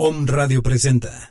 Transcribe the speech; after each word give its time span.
Om 0.00 0.28
Radio 0.28 0.62
presenta. 0.62 1.28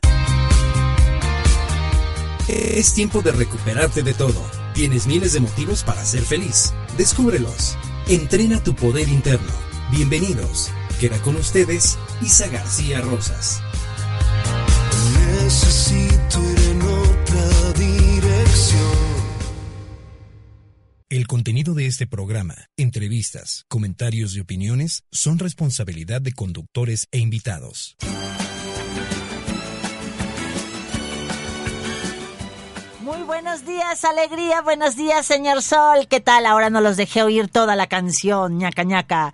Es 2.49 2.93
tiempo 2.93 3.21
de 3.21 3.31
recuperarte 3.31 4.03
de 4.03 4.13
todo. 4.13 4.45
Tienes 4.73 5.07
miles 5.07 5.31
de 5.31 5.39
motivos 5.39 5.85
para 5.85 6.03
ser 6.03 6.21
feliz. 6.21 6.73
Descúbrelos. 6.97 7.77
Entrena 8.09 8.61
tu 8.61 8.75
poder 8.75 9.07
interno. 9.07 9.53
Bienvenidos. 9.89 10.69
Queda 10.99 11.17
con 11.21 11.37
ustedes 11.37 11.97
Isa 12.21 12.47
García 12.49 12.99
Rosas. 12.99 13.61
Necesito 15.41 16.51
ir 16.51 16.59
en 16.69 16.81
otra 16.81 17.71
dirección. 17.71 19.07
El 21.07 21.25
contenido 21.25 21.73
de 21.73 21.85
este 21.85 22.05
programa, 22.05 22.67
entrevistas, 22.75 23.63
comentarios 23.69 24.35
y 24.35 24.41
opiniones 24.41 25.05
son 25.09 25.39
responsabilidad 25.39 26.21
de 26.21 26.33
conductores 26.33 27.07
e 27.11 27.19
invitados. 27.19 27.95
Buenos 33.47 33.65
días, 33.65 34.03
alegría, 34.03 34.61
buenos 34.61 34.97
días, 34.97 35.25
señor 35.25 35.61
Sol. 35.61 36.09
¿Qué 36.09 36.19
tal? 36.19 36.45
Ahora 36.45 36.69
no 36.69 36.81
los 36.81 36.97
dejé 36.97 37.23
oír 37.23 37.47
toda 37.47 37.77
la 37.77 37.87
canción, 37.87 38.57
ñaca 38.57 38.83
ñaca. 38.83 39.33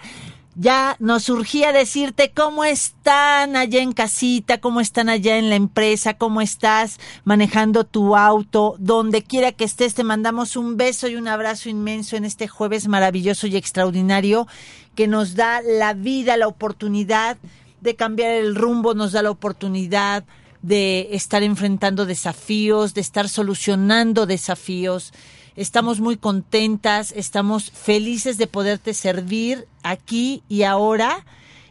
Ya 0.53 0.95
nos 0.99 1.23
surgía 1.23 1.71
decirte 1.71 2.31
cómo 2.31 2.63
están 2.63 3.55
allá 3.55 3.81
en 3.81 3.91
casita, 3.91 4.59
cómo 4.59 4.81
están 4.81 5.09
allá 5.09 5.39
en 5.39 5.49
la 5.49 5.55
empresa, 5.55 6.13
cómo 6.13 6.41
estás 6.41 6.99
manejando 7.23 7.85
tu 7.85 8.15
auto, 8.15 8.75
donde 8.77 9.23
quiera 9.23 9.51
que 9.51 9.63
estés, 9.63 9.95
te 9.95 10.03
mandamos 10.03 10.57
un 10.57 10.77
beso 10.77 11.07
y 11.07 11.15
un 11.15 11.27
abrazo 11.27 11.69
inmenso 11.69 12.15
en 12.15 12.25
este 12.25 12.47
jueves 12.47 12.87
maravilloso 12.87 13.47
y 13.47 13.55
extraordinario 13.55 14.47
que 14.93 15.07
nos 15.07 15.33
da 15.33 15.63
la 15.63 15.95
vida, 15.95 16.37
la 16.37 16.47
oportunidad 16.47 17.37
de 17.81 17.95
cambiar 17.95 18.29
el 18.29 18.53
rumbo, 18.53 18.93
nos 18.93 19.13
da 19.13 19.23
la 19.23 19.31
oportunidad 19.31 20.23
de 20.63 21.09
estar 21.11 21.43
enfrentando 21.43 22.07
desafíos, 22.07 22.95
de 22.95 23.01
estar 23.01 23.29
solucionando 23.29 24.25
desafíos. 24.25 25.13
Estamos 25.55 25.99
muy 25.99 26.17
contentas, 26.17 27.11
estamos 27.15 27.69
felices 27.69 28.37
de 28.37 28.47
poderte 28.47 28.95
servir 28.95 29.67
aquí 29.83 30.41
y 30.49 30.63
ahora 30.63 31.25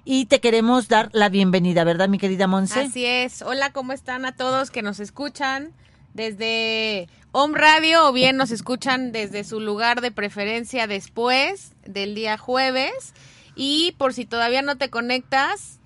y 0.05 0.27
te 0.27 0.41
queremos 0.41 0.89
dar 0.89 1.08
la 1.12 1.30
bienvenida, 1.30 1.84
¿verdad, 1.84 2.08
mi 2.08 2.19
querida 2.19 2.47
Monse? 2.47 2.80
Así 2.80 3.05
es. 3.06 3.42
Hola, 3.42 3.72
¿cómo 3.72 3.92
están 3.92 4.25
a 4.27 4.36
todos 4.36 4.70
que 4.70 4.83
nos 4.83 5.00
escuchan 5.00 5.72
desde 6.12 7.08
Home 7.33 7.58
Radio 7.58 8.08
o 8.08 8.12
bien 8.12 8.36
nos 8.36 8.50
escuchan 8.50 9.11
desde 9.11 9.42
su 9.42 9.58
lugar 9.58 10.02
de 10.02 10.11
preferencia 10.11 10.86
después 10.86 11.72
del 11.86 12.14
día 12.14 12.36
jueves? 12.36 13.14
Y 13.56 13.95
por 13.97 14.12
si 14.12 14.27
todavía 14.27 14.61
no 14.61 14.77
te 14.77 14.91
conectas, 14.91 15.78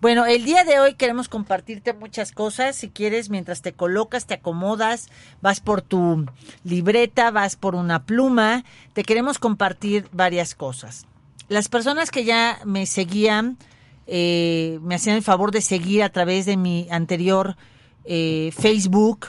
Bueno, 0.00 0.26
el 0.26 0.44
día 0.44 0.62
de 0.62 0.78
hoy 0.78 0.94
queremos 0.94 1.28
compartirte 1.28 1.92
muchas 1.92 2.30
cosas. 2.30 2.76
Si 2.76 2.88
quieres, 2.88 3.30
mientras 3.30 3.62
te 3.62 3.72
colocas, 3.72 4.26
te 4.26 4.34
acomodas, 4.34 5.08
vas 5.42 5.58
por 5.58 5.82
tu 5.82 6.24
libreta, 6.62 7.32
vas 7.32 7.56
por 7.56 7.74
una 7.74 8.04
pluma, 8.04 8.64
te 8.92 9.02
queremos 9.02 9.40
compartir 9.40 10.08
varias 10.12 10.54
cosas. 10.54 11.06
Las 11.48 11.68
personas 11.68 12.12
que 12.12 12.24
ya 12.24 12.60
me 12.64 12.86
seguían, 12.86 13.58
eh, 14.06 14.78
me 14.82 14.94
hacían 14.94 15.16
el 15.16 15.24
favor 15.24 15.50
de 15.50 15.62
seguir 15.62 16.04
a 16.04 16.10
través 16.10 16.46
de 16.46 16.56
mi 16.56 16.86
anterior 16.92 17.56
eh, 18.04 18.52
Facebook, 18.56 19.26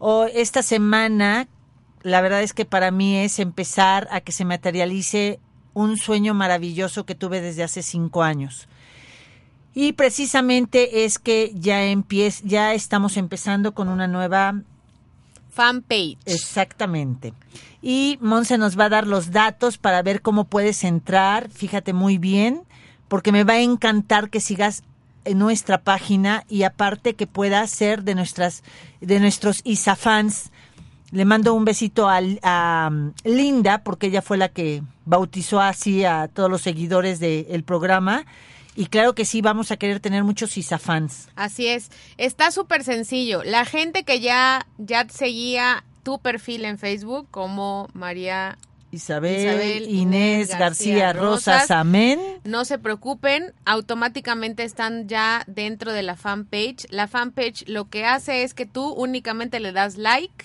o 0.00 0.24
esta 0.24 0.62
semana, 0.62 1.46
la 2.02 2.20
verdad 2.22 2.42
es 2.42 2.54
que 2.54 2.64
para 2.64 2.90
mí 2.90 3.18
es 3.18 3.38
empezar 3.38 4.08
a 4.10 4.20
que 4.20 4.32
se 4.32 4.44
materialice 4.44 5.38
un 5.74 5.96
sueño 5.96 6.34
maravilloso 6.34 7.06
que 7.06 7.14
tuve 7.14 7.40
desde 7.40 7.62
hace 7.62 7.84
cinco 7.84 8.24
años. 8.24 8.66
Y 9.80 9.92
precisamente 9.92 11.04
es 11.04 11.20
que 11.20 11.52
ya 11.54 11.84
empieza, 11.84 12.42
ya 12.44 12.74
estamos 12.74 13.16
empezando 13.16 13.74
con 13.74 13.88
una 13.88 14.08
nueva 14.08 14.62
fanpage. 15.52 16.18
Exactamente. 16.24 17.32
Y 17.80 18.18
Monse 18.20 18.58
nos 18.58 18.76
va 18.76 18.86
a 18.86 18.88
dar 18.88 19.06
los 19.06 19.30
datos 19.30 19.78
para 19.78 20.02
ver 20.02 20.20
cómo 20.20 20.46
puedes 20.46 20.82
entrar. 20.82 21.48
Fíjate 21.50 21.92
muy 21.92 22.18
bien, 22.18 22.62
porque 23.06 23.30
me 23.30 23.44
va 23.44 23.52
a 23.52 23.60
encantar 23.60 24.30
que 24.30 24.40
sigas 24.40 24.82
en 25.24 25.38
nuestra 25.38 25.78
página 25.78 26.42
y 26.48 26.64
aparte 26.64 27.14
que 27.14 27.28
puedas 27.28 27.70
ser 27.70 28.02
de 28.02 28.16
nuestras 28.16 28.64
de 29.00 29.20
nuestros 29.20 29.60
ISA 29.62 29.94
fans. 29.94 30.50
Le 31.12 31.24
mando 31.24 31.54
un 31.54 31.64
besito 31.64 32.08
a, 32.08 32.18
a, 32.42 32.90
Linda 33.22 33.84
porque 33.84 34.08
ella 34.08 34.22
fue 34.22 34.38
la 34.38 34.48
que 34.48 34.82
bautizó 35.04 35.60
así 35.60 36.04
a 36.04 36.26
todos 36.26 36.50
los 36.50 36.62
seguidores 36.62 37.20
del 37.20 37.62
programa. 37.62 38.26
Y 38.78 38.86
claro 38.86 39.12
que 39.12 39.24
sí, 39.24 39.42
vamos 39.42 39.72
a 39.72 39.76
querer 39.76 39.98
tener 39.98 40.22
muchos 40.22 40.56
ISA 40.56 40.78
fans. 40.78 41.28
Así 41.34 41.66
es. 41.66 41.90
Está 42.16 42.52
súper 42.52 42.84
sencillo. 42.84 43.42
La 43.42 43.64
gente 43.64 44.04
que 44.04 44.20
ya, 44.20 44.68
ya 44.78 45.04
seguía 45.08 45.82
tu 46.04 46.20
perfil 46.20 46.64
en 46.64 46.78
Facebook 46.78 47.26
como 47.32 47.88
María 47.92 48.56
Isabel, 48.92 49.40
Isabel 49.40 49.88
Inés 49.88 50.50
García, 50.50 50.58
García 50.58 51.12
Rosas, 51.12 51.62
Rosas, 51.62 51.70
amén. 51.72 52.20
No 52.44 52.64
se 52.64 52.78
preocupen, 52.78 53.52
automáticamente 53.64 54.62
están 54.62 55.08
ya 55.08 55.42
dentro 55.48 55.92
de 55.92 56.04
la 56.04 56.14
fanpage. 56.14 56.86
La 56.90 57.08
fanpage 57.08 57.64
lo 57.66 57.88
que 57.88 58.04
hace 58.04 58.44
es 58.44 58.54
que 58.54 58.64
tú 58.64 58.92
únicamente 58.92 59.58
le 59.58 59.72
das 59.72 59.96
like 59.96 60.44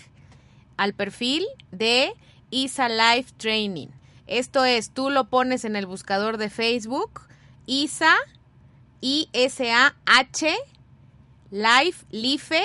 al 0.78 0.96
perfil 0.96 1.46
de 1.72 2.14
Isa 2.50 2.90
Life 2.90 3.32
Training. 3.38 3.90
Esto 4.26 4.66
es, 4.66 4.90
tú 4.90 5.12
lo 5.12 5.30
pones 5.30 5.66
en 5.66 5.76
el 5.76 5.86
buscador 5.86 6.38
de 6.38 6.50
Facebook, 6.50 7.28
Isa, 7.66 8.16
I-S-A-H, 9.02 10.56
Life, 11.52 12.06
Life 12.12 12.64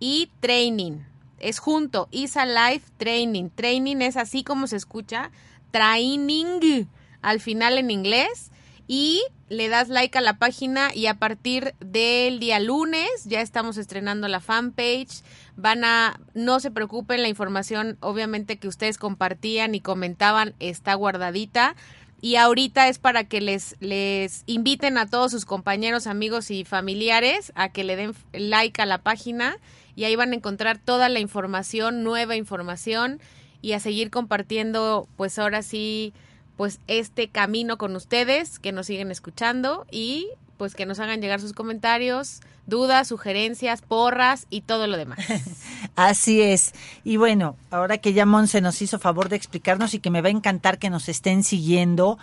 y 0.00 0.30
Training 0.40 1.12
es 1.42 1.58
junto, 1.58 2.08
ISA 2.10 2.46
Life 2.46 2.86
Training. 2.96 3.50
Training 3.50 3.96
es 3.96 4.16
así 4.16 4.44
como 4.44 4.66
se 4.66 4.76
escucha, 4.76 5.30
training 5.70 6.86
al 7.20 7.40
final 7.40 7.76
en 7.76 7.90
inglés. 7.90 8.50
Y 8.88 9.22
le 9.48 9.68
das 9.68 9.88
like 9.88 10.18
a 10.18 10.20
la 10.20 10.38
página 10.38 10.94
y 10.94 11.06
a 11.06 11.14
partir 11.14 11.74
del 11.78 12.40
día 12.40 12.58
lunes 12.58 13.08
ya 13.24 13.40
estamos 13.40 13.76
estrenando 13.76 14.28
la 14.28 14.40
fanpage. 14.40 15.22
Van 15.56 15.84
a, 15.84 16.20
no 16.34 16.60
se 16.60 16.70
preocupen, 16.70 17.22
la 17.22 17.28
información 17.28 17.96
obviamente 18.00 18.58
que 18.58 18.68
ustedes 18.68 18.98
compartían 18.98 19.74
y 19.74 19.80
comentaban 19.80 20.54
está 20.58 20.94
guardadita. 20.94 21.74
Y 22.22 22.36
ahorita 22.36 22.88
es 22.88 23.00
para 23.00 23.24
que 23.24 23.40
les, 23.40 23.74
les 23.80 24.44
inviten 24.46 24.96
a 24.96 25.06
todos 25.06 25.32
sus 25.32 25.44
compañeros, 25.44 26.06
amigos 26.06 26.52
y 26.52 26.64
familiares 26.64 27.52
a 27.56 27.70
que 27.70 27.82
le 27.82 27.96
den 27.96 28.14
like 28.32 28.80
a 28.80 28.86
la 28.86 28.98
página 28.98 29.56
y 29.96 30.04
ahí 30.04 30.14
van 30.14 30.30
a 30.30 30.36
encontrar 30.36 30.78
toda 30.78 31.08
la 31.08 31.18
información, 31.18 32.04
nueva 32.04 32.36
información 32.36 33.20
y 33.60 33.72
a 33.72 33.80
seguir 33.80 34.10
compartiendo 34.10 35.08
pues 35.16 35.36
ahora 35.40 35.62
sí 35.62 36.14
pues 36.56 36.78
este 36.86 37.28
camino 37.28 37.76
con 37.76 37.96
ustedes 37.96 38.60
que 38.60 38.70
nos 38.70 38.86
siguen 38.86 39.10
escuchando 39.10 39.84
y 39.90 40.28
pues 40.58 40.76
que 40.76 40.86
nos 40.86 41.00
hagan 41.00 41.20
llegar 41.20 41.40
sus 41.40 41.54
comentarios, 41.54 42.40
dudas, 42.66 43.08
sugerencias, 43.08 43.82
porras 43.82 44.46
y 44.50 44.62
todo 44.62 44.86
lo 44.86 44.96
demás. 44.96 45.18
Así 45.96 46.40
es. 46.42 46.72
Y 47.04 47.16
bueno, 47.16 47.56
ahora 47.70 47.98
que 47.98 48.12
ya 48.12 48.26
Monse 48.26 48.60
nos 48.60 48.80
hizo 48.82 48.98
favor 48.98 49.28
de 49.28 49.36
explicarnos 49.36 49.94
y 49.94 49.98
que 49.98 50.10
me 50.10 50.22
va 50.22 50.28
a 50.28 50.32
encantar 50.32 50.78
que 50.78 50.90
nos 50.90 51.08
estén 51.08 51.44
siguiendo 51.44 52.18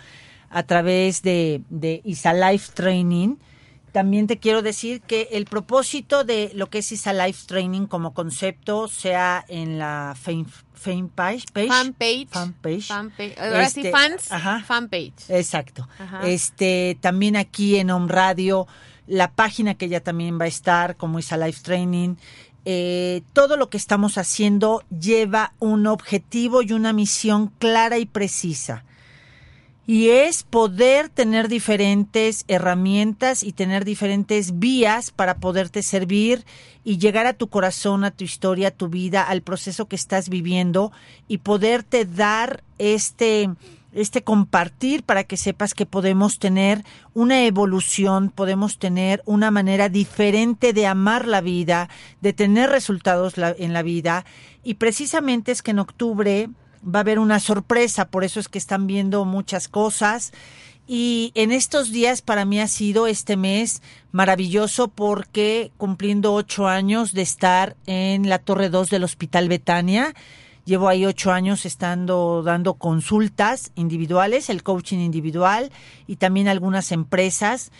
a 0.50 0.62
través 0.64 1.22
de, 1.22 1.62
de 1.70 2.00
Isa 2.04 2.32
Life 2.32 2.72
Training, 2.74 3.36
también 3.92 4.26
te 4.26 4.38
quiero 4.38 4.62
decir 4.62 5.00
que 5.00 5.28
el 5.32 5.46
propósito 5.46 6.24
de 6.24 6.52
lo 6.54 6.70
que 6.70 6.78
es 6.78 6.92
ISA 6.92 7.12
Life 7.12 7.46
Training 7.46 7.86
como 7.86 8.14
concepto 8.14 8.88
sea 8.88 9.44
en 9.48 9.78
la 9.78 10.16
fan, 10.16 10.46
page, 11.14 11.44
fanpage, 11.52 12.28
fanpage, 12.28 12.86
fanpage. 12.86 13.38
Ahora 13.38 13.68
sí, 13.68 13.80
este, 13.80 13.90
fans, 13.90 14.30
ajá, 14.32 14.62
fanpage. 14.64 15.28
Exacto. 15.28 15.88
Ajá. 15.98 16.26
Este, 16.26 16.96
también 17.00 17.36
aquí 17.36 17.76
en 17.76 17.90
Home 17.90 18.08
Radio, 18.08 18.66
la 19.10 19.32
página 19.32 19.74
que 19.74 19.88
ya 19.88 20.00
también 20.00 20.38
va 20.40 20.44
a 20.44 20.48
estar 20.48 20.96
como 20.96 21.18
ISA 21.18 21.36
Life 21.36 21.60
Training. 21.62 22.14
Eh, 22.64 23.22
todo 23.32 23.56
lo 23.56 23.68
que 23.68 23.76
estamos 23.76 24.18
haciendo 24.18 24.84
lleva 24.88 25.52
un 25.58 25.88
objetivo 25.88 26.62
y 26.62 26.72
una 26.72 26.92
misión 26.92 27.48
clara 27.58 27.98
y 27.98 28.06
precisa. 28.06 28.84
y 29.86 30.10
es 30.10 30.44
poder 30.44 31.08
tener 31.08 31.48
diferentes 31.48 32.44
herramientas 32.46 33.42
y 33.42 33.52
tener 33.52 33.84
diferentes 33.84 34.60
vías 34.60 35.10
para 35.10 35.38
poderte 35.38 35.82
servir 35.82 36.44
y 36.84 36.98
llegar 36.98 37.26
a 37.26 37.32
tu 37.32 37.48
corazón, 37.48 38.04
a 38.04 38.12
tu 38.12 38.22
historia, 38.22 38.68
a 38.68 38.70
tu 38.70 38.88
vida, 38.88 39.24
al 39.24 39.42
proceso 39.42 39.88
que 39.88 39.96
estás 39.96 40.28
viviendo 40.28 40.92
y 41.26 41.38
poderte 41.38 42.04
dar 42.04 42.62
este 42.78 43.50
este 43.92 44.22
compartir 44.22 45.02
para 45.02 45.24
que 45.24 45.36
sepas 45.36 45.74
que 45.74 45.86
podemos 45.86 46.38
tener 46.38 46.84
una 47.14 47.44
evolución, 47.44 48.30
podemos 48.30 48.78
tener 48.78 49.22
una 49.26 49.50
manera 49.50 49.88
diferente 49.88 50.72
de 50.72 50.86
amar 50.86 51.26
la 51.26 51.40
vida, 51.40 51.88
de 52.20 52.32
tener 52.32 52.70
resultados 52.70 53.34
en 53.36 53.72
la 53.72 53.82
vida 53.82 54.24
y 54.62 54.74
precisamente 54.74 55.52
es 55.52 55.62
que 55.62 55.72
en 55.72 55.78
octubre 55.78 56.48
va 56.84 57.00
a 57.00 57.02
haber 57.02 57.18
una 57.18 57.40
sorpresa, 57.40 58.08
por 58.08 58.24
eso 58.24 58.40
es 58.40 58.48
que 58.48 58.58
están 58.58 58.86
viendo 58.86 59.24
muchas 59.24 59.68
cosas. 59.68 60.32
Y 60.86 61.30
en 61.36 61.52
estos 61.52 61.92
días 61.92 62.20
para 62.20 62.44
mí 62.44 62.58
ha 62.58 62.66
sido 62.66 63.06
este 63.06 63.36
mes 63.36 63.80
maravilloso 64.10 64.88
porque 64.88 65.70
cumpliendo 65.76 66.34
ocho 66.34 66.66
años 66.66 67.12
de 67.12 67.22
estar 67.22 67.76
en 67.86 68.28
la 68.28 68.40
Torre 68.40 68.70
2 68.70 68.90
del 68.90 69.04
Hospital 69.04 69.48
Betania, 69.48 70.14
llevo 70.70 70.88
ahí 70.88 71.04
ocho 71.04 71.32
años 71.32 71.66
estando 71.66 72.44
dando 72.44 72.74
consultas 72.74 73.72
individuales, 73.74 74.48
el 74.50 74.62
coaching 74.62 74.98
individual 74.98 75.72
y 76.06 76.14
también 76.14 76.46
algunas 76.46 76.92
empresas. 76.92 77.72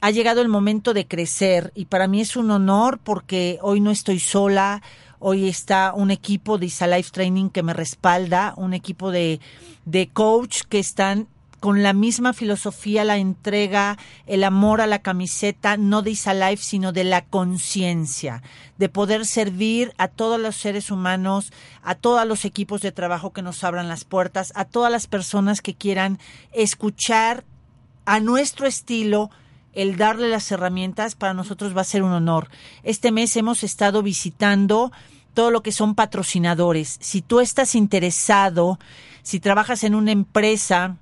Ha 0.00 0.10
llegado 0.10 0.40
el 0.40 0.48
momento 0.48 0.92
de 0.92 1.06
crecer 1.06 1.70
y 1.76 1.84
para 1.84 2.08
mí 2.08 2.20
es 2.20 2.34
un 2.34 2.50
honor 2.50 2.98
porque 2.98 3.60
hoy 3.62 3.80
no 3.80 3.90
estoy 3.92 4.18
sola, 4.18 4.82
Hoy 5.24 5.48
está 5.48 5.92
un 5.94 6.10
equipo 6.10 6.58
de 6.58 6.66
Isa 6.66 6.88
Life 6.88 7.10
Training 7.12 7.48
que 7.50 7.62
me 7.62 7.74
respalda, 7.74 8.54
un 8.56 8.74
equipo 8.74 9.12
de, 9.12 9.38
de 9.84 10.08
coach 10.08 10.62
que 10.68 10.80
están 10.80 11.28
con 11.62 11.84
la 11.84 11.92
misma 11.92 12.32
filosofía, 12.32 13.04
la 13.04 13.18
entrega, 13.18 13.96
el 14.26 14.42
amor 14.42 14.80
a 14.80 14.88
la 14.88 14.98
camiseta, 14.98 15.76
no 15.76 16.02
de 16.02 16.10
Isa 16.10 16.34
Life, 16.34 16.60
sino 16.60 16.90
de 16.90 17.04
la 17.04 17.24
conciencia, 17.24 18.42
de 18.78 18.88
poder 18.88 19.24
servir 19.26 19.92
a 19.96 20.08
todos 20.08 20.40
los 20.40 20.56
seres 20.56 20.90
humanos, 20.90 21.52
a 21.84 21.94
todos 21.94 22.26
los 22.26 22.44
equipos 22.44 22.80
de 22.80 22.90
trabajo 22.90 23.32
que 23.32 23.42
nos 23.42 23.62
abran 23.62 23.86
las 23.86 24.02
puertas, 24.02 24.52
a 24.56 24.64
todas 24.64 24.90
las 24.90 25.06
personas 25.06 25.60
que 25.60 25.74
quieran 25.74 26.18
escuchar 26.50 27.44
a 28.06 28.18
nuestro 28.18 28.66
estilo, 28.66 29.30
el 29.72 29.96
darle 29.96 30.30
las 30.30 30.50
herramientas 30.50 31.14
para 31.14 31.32
nosotros 31.32 31.76
va 31.76 31.82
a 31.82 31.84
ser 31.84 32.02
un 32.02 32.10
honor. 32.10 32.48
Este 32.82 33.12
mes 33.12 33.36
hemos 33.36 33.62
estado 33.62 34.02
visitando 34.02 34.90
todo 35.32 35.52
lo 35.52 35.62
que 35.62 35.70
son 35.70 35.94
patrocinadores. 35.94 36.98
Si 37.00 37.22
tú 37.22 37.38
estás 37.38 37.76
interesado, 37.76 38.80
si 39.22 39.38
trabajas 39.38 39.84
en 39.84 39.94
una 39.94 40.10
empresa 40.10 40.96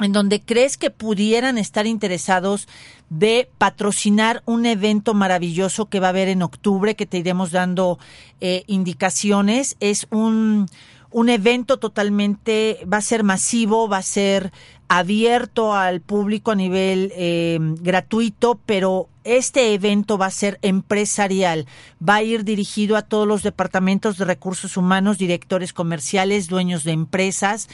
en 0.00 0.12
donde 0.12 0.40
crees 0.40 0.76
que 0.76 0.90
pudieran 0.90 1.58
estar 1.58 1.86
interesados 1.86 2.68
de 3.08 3.48
patrocinar 3.58 4.42
un 4.46 4.66
evento 4.66 5.14
maravilloso 5.14 5.86
que 5.86 6.00
va 6.00 6.08
a 6.08 6.10
haber 6.10 6.28
en 6.28 6.42
octubre, 6.42 6.96
que 6.96 7.06
te 7.06 7.18
iremos 7.18 7.50
dando 7.50 7.98
eh, 8.40 8.64
indicaciones, 8.66 9.76
es 9.80 10.06
un, 10.10 10.68
un 11.10 11.28
evento 11.28 11.78
totalmente, 11.78 12.78
va 12.90 12.98
a 12.98 13.02
ser 13.02 13.24
masivo, 13.24 13.88
va 13.88 13.98
a 13.98 14.02
ser 14.02 14.52
abierto 14.88 15.74
al 15.74 16.00
público 16.00 16.50
a 16.50 16.56
nivel 16.56 17.12
eh, 17.14 17.58
gratuito, 17.80 18.58
pero 18.66 19.08
este 19.22 19.72
evento 19.74 20.18
va 20.18 20.26
a 20.26 20.30
ser 20.32 20.58
empresarial, 20.62 21.66
va 22.06 22.16
a 22.16 22.22
ir 22.22 22.42
dirigido 22.42 22.96
a 22.96 23.02
todos 23.02 23.26
los 23.28 23.42
departamentos 23.42 24.18
de 24.18 24.24
recursos 24.24 24.76
humanos, 24.76 25.18
directores 25.18 25.72
comerciales, 25.72 26.48
dueños 26.48 26.82
de 26.82 26.92
empresas. 26.92 27.68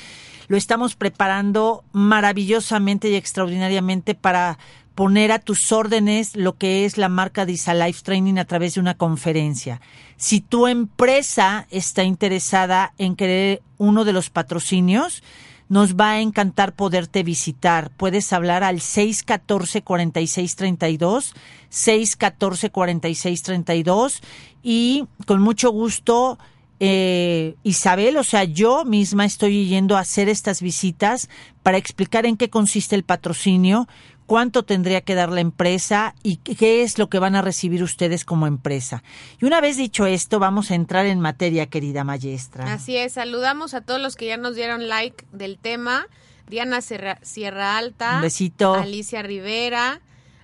Lo 0.48 0.56
estamos 0.56 0.94
preparando 0.94 1.84
maravillosamente 1.93 3.08
y 3.08 3.16
extraordinariamente 3.16 4.14
para 4.14 4.58
poner 4.94 5.31
a 5.31 5.38
tus 5.38 5.72
órdenes 5.72 6.37
lo 6.37 6.56
que 6.56 6.87
es 6.87 6.96
la 6.96 7.10
marca 7.10 7.44
de 7.44 7.52
Life 7.52 8.00
Training 8.02 8.38
a 8.38 8.46
través 8.46 8.75
de 8.75 8.81
una 8.81 8.94
conferencia. 8.94 9.82
Si 10.16 10.40
tu 10.40 10.66
empresa 10.66 11.66
está 11.70 12.02
interesada 12.02 12.94
en 12.96 13.14
querer 13.14 13.60
uno 13.76 14.04
de 14.04 14.14
los 14.14 14.31
patrocinios, 14.31 15.22
nos 15.69 15.96
va 15.96 16.12
a 16.12 16.20
encantar 16.20 16.75
poderte 16.75 17.22
visitar. 17.22 17.90
Puedes 17.90 18.32
hablar 18.32 18.64
al 18.64 18.76
614-4632, 18.76 21.34
614-4632 21.70 24.22
y 24.62 25.04
con 25.26 25.43
mucho 25.43 25.69
gusto 25.70 26.38
eh, 26.81 27.56
Isabel, 27.62 28.17
o 28.17 28.25
sea, 28.25 28.44
yo 28.44 28.84
misma 28.84 29.25
estoy 29.25 29.67
yendo 29.67 29.96
a 29.96 30.00
hacer 30.00 30.28
estas 30.28 30.61
visitas 30.61 31.28
para 31.62 31.78
explicar 31.78 32.26
en 32.26 32.37
qué 32.37 32.50
consiste 32.50 32.94
el 32.94 33.02
patrocinio, 33.02 33.88
cuánto 34.26 34.64
tendría 34.64 35.00
que 35.00 35.14
dar 35.14 35.31
la 35.31 35.40
empresa 35.40 36.14
y 36.23 36.37
qué 36.37 36.82
es 36.82 36.99
lo 36.99 37.08
que 37.08 37.19
van 37.19 37.34
a 37.34 37.43
recibir 37.43 37.82
ustedes 37.82 38.25
como 38.25 38.46
empresa. 38.46 39.02
Y 39.40 39.46
una 39.46 39.61
vez 39.61 39.76
dicho 39.76 40.06
esto, 40.06 40.38
vamos 40.38 40.70
a 40.70 40.75
entrar 40.75 41.06
en 41.06 41.20
materia, 41.20 41.67
querida 41.67 42.05
maestra. 42.05 42.73
Así 42.73 42.96
es, 42.96 43.14
saludamos 43.14 43.72
a 43.75 43.81
todos 43.81 44.00
los 44.00 44.17
que 44.17 44.26
ya 44.26 44.37
nos 44.37 44.55
dieron 44.55 44.88
like 44.88 45.25
del 45.32 45.58
tema. 45.58 46.06
Diana 46.49 46.81
Sierra 46.81 47.76
Alta. 47.76 48.17
Un 48.17 48.22
besito. 48.22 48.75
Alicia 48.75 49.22
Rivera. 49.22 50.00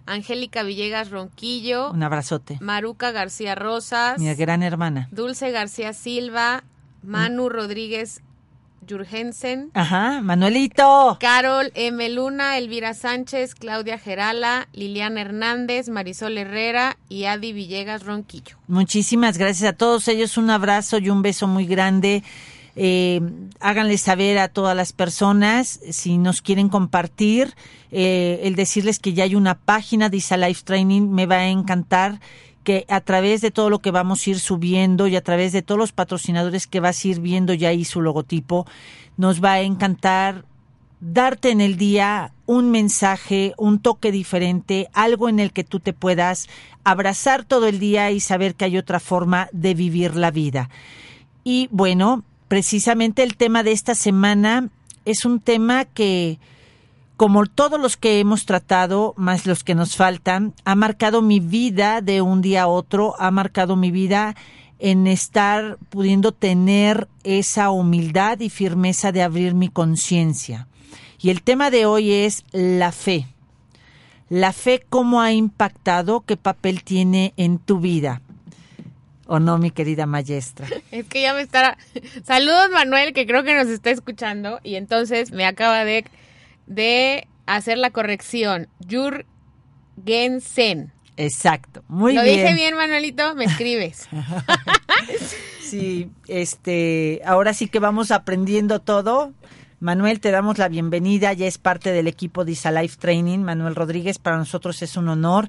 Angélica 0.07 0.63
Villegas 0.63 1.11
Ronquillo. 1.11 1.91
Un 1.91 2.03
abrazote. 2.03 2.59
Maruca 2.61 3.11
García 3.11 3.55
Rosas. 3.55 4.19
Mi 4.19 4.33
gran 4.35 4.63
hermana. 4.63 5.09
Dulce 5.11 5.51
García 5.51 5.93
Silva. 5.93 6.65
Manu 7.03 7.49
Rodríguez 7.49 8.23
Jurgensen. 8.89 9.71
Ajá, 9.75 10.21
Manuelito. 10.23 11.17
Carol 11.21 11.73
M. 11.75 12.09
Luna, 12.11 12.59
Elvira 12.59 12.95
Sánchez, 12.95 13.55
Claudia 13.55 13.99
Gerala, 13.99 14.69
Liliana 14.73 15.21
Hernández, 15.21 15.89
Marisol 15.89 16.39
Herrera 16.39 16.97
y 17.09 17.25
Adi 17.25 17.53
Villegas 17.53 18.05
Ronquillo. 18.05 18.57
Muchísimas 18.67 19.39
gracias 19.39 19.73
a 19.73 19.77
todos 19.77 20.09
ellos. 20.09 20.37
Un 20.37 20.51
abrazo 20.51 20.99
y 20.99 21.11
un 21.11 21.23
beso 21.23 21.47
muy 21.47 21.67
grande. 21.67 22.23
Eh, 22.75 23.21
háganle 23.61 23.99
saber 23.99 24.39
a 24.39 24.49
todas 24.49 24.75
las 24.75 24.95
personas 24.95 25.81
si 25.91 26.17
nos 26.17 26.41
quieren 26.41 26.71
compartir 26.71 27.55
eh, 27.91 28.41
el 28.45 28.55
decirles 28.55 28.99
que 28.99 29.13
ya 29.13 29.25
hay 29.25 29.35
una 29.35 29.57
página 29.59 30.09
de 30.09 30.17
Isa 30.17 30.39
Life 30.39 30.63
Training 30.65 31.11
me 31.11 31.27
va 31.27 31.37
a 31.37 31.49
encantar 31.49 32.19
que 32.65 32.87
a 32.89 33.01
través 33.01 33.43
de 33.43 33.51
todo 33.51 33.69
lo 33.69 33.81
que 33.81 33.91
vamos 33.91 34.27
a 34.27 34.31
ir 34.31 34.41
subiendo 34.41 35.07
y 35.07 35.17
a 35.17 35.23
través 35.23 35.53
de 35.53 35.61
todos 35.63 35.79
los 35.79 35.93
patrocinadores 35.93 36.67
que 36.67 36.81
vas 36.81 37.05
a 37.05 37.09
ir 37.09 37.21
viendo 37.21 37.53
ya 37.53 37.69
ahí 37.69 37.85
su 37.85 38.01
logotipo, 38.01 38.67
nos 39.17 39.43
va 39.45 39.53
a 39.55 39.61
encantar 39.61 40.47
darte 41.01 41.51
en 41.51 41.61
el 41.61 41.77
día 41.77 42.33
un 42.47 42.71
mensaje, 42.71 43.55
un 43.59 43.81
toque 43.81 44.13
diferente, 44.13 44.89
algo 44.93 45.29
en 45.29 45.41
el 45.41 45.53
que 45.53 45.65
tú 45.65 45.81
te 45.81 45.93
puedas 45.93 46.49
abrazar 46.85 47.45
todo 47.45 47.67
el 47.67 47.81
día 47.81 48.11
y 48.13 48.21
saber 48.21 48.55
que 48.55 48.67
hay 48.67 48.79
otra 48.79 49.01
forma 49.01 49.49
de 49.53 49.75
vivir 49.75 50.15
la 50.15 50.31
vida. 50.31 50.71
Y 51.45 51.69
bueno, 51.73 52.23
precisamente 52.53 53.23
el 53.23 53.39
tema 53.39 53.63
de 53.63 53.73
esta 53.73 53.95
semana 53.95 54.69
es 55.07 55.25
un 55.25 55.41
tema 55.41 55.87
que 55.87 56.39
como 57.17 57.47
todos 57.47 57.81
los 57.81 57.97
que 57.97 58.21
hemos 58.21 58.45
tratado, 58.45 59.15
más 59.17 59.47
los 59.47 59.65
que 59.65 59.75
nos 59.75 59.97
faltan, 59.97 60.53
ha 60.67 60.75
marcado 60.75 61.23
mi 61.23 61.41
vida 61.41 62.03
de 62.03 62.21
un 62.21 62.43
día 62.43 62.65
a 62.65 62.67
otro, 62.67 63.15
ha 63.19 63.31
marcado 63.31 63.75
mi 63.75 63.91
vida 63.91 64.37
en 64.79 65.07
estar 65.07 65.79
pudiendo 65.89 66.33
tener 66.33 67.09
esa 67.25 67.71
humildad 67.71 68.39
y 68.41 68.51
firmeza 68.51 69.13
de 69.13 69.23
abrir 69.23 69.55
mi 69.55 69.69
conciencia. 69.69 70.69
Y 71.23 71.31
el 71.31 71.43
tema 71.43 71.71
de 71.71 71.87
hoy 71.87 72.13
es 72.13 72.45
la 72.53 72.93
fe. 72.93 73.29
La 74.29 74.53
fe, 74.53 74.85
cómo 74.91 75.23
ha 75.23 75.33
impactado, 75.33 76.21
qué 76.21 76.37
papel 76.37 76.85
tiene 76.85 77.33
en 77.39 77.57
tu 77.57 77.81
vida. 77.81 78.21
¿O 79.27 79.39
no, 79.39 79.59
mi 79.59 79.71
querida 79.71 80.07
maestra? 80.07 80.67
Es 80.91 81.07
que 81.07 81.23
ya 81.23 81.35
me 81.35 81.43
está... 81.43 81.79
Saludos, 82.25 82.71
Manuel, 82.73 83.13
que 83.13 83.27
creo 83.27 83.45
que 83.45 83.55
nos 83.55 83.69
está 83.69 83.91
escuchando 83.91 84.61
y 84.63 84.75
entonces 84.75 85.31
me 85.31 85.47
acaba 85.47 85.85
de 85.85 86.05
de 86.67 87.27
hacer 87.47 87.79
la 87.79 87.91
corrección. 87.91 88.69
Jurgensen. 88.89 90.93
Exacto, 91.17 91.85
muy 91.89 92.13
bien. 92.13 92.25
¿Lo 92.25 92.31
dije 92.31 92.55
bien, 92.55 92.75
Manuelito? 92.75 93.35
Me 93.35 93.45
escribes. 93.45 94.09
sí, 95.61 96.11
este, 96.27 97.21
ahora 97.25 97.55
sí 97.55 97.69
que 97.69 97.79
vamos 97.79 98.11
aprendiendo 98.11 98.81
todo. 98.81 99.33
Manuel, 99.79 100.21
te 100.21 100.31
damos 100.31 100.59
la 100.59 100.69
bienvenida, 100.69 101.33
ya 101.33 101.47
es 101.47 101.59
parte 101.59 101.93
del 101.93 102.07
equipo 102.07 102.45
de 102.45 102.53
Isa 102.53 102.71
Life 102.71 102.97
Training. 102.99 103.41
Manuel 103.41 103.75
Rodríguez, 103.75 104.19
para 104.19 104.39
nosotros 104.39 104.81
es 104.81 104.97
un 104.97 105.09
honor. 105.09 105.49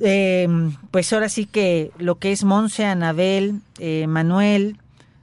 Eh, 0.00 0.46
pues 0.90 1.12
ahora 1.12 1.28
sí 1.28 1.46
que 1.46 1.90
lo 1.98 2.18
que 2.18 2.32
es 2.32 2.44
Monse, 2.44 2.84
Anabel, 2.84 3.60
eh, 3.78 4.06
Manuel, 4.06 4.78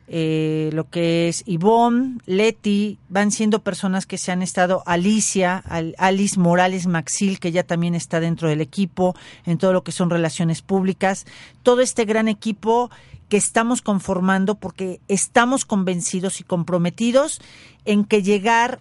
eh, 0.08 0.70
lo 0.74 0.90
que 0.90 1.30
es 1.30 1.44
Ivonne, 1.46 2.20
Leti, 2.26 3.00
van 3.10 3.32
siendo 3.32 3.64
personas 3.64 4.06
que 4.06 4.18
se 4.18 4.32
han 4.32 4.42
estado, 4.42 4.84
Alicia, 4.86 5.64
Alice 5.98 6.40
Morales 6.40 6.88
Maxil, 6.88 7.40
que 7.40 7.52
ya 7.52 7.64
también 7.64 7.96
está 7.96 8.20
dentro 8.20 8.50
del 8.50 8.62
equipo, 8.62 9.16
en 9.46 9.58
todo 9.58 9.74
lo 9.74 9.84
que 9.84 9.92
son 9.92 10.10
relaciones 10.10 10.62
públicas, 10.62 11.26
todo 11.64 11.82
este 11.82 12.06
gran 12.06 12.28
equipo 12.28 12.92
que 13.30 13.38
estamos 13.38 13.82
conformando 13.82 14.56
porque 14.56 15.00
estamos 15.08 15.66
convencidos 15.66 16.40
y 16.42 16.44
comprometidos 16.44 17.42
en 17.86 18.04
que 18.04 18.22
llegar 18.22 18.80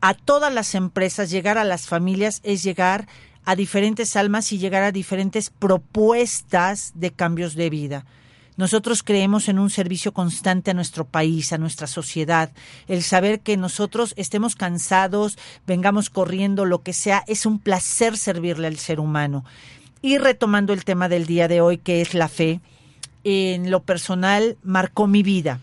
a 0.00 0.14
todas 0.14 0.52
las 0.52 0.74
empresas, 0.74 1.30
llegar 1.30 1.58
a 1.58 1.64
las 1.64 1.86
familias, 1.86 2.40
es 2.42 2.62
llegar 2.62 3.06
a 3.46 3.56
diferentes 3.56 4.16
almas 4.16 4.52
y 4.52 4.58
llegar 4.58 4.82
a 4.82 4.92
diferentes 4.92 5.50
propuestas 5.50 6.92
de 6.96 7.12
cambios 7.12 7.54
de 7.54 7.70
vida. 7.70 8.04
Nosotros 8.56 9.02
creemos 9.02 9.48
en 9.48 9.58
un 9.58 9.70
servicio 9.70 10.12
constante 10.12 10.72
a 10.72 10.74
nuestro 10.74 11.04
país, 11.04 11.52
a 11.52 11.58
nuestra 11.58 11.86
sociedad. 11.86 12.50
El 12.88 13.02
saber 13.02 13.40
que 13.40 13.56
nosotros 13.56 14.14
estemos 14.16 14.56
cansados, 14.56 15.38
vengamos 15.66 16.10
corriendo, 16.10 16.64
lo 16.64 16.82
que 16.82 16.92
sea, 16.92 17.22
es 17.26 17.46
un 17.46 17.58
placer 17.58 18.16
servirle 18.16 18.66
al 18.66 18.78
ser 18.78 18.98
humano. 18.98 19.44
Y 20.02 20.18
retomando 20.18 20.72
el 20.72 20.84
tema 20.84 21.08
del 21.08 21.26
día 21.26 21.48
de 21.48 21.60
hoy, 21.60 21.78
que 21.78 22.00
es 22.00 22.14
la 22.14 22.28
fe, 22.28 22.60
en 23.24 23.70
lo 23.70 23.82
personal 23.82 24.56
marcó 24.62 25.06
mi 25.06 25.22
vida. 25.22 25.60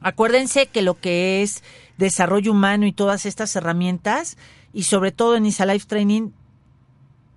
Acuérdense 0.00 0.66
que 0.66 0.82
lo 0.82 0.98
que 0.98 1.42
es 1.42 1.62
desarrollo 1.98 2.52
humano 2.52 2.86
y 2.86 2.92
todas 2.92 3.26
estas 3.26 3.56
herramientas, 3.56 4.36
y 4.72 4.84
sobre 4.84 5.12
todo 5.12 5.36
en 5.36 5.46
Isa 5.46 5.66
Life 5.66 5.86
Training, 5.88 6.30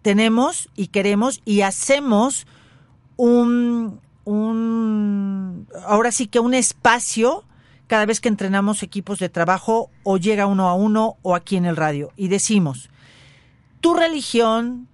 tenemos 0.07 0.69
y 0.73 0.87
queremos 0.87 1.41
y 1.43 1.63
hacemos 1.63 2.47
un, 3.17 3.99
un, 4.23 5.67
ahora 5.85 6.13
sí 6.13 6.27
que 6.27 6.39
un 6.39 6.53
espacio 6.53 7.43
cada 7.87 8.05
vez 8.05 8.21
que 8.21 8.29
entrenamos 8.29 8.83
equipos 8.83 9.19
de 9.19 9.27
trabajo 9.27 9.89
o 10.03 10.15
llega 10.15 10.45
uno 10.45 10.69
a 10.69 10.75
uno 10.75 11.17
o 11.23 11.35
aquí 11.35 11.57
en 11.57 11.65
el 11.65 11.75
radio 11.75 12.13
y 12.15 12.29
decimos, 12.29 12.89
tu 13.81 13.95
religión, 13.95 14.87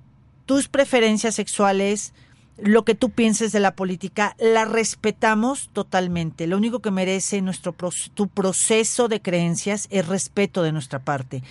tus 0.48 0.68
preferencias 0.68 1.36
sexuales, 1.36 2.16
lo 2.58 2.84
que 2.84 2.96
tú 2.96 3.12
pienses 3.12 3.52
de 3.52 3.60
la 3.60 3.76
política, 3.76 4.36
la 4.40 4.66
respetamos 4.66 5.70
totalmente. 5.74 6.48
Lo 6.48 6.58
único 6.58 6.80
que 6.80 6.90
merece 6.90 7.40
nuestro 7.44 7.76
tu 8.16 8.30
proceso 8.30 9.08
de 9.10 9.22
creencias 9.22 9.86
es 9.92 10.08
respeto 10.08 10.64
de 10.64 10.72
nuestra 10.72 10.98
parte. 10.98 11.44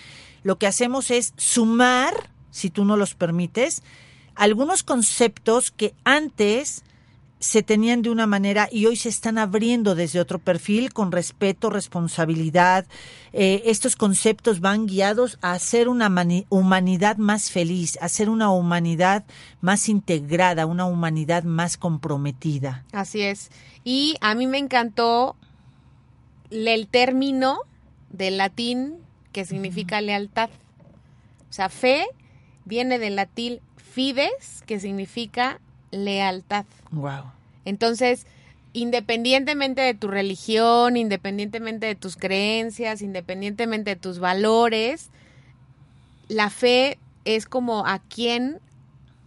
Lo 0.43 0.57
que 0.57 0.67
hacemos 0.67 1.11
es 1.11 1.33
sumar, 1.37 2.32
si 2.53 2.69
tú 2.69 2.85
no 2.85 2.95
los 2.95 3.15
permites, 3.15 3.81
algunos 4.35 4.83
conceptos 4.83 5.71
que 5.71 5.93
antes 6.03 6.83
se 7.39 7.61
tenían 7.61 8.03
de 8.03 8.09
una 8.09 8.25
manera 8.25 8.69
y 8.71 8.85
hoy 8.85 8.95
se 8.95 9.09
están 9.09 9.37
abriendo 9.37 9.95
desde 9.95 10.21
otro 10.21 10.39
perfil 10.39 10.93
con 10.93 11.11
respeto, 11.11 11.69
responsabilidad. 11.69 12.85
Eh, 13.33 13.63
estos 13.65 13.97
conceptos 13.97 14.61
van 14.61 14.85
guiados 14.85 15.39
a 15.41 15.51
hacer 15.51 15.89
una 15.89 16.09
humanidad 16.49 17.17
más 17.17 17.51
feliz, 17.51 17.97
a 17.99 18.05
hacer 18.05 18.29
una 18.29 18.49
humanidad 18.49 19.25
más 19.59 19.89
integrada, 19.89 20.65
una 20.65 20.85
humanidad 20.85 21.43
más 21.43 21.75
comprometida. 21.75 22.85
Así 22.93 23.21
es. 23.21 23.49
Y 23.83 24.15
a 24.21 24.35
mí 24.35 24.47
me 24.47 24.59
encantó 24.59 25.35
el 26.49 26.87
término 26.87 27.59
del 28.09 28.37
latín 28.37 28.99
que 29.33 29.43
significa 29.43 29.99
lealtad. 29.99 30.49
O 31.49 31.53
sea, 31.53 31.67
fe 31.67 32.05
viene 32.65 32.99
del 32.99 33.15
latín 33.15 33.59
fides, 33.77 34.63
que 34.65 34.79
significa 34.79 35.59
lealtad. 35.91 36.65
Wow. 36.91 37.31
Entonces, 37.65 38.25
independientemente 38.73 39.81
de 39.81 39.93
tu 39.93 40.07
religión, 40.07 40.97
independientemente 40.97 41.85
de 41.85 41.95
tus 41.95 42.15
creencias, 42.15 43.01
independientemente 43.01 43.91
de 43.91 43.95
tus 43.95 44.19
valores, 44.19 45.09
la 46.27 46.49
fe 46.49 46.97
es 47.25 47.45
como 47.45 47.85
a 47.85 47.99
quien 47.99 48.59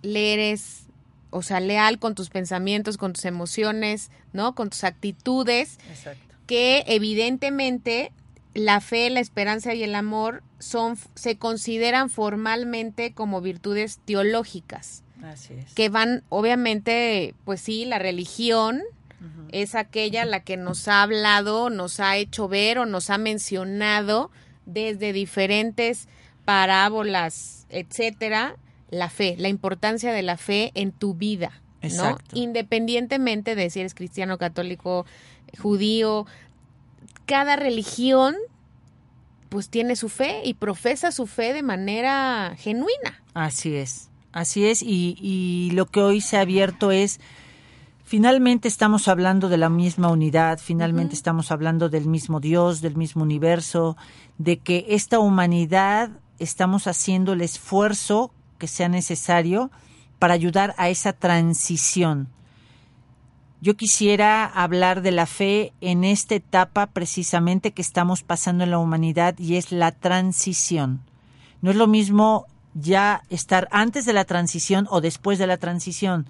le 0.02 0.34
eres, 0.34 0.86
o 1.30 1.42
sea, 1.42 1.60
leal 1.60 1.98
con 1.98 2.14
tus 2.14 2.28
pensamientos, 2.28 2.96
con 2.96 3.12
tus 3.12 3.24
emociones, 3.24 4.10
¿no? 4.32 4.54
Con 4.54 4.70
tus 4.70 4.84
actitudes. 4.84 5.78
Exacto. 5.90 6.34
Que 6.46 6.84
evidentemente 6.86 8.12
la 8.56 8.80
fe, 8.80 9.10
la 9.10 9.20
esperanza 9.20 9.74
y 9.74 9.82
el 9.82 9.94
amor 9.94 10.42
son, 10.58 10.96
se 11.14 11.36
consideran 11.36 12.10
formalmente 12.10 13.12
como 13.12 13.40
virtudes 13.40 14.00
teológicas. 14.04 15.02
Así 15.22 15.54
es. 15.54 15.74
Que 15.74 15.88
van, 15.88 16.22
obviamente, 16.28 17.34
pues 17.44 17.60
sí, 17.60 17.84
la 17.84 17.98
religión 17.98 18.82
es 19.50 19.74
aquella 19.74 20.24
la 20.24 20.40
que 20.40 20.56
nos 20.56 20.88
ha 20.88 21.02
hablado, 21.02 21.70
nos 21.70 22.00
ha 22.00 22.16
hecho 22.16 22.48
ver 22.48 22.78
o 22.78 22.86
nos 22.86 23.10
ha 23.10 23.18
mencionado 23.18 24.30
desde 24.66 25.12
diferentes 25.12 26.08
parábolas, 26.44 27.66
etcétera, 27.70 28.56
la 28.90 29.08
fe, 29.08 29.36
la 29.38 29.48
importancia 29.48 30.12
de 30.12 30.22
la 30.22 30.36
fe 30.36 30.70
en 30.74 30.92
tu 30.92 31.14
vida, 31.14 31.60
¿no? 31.96 32.18
Independientemente 32.34 33.54
de 33.54 33.70
si 33.70 33.80
eres 33.80 33.94
cristiano, 33.94 34.38
católico, 34.38 35.06
judío, 35.58 36.26
cada 37.26 37.56
religión 37.56 38.34
pues 39.48 39.68
tiene 39.68 39.96
su 39.96 40.08
fe 40.08 40.42
y 40.44 40.54
profesa 40.54 41.12
su 41.12 41.26
fe 41.26 41.52
de 41.52 41.62
manera 41.62 42.54
genuina. 42.58 43.22
Así 43.34 43.74
es, 43.76 44.08
así 44.32 44.66
es, 44.66 44.82
y, 44.82 45.16
y 45.20 45.70
lo 45.72 45.86
que 45.86 46.00
hoy 46.00 46.20
se 46.20 46.36
ha 46.36 46.40
abierto 46.40 46.90
es, 46.90 47.20
finalmente 48.04 48.68
estamos 48.68 49.08
hablando 49.08 49.48
de 49.48 49.56
la 49.56 49.68
misma 49.68 50.08
unidad, 50.08 50.58
finalmente 50.62 51.14
estamos 51.14 51.50
hablando 51.50 51.88
del 51.88 52.06
mismo 52.06 52.40
Dios, 52.40 52.80
del 52.80 52.96
mismo 52.96 53.22
universo, 53.22 53.96
de 54.38 54.58
que 54.58 54.86
esta 54.88 55.18
humanidad 55.18 56.10
estamos 56.38 56.86
haciendo 56.86 57.32
el 57.32 57.40
esfuerzo 57.40 58.32
que 58.58 58.68
sea 58.68 58.88
necesario 58.88 59.70
para 60.18 60.34
ayudar 60.34 60.74
a 60.78 60.88
esa 60.88 61.12
transición. 61.12 62.28
Yo 63.66 63.76
quisiera 63.76 64.44
hablar 64.44 65.02
de 65.02 65.10
la 65.10 65.26
fe 65.26 65.72
en 65.80 66.04
esta 66.04 66.36
etapa 66.36 66.86
precisamente 66.86 67.72
que 67.72 67.82
estamos 67.82 68.22
pasando 68.22 68.62
en 68.62 68.70
la 68.70 68.78
humanidad 68.78 69.36
y 69.40 69.56
es 69.56 69.72
la 69.72 69.90
transición. 69.90 71.00
No 71.62 71.72
es 71.72 71.76
lo 71.76 71.88
mismo 71.88 72.46
ya 72.74 73.24
estar 73.28 73.66
antes 73.72 74.06
de 74.06 74.12
la 74.12 74.24
transición 74.24 74.86
o 74.88 75.00
después 75.00 75.40
de 75.40 75.48
la 75.48 75.56
transición. 75.56 76.28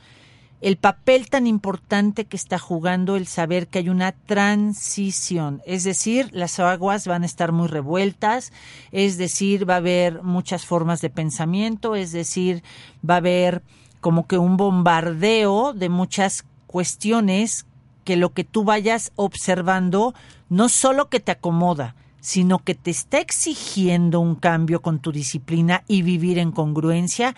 El 0.63 0.79
papel 0.79 1.29
tan 1.29 1.47
importante 1.47 2.25
que 2.25 2.39
está 2.39 2.59
jugando 2.59 3.17
el 3.17 3.27
saber 3.27 3.69
que 3.69 3.81
hay 3.81 3.91
una 3.91 4.13
transición, 4.13 5.61
es 5.67 5.85
decir, 5.85 6.31
las 6.33 6.59
aguas 6.59 7.07
van 7.07 7.23
a 7.23 7.27
estar 7.27 7.53
muy 7.53 7.69
revueltas, 7.69 8.51
es 8.93 9.19
decir, 9.19 9.69
va 9.69 9.75
a 9.75 9.85
haber 9.85 10.23
muchas 10.23 10.65
formas 10.65 11.03
de 11.03 11.11
pensamiento, 11.11 11.97
es 11.97 12.13
decir, 12.13 12.63
va 13.07 13.17
a 13.17 13.19
haber 13.19 13.63
como 14.01 14.27
que 14.27 14.39
un 14.39 14.57
bombardeo 14.57 15.75
de 15.75 15.91
muchas 15.91 16.47
cuestiones 16.67 17.67
que 18.05 18.17
lo 18.17 18.33
que 18.33 18.45
tú 18.45 18.65
vayas 18.65 19.13
observando 19.17 20.15
no 20.49 20.69
solo 20.69 21.09
que 21.09 21.21
te 21.21 21.33
acomoda, 21.33 21.97
sino 22.21 22.59
que 22.59 22.75
te 22.75 22.91
está 22.91 23.19
exigiendo 23.19 24.21
un 24.21 24.35
cambio 24.35 24.83
con 24.83 25.01
tu 25.01 25.13
disciplina 25.13 25.85
y 25.89 26.03
vivir 26.03 26.39
en 26.39 26.53
congruencia, 26.53 27.35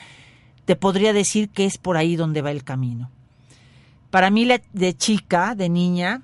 te 0.65 0.77
podría 0.77 1.13
decir 1.13 1.49
que 1.49 1.65
es 1.65 1.79
por 1.79 1.97
ahí 1.97 2.17
donde 2.17 2.43
va 2.43 2.51
el 2.51 2.65
camino. 2.65 3.11
Para 4.11 4.31
mí, 4.31 4.49
de 4.73 4.97
chica, 4.97 5.55
de 5.55 5.69
niña, 5.69 6.23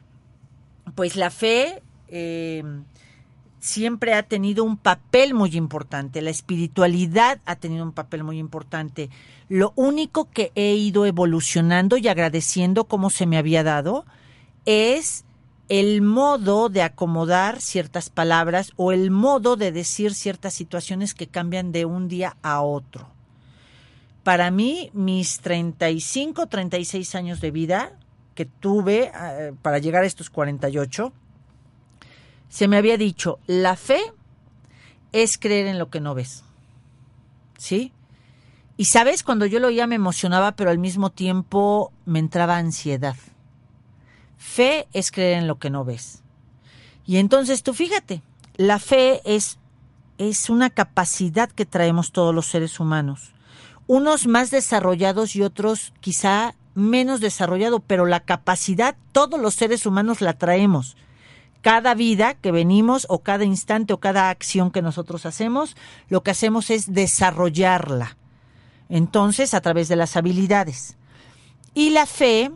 pues 0.95 1.17
la 1.17 1.31
fe 1.31 1.83
eh, 2.09 2.63
siempre 3.65 4.13
ha 4.13 4.23
tenido 4.23 4.63
un 4.63 4.77
papel 4.77 5.33
muy 5.33 5.57
importante, 5.57 6.21
la 6.21 6.29
espiritualidad 6.29 7.41
ha 7.47 7.57
tenido 7.57 7.83
un 7.83 7.93
papel 7.93 8.23
muy 8.23 8.39
importante. 8.39 9.09
Lo 9.49 9.73
único 9.75 10.29
que 10.29 10.53
he 10.55 10.75
ido 10.75 11.07
evolucionando 11.07 11.97
y 11.97 12.09
agradeciendo 12.09 12.85
como 12.85 13.09
se 13.09 13.25
me 13.25 13.39
había 13.39 13.63
dado 13.63 14.05
es 14.67 15.25
el 15.71 16.03
modo 16.03 16.69
de 16.69 16.83
acomodar 16.83 17.63
ciertas 17.63 18.11
palabras 18.11 18.73
o 18.77 18.93
el 18.93 19.11
modo 19.11 19.57
de 19.57 19.73
decir 19.73 20.13
ciertas 20.13 20.53
situaciones 20.53 21.15
que 21.15 21.27
cambian 21.27 21.73
de 21.73 21.87
un 21.87 22.07
día 22.07 22.37
a 22.43 22.61
otro. 22.61 23.09
Para 24.25 24.51
mí, 24.51 24.91
mis 24.93 25.39
35, 25.39 26.49
36 26.49 27.15
años 27.15 27.41
de 27.41 27.51
vida 27.51 27.93
que 28.35 28.45
tuve 28.45 29.11
eh, 29.15 29.55
para 29.63 29.79
llegar 29.79 30.03
a 30.03 30.07
estos 30.07 30.29
48, 30.29 31.15
se 32.49 32.69
me 32.69 32.77
había 32.77 32.97
dicho, 32.97 33.39
la 33.47 33.77
fe 33.77 34.01
es 35.13 35.39
creer 35.39 35.67
en 35.67 35.79
lo 35.79 35.91
que 35.91 36.01
no 36.01 36.15
ves. 36.15 36.45
¿Sí? 37.57 37.93
Y 38.77 38.87
sabes, 38.87 39.23
cuando 39.23 39.47
yo 39.47 39.61
lo 39.61 39.69
oía 39.69 39.87
me 39.87 39.95
emocionaba, 39.95 40.53
pero 40.53 40.71
al 40.71 40.79
mismo 40.79 41.11
tiempo 41.11 41.93
me 42.05 42.19
entraba 42.19 42.57
ansiedad. 42.57 43.17
Fe 44.37 44.89
es 44.93 45.11
creer 45.11 45.39
en 45.39 45.47
lo 45.47 45.59
que 45.59 45.71
no 45.71 45.85
ves. 45.85 46.23
Y 47.07 47.19
entonces 47.19 47.63
tú 47.63 47.75
fíjate, 47.75 48.23
la 48.57 48.79
fe 48.79 49.21
es, 49.25 49.59
es 50.19 50.51
una 50.51 50.71
capacidad 50.71 51.51
que 51.51 51.67
traemos 51.67 52.13
todos 52.13 52.35
los 52.35 52.47
seres 52.47 52.81
humanos. 52.81 53.33
Unos 53.87 54.27
más 54.27 54.51
desarrollados 54.51 55.37
y 55.37 55.43
otros 55.43 55.93
quizá 56.01 56.55
menos 56.75 57.21
desarrollados, 57.21 57.83
pero 57.87 58.07
la 58.07 58.21
capacidad 58.21 58.97
todos 59.13 59.41
los 59.41 59.55
seres 59.55 59.87
humanos 59.87 60.21
la 60.21 60.33
traemos. 60.35 60.97
Cada 61.65 61.95
vida 61.95 62.35
que 62.35 62.53
venimos 62.53 63.07
o 63.09 63.21
cada 63.21 63.47
instante 63.47 63.95
o 63.95 63.99
cada 63.99 64.29
acción 64.29 64.71
que 64.71 64.83
nosotros 64.83 65.25
hacemos, 65.25 65.79
lo 66.11 66.23
que 66.23 66.31
hacemos 66.31 66.69
es 66.69 66.93
desarrollarla. 66.93 68.19
Entonces, 68.91 69.55
a 69.55 69.63
través 69.63 69.89
de 69.89 69.97
las 69.97 70.15
habilidades. 70.19 70.99
Y 71.73 71.89
la 71.89 72.05
fe, 72.05 72.51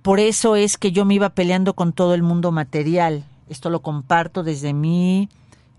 por 0.00 0.20
eso 0.20 0.56
es 0.56 0.78
que 0.78 0.90
yo 0.90 1.04
me 1.04 1.12
iba 1.12 1.34
peleando 1.34 1.74
con 1.74 1.92
todo 1.92 2.14
el 2.14 2.22
mundo 2.22 2.50
material. 2.50 3.26
Esto 3.50 3.68
lo 3.68 3.82
comparto 3.82 4.42
desde 4.42 4.72
mi 4.72 5.28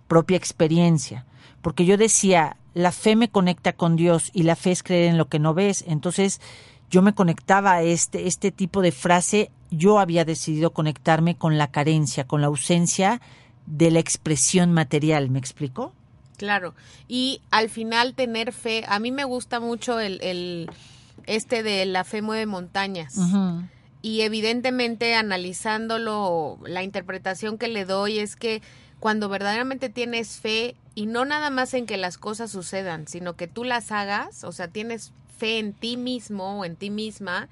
propia 0.07 0.37
experiencia, 0.37 1.25
porque 1.63 1.83
yo 1.83 1.97
decía, 1.97 2.57
la 2.75 2.91
fe 2.91 3.15
me 3.15 3.29
conecta 3.29 3.73
con 3.73 3.95
Dios 3.95 4.29
y 4.35 4.43
la 4.43 4.55
fe 4.55 4.69
es 4.69 4.83
creer 4.83 5.09
en 5.09 5.17
lo 5.17 5.29
que 5.29 5.39
no 5.39 5.55
ves, 5.55 5.83
entonces 5.87 6.41
yo 6.91 7.01
me 7.01 7.15
conectaba 7.15 7.71
a 7.71 7.81
este, 7.81 8.27
este 8.27 8.51
tipo 8.51 8.83
de 8.83 8.91
frase, 8.91 9.49
yo 9.75 9.99
había 9.99 10.25
decidido 10.25 10.71
conectarme 10.71 11.35
con 11.35 11.57
la 11.57 11.71
carencia, 11.71 12.25
con 12.25 12.41
la 12.41 12.47
ausencia 12.47 13.21
de 13.65 13.91
la 13.91 13.99
expresión 13.99 14.71
material, 14.71 15.29
¿me 15.29 15.39
explico? 15.39 15.93
Claro, 16.37 16.73
y 17.07 17.41
al 17.51 17.69
final 17.69 18.15
tener 18.15 18.51
fe, 18.51 18.83
a 18.87 18.99
mí 18.99 19.11
me 19.11 19.23
gusta 19.23 19.59
mucho 19.59 19.99
el, 19.99 20.19
el 20.21 20.69
este 21.25 21.63
de 21.63 21.85
la 21.85 22.03
fe 22.03 22.21
mueve 22.21 22.45
montañas. 22.45 23.15
Y 24.01 24.21
evidentemente 24.21 25.15
analizándolo, 25.15 26.59
la 26.65 26.83
interpretación 26.83 27.57
que 27.57 27.69
le 27.69 27.85
doy 27.85 28.19
es 28.19 28.35
que 28.35 28.61
cuando 28.99 29.29
verdaderamente 29.29 29.89
tienes 29.89 30.39
fe 30.39 30.75
y 30.95 31.05
no 31.05 31.23
nada 31.23 31.49
más 31.49 31.73
en 31.73 31.85
que 31.85 31.97
las 31.97 32.17
cosas 32.17 32.51
sucedan, 32.51 33.07
sino 33.07 33.35
que 33.35 33.47
tú 33.47 33.63
las 33.63 33.91
hagas, 33.91 34.43
o 34.43 34.51
sea, 34.51 34.67
tienes 34.67 35.13
fe 35.37 35.59
en 35.59 35.73
ti 35.73 35.97
mismo 35.97 36.59
o 36.59 36.65
en 36.65 36.75
ti 36.75 36.89
misma, 36.89 37.47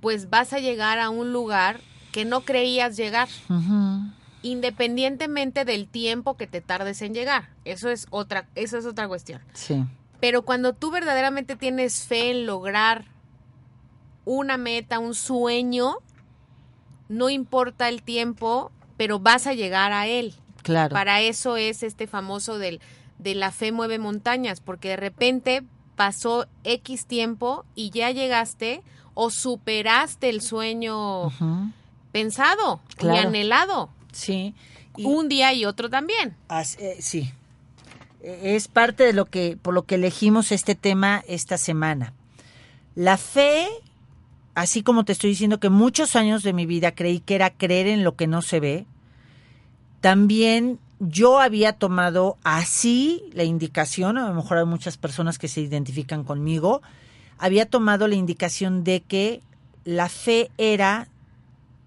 pues 0.00 0.30
vas 0.30 0.52
a 0.52 0.58
llegar 0.58 0.98
a 0.98 1.10
un 1.10 1.32
lugar 1.32 1.80
que 2.12 2.24
no 2.24 2.42
creías 2.42 2.96
llegar. 2.96 3.28
Independientemente 4.42 5.64
del 5.64 5.86
tiempo 5.86 6.36
que 6.36 6.46
te 6.46 6.60
tardes 6.60 7.02
en 7.02 7.14
llegar. 7.14 7.50
Eso 7.64 7.90
es 7.90 8.06
otra, 8.10 8.48
eso 8.54 8.78
es 8.78 8.86
otra 8.86 9.06
cuestión. 9.06 9.42
Sí. 9.52 9.84
Pero 10.18 10.42
cuando 10.42 10.72
tú 10.72 10.90
verdaderamente 10.90 11.56
tienes 11.56 12.04
fe 12.04 12.30
en 12.30 12.46
lograr 12.46 13.04
una 14.24 14.56
meta, 14.56 14.98
un 14.98 15.14
sueño, 15.14 15.96
no 17.08 17.30
importa 17.30 17.88
el 17.88 18.02
tiempo, 18.02 18.70
pero 18.96 19.18
vas 19.18 19.46
a 19.46 19.54
llegar 19.54 19.92
a 19.92 20.06
él. 20.06 20.34
Claro. 20.62 20.94
Para 20.94 21.20
eso 21.20 21.56
es 21.56 21.82
este 21.82 22.06
famoso 22.06 22.58
del, 22.58 22.80
de 23.18 23.34
la 23.34 23.50
fe 23.50 23.72
mueve 23.72 23.98
montañas, 23.98 24.60
porque 24.60 24.90
de 24.90 24.96
repente 24.96 25.62
pasó 25.96 26.46
X 26.64 27.06
tiempo 27.06 27.64
y 27.74 27.90
ya 27.90 28.10
llegaste 28.10 28.82
o 29.14 29.30
superaste 29.30 30.28
el 30.28 30.40
sueño 30.40 31.30
pensado 32.12 32.80
y 33.02 33.06
anhelado. 33.08 33.90
Sí. 34.12 34.54
Y- 34.96 35.04
Un 35.04 35.28
día 35.28 35.52
y 35.52 35.64
otro 35.64 35.88
también. 35.90 36.34
As- 36.48 36.76
eh, 36.78 36.96
sí. 37.00 37.30
Eh, 38.22 38.54
Es 38.56 38.68
parte 38.68 39.04
de 39.04 39.12
lo 39.12 39.24
que, 39.26 39.56
por 39.60 39.72
lo 39.74 39.82
que 39.84 39.94
elegimos 39.96 40.52
este 40.52 40.74
tema 40.74 41.22
esta 41.28 41.56
semana. 41.58 42.12
La 42.94 43.16
fe, 43.16 43.66
así 44.54 44.82
como 44.82 45.04
te 45.04 45.12
estoy 45.12 45.30
diciendo 45.30 45.60
que 45.60 45.70
muchos 45.70 46.16
años 46.16 46.42
de 46.42 46.52
mi 46.52 46.66
vida 46.66 46.92
creí 46.94 47.20
que 47.20 47.36
era 47.36 47.50
creer 47.50 47.86
en 47.86 48.02
lo 48.04 48.16
que 48.16 48.26
no 48.26 48.42
se 48.42 48.60
ve, 48.60 48.86
también 50.00 50.78
yo 50.98 51.38
había 51.40 51.72
tomado 51.74 52.36
así 52.44 53.22
la 53.32 53.44
indicación, 53.44 54.18
a 54.18 54.28
lo 54.28 54.34
mejor 54.34 54.58
hay 54.58 54.66
muchas 54.66 54.96
personas 54.96 55.38
que 55.38 55.48
se 55.48 55.60
identifican 55.60 56.24
conmigo, 56.24 56.82
había 57.40 57.64
tomado 57.66 58.06
la 58.06 58.14
indicación 58.14 58.84
de 58.84 59.00
que 59.00 59.42
la 59.84 60.10
fe 60.10 60.50
era 60.58 61.08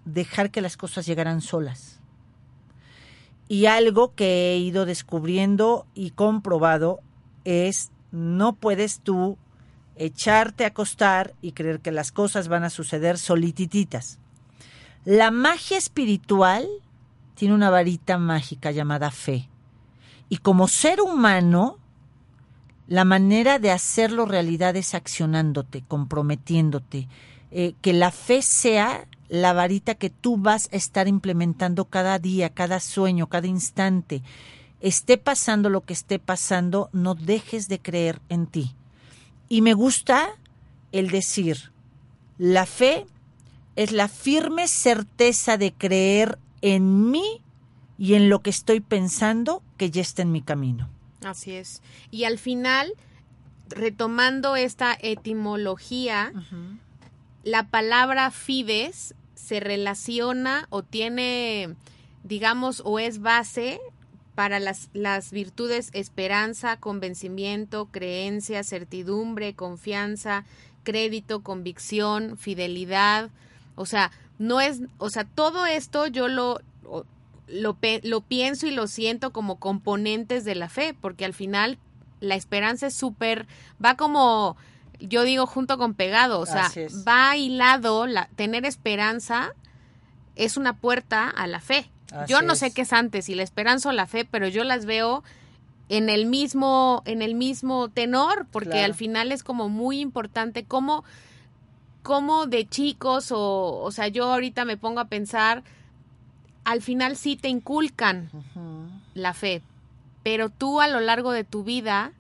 dejar 0.04 0.50
que 0.50 0.62
las 0.62 0.78
cosas 0.78 1.06
llegaran 1.06 1.42
solas. 1.42 2.00
Y 3.48 3.68
algo 3.68 4.16
que 4.16 4.54
he 4.54 4.58
ido 4.58 4.86
descubriendo 4.86 5.86
y 5.94 6.10
comprobado 6.10 7.02
es 7.46 7.92
no 8.12 8.54
puedes 8.54 9.00
tú 9.00 9.38
echarte 9.96 10.64
a 10.64 10.70
acostar 10.70 11.36
y 11.40 11.52
creer 11.52 11.80
que 11.80 11.92
las 11.92 12.12
cosas 12.12 12.48
van 12.48 12.64
a 12.64 12.72
suceder 12.72 13.20
solitititas. 13.20 14.18
La 15.06 15.30
magia 15.30 15.78
espiritual 15.78 16.68
tiene 17.36 17.54
una 17.54 17.70
varita 17.70 18.18
mágica 18.18 18.72
llamada 18.72 19.12
fe. 19.12 19.50
Y 20.30 20.38
como 20.38 20.68
ser 20.68 21.00
humano, 21.00 21.78
la 22.88 23.06
manera 23.06 23.60
de 23.60 23.72
hacerlo 23.72 24.26
realidad 24.26 24.76
es 24.76 24.94
accionándote, 24.94 25.84
comprometiéndote. 25.88 27.08
Eh, 27.52 27.76
que 27.82 27.94
la 27.94 28.12
fe 28.12 28.42
sea 28.42 29.08
la 29.30 29.54
varita 29.54 29.96
que 29.96 30.10
tú 30.10 30.38
vas 30.38 30.70
a 30.72 30.76
estar 30.76 31.08
implementando 31.08 31.86
cada 31.86 32.20
día, 32.20 32.50
cada 32.50 32.80
sueño, 32.80 33.28
cada 33.28 33.48
instante. 33.48 34.22
Esté 34.82 35.18
pasando 35.18 35.70
lo 35.70 35.82
que 35.82 35.94
esté 35.94 36.20
pasando, 36.20 36.90
no 36.94 37.16
dejes 37.16 37.68
de 37.68 37.80
creer 37.80 38.22
en 38.30 38.48
ti. 38.48 38.76
Y 39.50 39.62
me 39.62 39.74
gusta 39.74 40.30
el 40.92 41.10
decir, 41.10 41.72
la 42.38 42.66
fe 42.66 43.06
es 43.76 43.92
la 43.92 44.08
firme 44.08 44.68
certeza 44.68 45.58
de 45.58 45.74
creer 45.74 46.38
en 46.62 47.12
mí 47.12 47.42
y 47.98 48.16
en 48.16 48.30
lo 48.30 48.42
que 48.42 48.50
estoy 48.50 48.80
pensando 48.80 49.64
que 49.78 49.90
ya 49.90 50.02
está 50.02 50.22
en 50.22 50.32
mi 50.32 50.42
camino. 50.42 50.90
Así 51.26 51.54
es. 51.54 51.82
Y 52.12 52.24
al 52.26 52.38
final, 52.38 52.94
retomando 53.70 54.56
esta 54.56 54.98
etimología, 55.00 56.32
la 57.44 57.68
palabra 57.68 58.32
fides 58.32 59.16
se 59.36 59.60
relaciona 59.60 60.68
o 60.70 60.84
tiene, 60.84 61.76
digamos, 62.24 62.82
o 62.86 63.00
es 63.00 63.20
base 63.20 63.80
para 64.36 64.60
las, 64.60 64.90
las 64.94 65.32
virtudes 65.32 65.90
esperanza, 65.94 66.78
convencimiento, 66.78 67.88
creencia, 67.92 68.64
certidumbre, 68.64 69.54
confianza, 69.54 70.46
crédito, 70.84 71.44
convicción, 71.44 72.38
fidelidad. 72.38 73.30
O 73.76 73.86
sea, 73.86 74.12
no 74.40 74.62
es, 74.62 74.82
o 74.98 75.10
sea, 75.10 75.26
todo 75.26 75.66
esto 75.66 76.08
yo 76.08 76.28
lo, 76.28 76.62
lo, 77.48 77.78
lo 78.04 78.22
pienso 78.22 78.68
y 78.68 78.72
lo 78.72 78.88
siento 78.88 79.32
como 79.32 79.60
componentes 79.60 80.46
de 80.46 80.56
la 80.56 80.70
fe, 80.70 80.96
porque 81.00 81.26
al 81.26 81.34
final 81.34 81.78
la 82.20 82.36
esperanza 82.36 82.88
es 82.88 82.94
súper, 82.94 83.48
va 83.84 83.96
como, 83.98 84.56
yo 85.00 85.24
digo, 85.24 85.46
junto 85.46 85.78
con 85.78 85.94
pegado, 85.94 86.40
o 86.40 86.46
sea, 86.46 86.72
va 87.08 87.36
hilado, 87.36 88.06
la, 88.08 88.30
tener 88.36 88.66
esperanza 88.66 89.54
es 90.36 90.58
una 90.58 90.78
puerta 90.78 91.30
a 91.30 91.48
la 91.48 91.60
fe. 91.60 91.90
Así 92.12 92.32
yo 92.32 92.42
no 92.42 92.56
sé 92.56 92.68
es. 92.68 92.74
qué 92.74 92.82
es 92.84 92.94
antes, 92.94 93.26
si 93.26 93.36
la 93.36 93.44
esperanza 93.44 93.90
o 93.90 93.92
la 93.92 94.08
fe, 94.08 94.26
pero 94.26 94.48
yo 94.48 94.64
las 94.64 94.86
veo 94.86 95.24
en 95.90 96.10
el 96.10 96.26
mismo, 96.26 97.02
en 97.06 97.22
el 97.22 97.36
mismo 97.36 97.90
tenor, 97.90 98.48
porque 98.52 98.70
Claro. 98.72 98.86
al 98.86 98.94
final 98.94 99.32
es 99.32 99.44
como 99.44 99.68
muy 99.68 100.00
importante 100.00 100.64
cómo, 100.64 101.04
cómo 102.04 102.46
de 102.46 102.68
chicos 102.68 103.32
o, 103.32 103.82
o 103.82 103.92
sea, 103.92 104.08
yo 104.08 104.32
ahorita 104.32 104.64
me 104.66 104.78
pongo 104.78 105.00
a 105.02 105.06
pensar, 105.06 105.64
al 106.64 106.82
final 106.82 107.16
sí 107.18 107.36
te 107.36 107.50
inculcan 107.50 108.30
la 109.14 109.34
fe, 109.34 109.62
pero 110.24 110.50
tú 110.50 110.80
a 110.82 110.88
lo 110.88 111.00
largo 111.00 111.32
de 111.32 111.44
tu 111.44 111.64
vida 111.64 112.12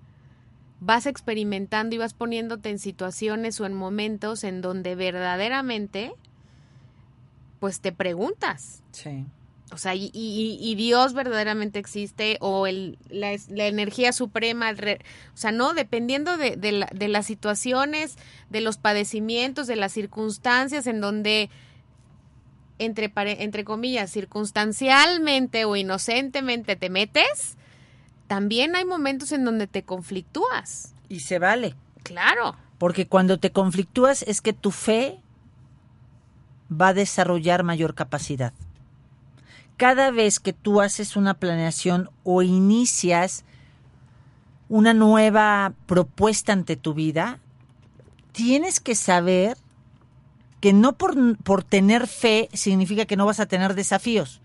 vas 0.80 1.06
experimentando 1.06 1.96
y 1.96 1.98
vas 1.98 2.14
poniéndote 2.14 2.70
en 2.70 2.78
situaciones 2.80 3.60
o 3.62 3.66
en 3.66 3.74
momentos 3.74 4.44
en 4.44 4.62
donde 4.62 4.96
verdaderamente 4.96 6.14
pues 7.60 7.80
te 7.80 7.92
preguntas, 7.94 8.84
Sí. 8.92 9.26
o 9.72 9.78
sea, 9.78 9.96
y, 9.96 10.12
y- 10.14 10.58
y 10.62 10.76
Dios 10.76 11.14
verdaderamente 11.14 11.80
existe 11.80 12.38
o 12.42 12.68
el, 12.68 12.98
la, 13.10 13.32
energía 13.48 14.12
suprema, 14.12 14.70
el 14.70 14.78
re- 14.78 15.00
o 15.34 15.38
sea, 15.38 15.52
no, 15.54 15.74
dependiendo 15.74 16.36
de, 16.38 16.58
de 16.58 16.74
la- 16.74 16.90
de 16.94 17.08
las 17.08 17.26
situaciones, 17.26 18.18
de 18.50 18.60
los 18.62 18.78
padecimientos, 18.78 19.66
de 19.68 19.78
las 19.78 19.94
circunstancias 19.94 20.86
en 20.88 21.00
donde, 21.00 21.50
entre, 22.80 23.12
entre 23.16 23.64
comillas, 23.64 24.12
circunstancialmente 24.12 25.66
o 25.66 25.76
inocentemente 25.76 26.76
te 26.76 26.90
metes, 26.90 27.58
también 28.28 28.76
hay 28.76 28.86
momentos 28.86 29.32
en 29.32 29.46
donde 29.46 29.68
te 29.68 29.84
conflictúas. 29.84 30.94
Y 31.10 31.22
se 31.22 31.40
vale. 31.40 31.76
Claro, 32.04 32.56
Porque 32.78 33.08
cuando 33.08 33.38
te 33.40 33.52
conflictúas 33.52 34.24
es 34.24 34.42
que 34.42 34.52
tu 34.52 34.72
fe 34.72 35.20
va 36.70 36.90
a 36.90 36.94
desarrollar 36.94 37.64
mayor 37.64 37.96
capacidad. 37.96 38.52
Cada 39.78 40.12
vez 40.12 40.40
que 40.40 40.52
tú 40.52 40.82
haces 40.82 41.16
una 41.16 41.36
planeación 41.36 42.10
o 42.24 42.42
inicias 42.42 43.46
una 44.68 44.94
nueva 44.94 45.74
propuesta 45.86 46.52
ante 46.52 46.76
tu 46.76 46.94
vida, 46.94 47.40
tienes 48.34 48.80
que 48.80 48.96
saber 48.96 49.58
que 50.64 50.72
no 50.72 50.94
por, 50.94 51.38
por 51.40 51.62
tener 51.62 52.08
fe 52.08 52.48
significa 52.54 53.04
que 53.04 53.18
no 53.18 53.26
vas 53.26 53.42
a 53.42 53.48
tener 53.48 53.74
desafíos. 53.74 54.40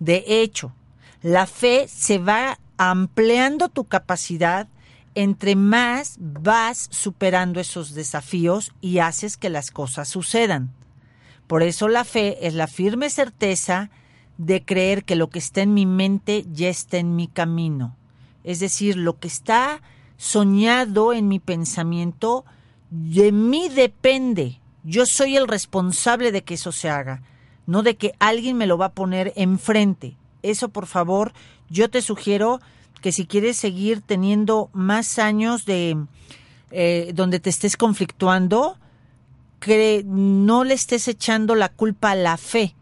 De 0.00 0.24
hecho, 0.26 0.72
la 1.20 1.46
fe 1.46 1.88
se 1.88 2.16
va 2.16 2.58
ampliando 2.78 3.68
tu 3.68 3.84
capacidad 3.84 4.66
entre 5.14 5.54
más 5.54 6.16
vas 6.18 6.88
superando 6.90 7.60
esos 7.60 7.92
desafíos 7.92 8.72
y 8.80 9.00
haces 9.00 9.36
que 9.36 9.50
las 9.50 9.70
cosas 9.70 10.08
sucedan. 10.08 10.72
Por 11.46 11.62
eso 11.62 11.86
la 11.86 12.04
fe 12.04 12.46
es 12.46 12.54
la 12.54 12.66
firme 12.66 13.10
certeza 13.10 13.90
de 14.38 14.64
creer 14.64 15.04
que 15.04 15.16
lo 15.16 15.28
que 15.28 15.38
está 15.38 15.60
en 15.60 15.74
mi 15.74 15.84
mente 15.84 16.46
ya 16.50 16.70
está 16.70 16.96
en 16.96 17.14
mi 17.14 17.28
camino. 17.28 17.94
Es 18.42 18.58
decir, 18.58 18.96
lo 18.96 19.18
que 19.18 19.28
está 19.28 19.82
soñado 20.16 21.12
en 21.12 21.28
mi 21.28 21.40
pensamiento, 21.40 22.46
de 22.88 23.32
mí 23.32 23.68
depende. 23.68 24.61
Yo 24.84 25.04
soy 25.06 25.36
el 25.36 25.48
responsable 25.48 26.32
de 26.32 26.42
que 26.42 26.54
eso 26.54 26.72
se 26.72 26.88
haga, 26.90 27.22
no 27.66 27.82
de 27.82 27.96
que 27.96 28.12
alguien 28.18 28.56
me 28.56 28.66
lo 28.66 28.78
va 28.78 28.86
a 28.86 28.92
poner 28.92 29.32
enfrente. 29.36 30.16
eso 30.42 30.70
por 30.70 30.86
favor, 30.86 31.32
yo 31.70 31.88
te 31.88 32.02
sugiero 32.02 32.60
que 33.00 33.12
si 33.12 33.26
quieres 33.26 33.56
seguir 33.56 34.00
teniendo 34.00 34.70
más 34.72 35.18
años 35.20 35.64
de 35.64 35.96
eh, 36.72 37.12
donde 37.14 37.38
te 37.38 37.50
estés 37.50 37.76
conflictuando, 37.76 38.76
que 39.60 40.02
no 40.04 40.64
le 40.64 40.74
estés 40.74 41.06
echando 41.06 41.54
la 41.54 41.68
culpa 41.68 42.10
a 42.12 42.14
la 42.16 42.36
fe. 42.36 42.74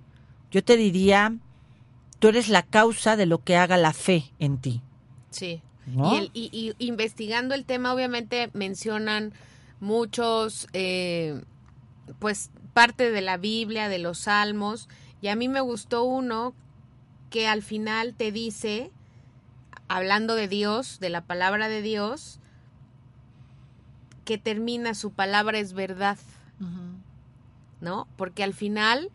Yo 0.50 0.64
te 0.64 0.76
diría, 0.78 1.34
tú 2.18 2.28
eres 2.28 2.48
la 2.48 2.62
causa 2.62 3.16
de 3.16 3.26
lo 3.26 3.42
que 3.44 3.56
haga 3.56 3.76
la 3.76 3.92
fe 3.92 4.30
en 4.38 4.56
ti. 4.58 4.80
Sí. 5.30 5.60
¿No? 5.86 6.14
Y, 6.14 6.18
el- 6.18 6.30
y- 6.32 6.74
y 6.78 6.86
investigando 6.86 7.54
el 7.54 7.64
tema, 7.66 7.92
obviamente 7.92 8.48
mencionan 8.54 9.32
muchos, 9.80 10.66
eh, 10.72 11.42
pues, 12.18 12.50
parte 12.72 13.10
de 13.10 13.20
la 13.20 13.36
Biblia, 13.36 13.88
de 13.88 13.98
los 13.98 14.18
Salmos, 14.18 14.88
y 15.20 15.28
a 15.28 15.36
mí 15.36 15.48
me 15.48 15.60
gustó 15.60 16.04
uno 16.04 16.54
que 17.30 17.46
al 17.46 17.62
final 17.62 18.14
te 18.14 18.32
dice, 18.32 18.90
hablando 19.88 20.34
de 20.34 20.48
Dios, 20.48 20.98
de 21.00 21.10
la 21.10 21.22
palabra 21.22 21.68
de 21.68 21.82
Dios, 21.82 22.40
que 24.24 24.38
termina 24.38 24.94
su 24.94 25.10
palabra 25.12 25.58
es 25.58 25.72
verdad, 25.72 26.18
¿no? 27.80 28.06
Porque 28.16 28.44
al 28.44 28.54
final 28.54 29.10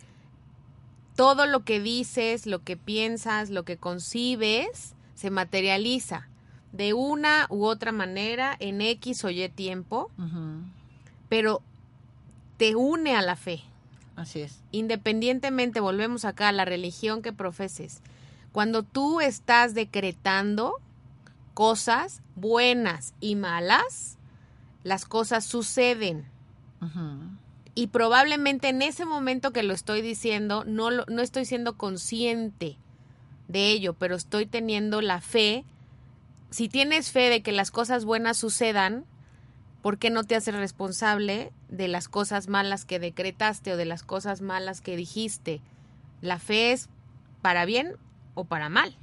todo 1.15 1.45
lo 1.45 1.63
que 1.63 1.79
dices, 1.79 2.45
lo 2.45 2.63
que 2.63 2.75
piensas, 2.75 3.49
lo 3.49 3.63
que 3.63 3.77
concibes, 3.77 4.95
se 5.15 5.31
materializa 5.31 6.27
de 6.73 6.93
una 6.93 7.47
u 7.49 7.63
otra 7.63 7.93
manera 7.93 8.55
en 8.59 8.81
X 8.81 9.23
o 9.23 9.29
Y 9.29 9.47
tiempo, 9.47 10.11
pero 11.29 11.61
te 12.57 12.75
une 12.75 13.15
a 13.15 13.21
la 13.21 13.35
fe. 13.35 13.61
Así 14.15 14.41
es. 14.41 14.61
Independientemente, 14.71 15.79
volvemos 15.79 16.23
acá 16.25 16.47
a 16.49 16.51
la 16.53 16.65
religión 16.65 17.21
que 17.21 17.33
profeses. 17.33 18.01
Cuando 18.51 18.83
tú 18.83 19.19
estás 19.21 19.73
decretando 19.73 20.75
cosas 21.53 22.21
buenas 22.35 23.13
y 23.19 23.35
malas, 23.35 24.17
las 24.83 25.05
cosas 25.05 25.43
suceden. 25.45 26.25
Y 27.73 27.87
probablemente 27.87 28.69
en 28.69 28.81
ese 28.81 29.05
momento 29.05 29.51
que 29.51 29.63
lo 29.63 29.73
estoy 29.73 30.01
diciendo, 30.01 30.63
no, 30.65 30.91
lo- 30.91 31.05
no 31.07 31.21
estoy 31.21 31.43
siendo 31.45 31.75
consciente 31.77 32.77
de 33.47 33.71
ello, 33.71 33.93
pero 33.93 34.15
estoy 34.15 34.45
teniendo 34.45 35.01
la 35.01 35.19
fe. 35.19 35.65
Si 36.51 36.69
tienes 36.69 37.11
fe 37.11 37.29
de 37.29 37.41
que 37.41 37.51
las 37.51 37.71
cosas 37.71 38.05
buenas 38.05 38.37
sucedan, 38.37 39.03
¿por 39.85 39.99
qué 39.99 40.09
no 40.09 40.23
te 40.23 40.35
haces 40.35 40.55
responsable 40.55 41.51
de 41.69 41.87
las 41.87 42.07
cosas 42.07 42.47
malas 42.47 42.85
que 42.85 42.97
decretaste 42.97 43.71
o 43.71 43.77
de 43.77 43.85
las 43.85 44.01
cosas 44.01 44.41
malas 44.41 44.81
que 44.81 44.97
dijiste? 44.97 45.61
La 46.21 46.39
fe 46.39 46.71
es 46.71 46.89
para 47.43 47.65
bien 47.65 47.95
o 48.33 48.45
para 48.45 48.67
mal. 48.67 48.97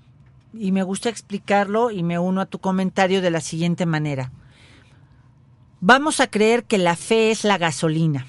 y 0.53 0.73
me 0.73 0.83
gusta 0.83 1.09
explicarlo 1.09 1.93
y 1.93 2.03
me 2.03 2.19
uno 2.19 2.41
a 2.41 2.47
tu 2.47 2.59
comentario 2.59 3.23
de 3.23 3.31
la 3.31 3.41
siguiente 3.41 3.87
manera. 3.87 4.33
Vamos 5.81 6.19
a 6.19 6.27
creer 6.27 6.65
que 6.65 6.79
la 6.79 6.97
fe 6.97 7.31
es 7.31 7.45
la 7.45 7.59
gasolina. 7.59 8.27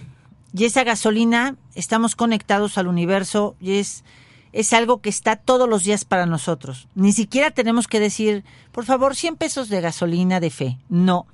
Y 0.55 0.65
esa 0.65 0.83
gasolina, 0.83 1.55
estamos 1.73 2.15
conectados 2.15 2.77
al 2.77 2.85
universo 2.85 3.55
y 3.59 3.79
es, 3.79 4.03
es 4.51 4.73
algo 4.73 5.01
que 5.01 5.09
está 5.09 5.37
todos 5.37 5.67
los 5.67 5.85
días 5.85 6.05
para 6.05 6.27
nosotros. 6.27 6.87
Ni 6.93 7.13
siquiera 7.13 7.49
tenemos 7.49 7.87
que 7.87 7.99
decir, 7.99 8.43
por 8.71 8.85
favor, 8.85 9.15
100 9.15 9.37
pesos 9.37 9.69
de 9.69 9.81
gasolina 9.81 10.39
de 10.39 10.51
fe. 10.51 10.77
No. 10.87 11.25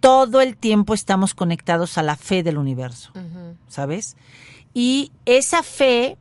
Todo 0.00 0.40
el 0.40 0.56
tiempo 0.56 0.94
estamos 0.94 1.34
conectados 1.34 1.98
a 1.98 2.02
la 2.02 2.16
fe 2.16 2.42
del 2.42 2.58
universo. 2.58 3.12
¿Sabes? 3.68 4.16
Y 4.74 5.12
esa 5.24 5.62
fe 5.62 6.16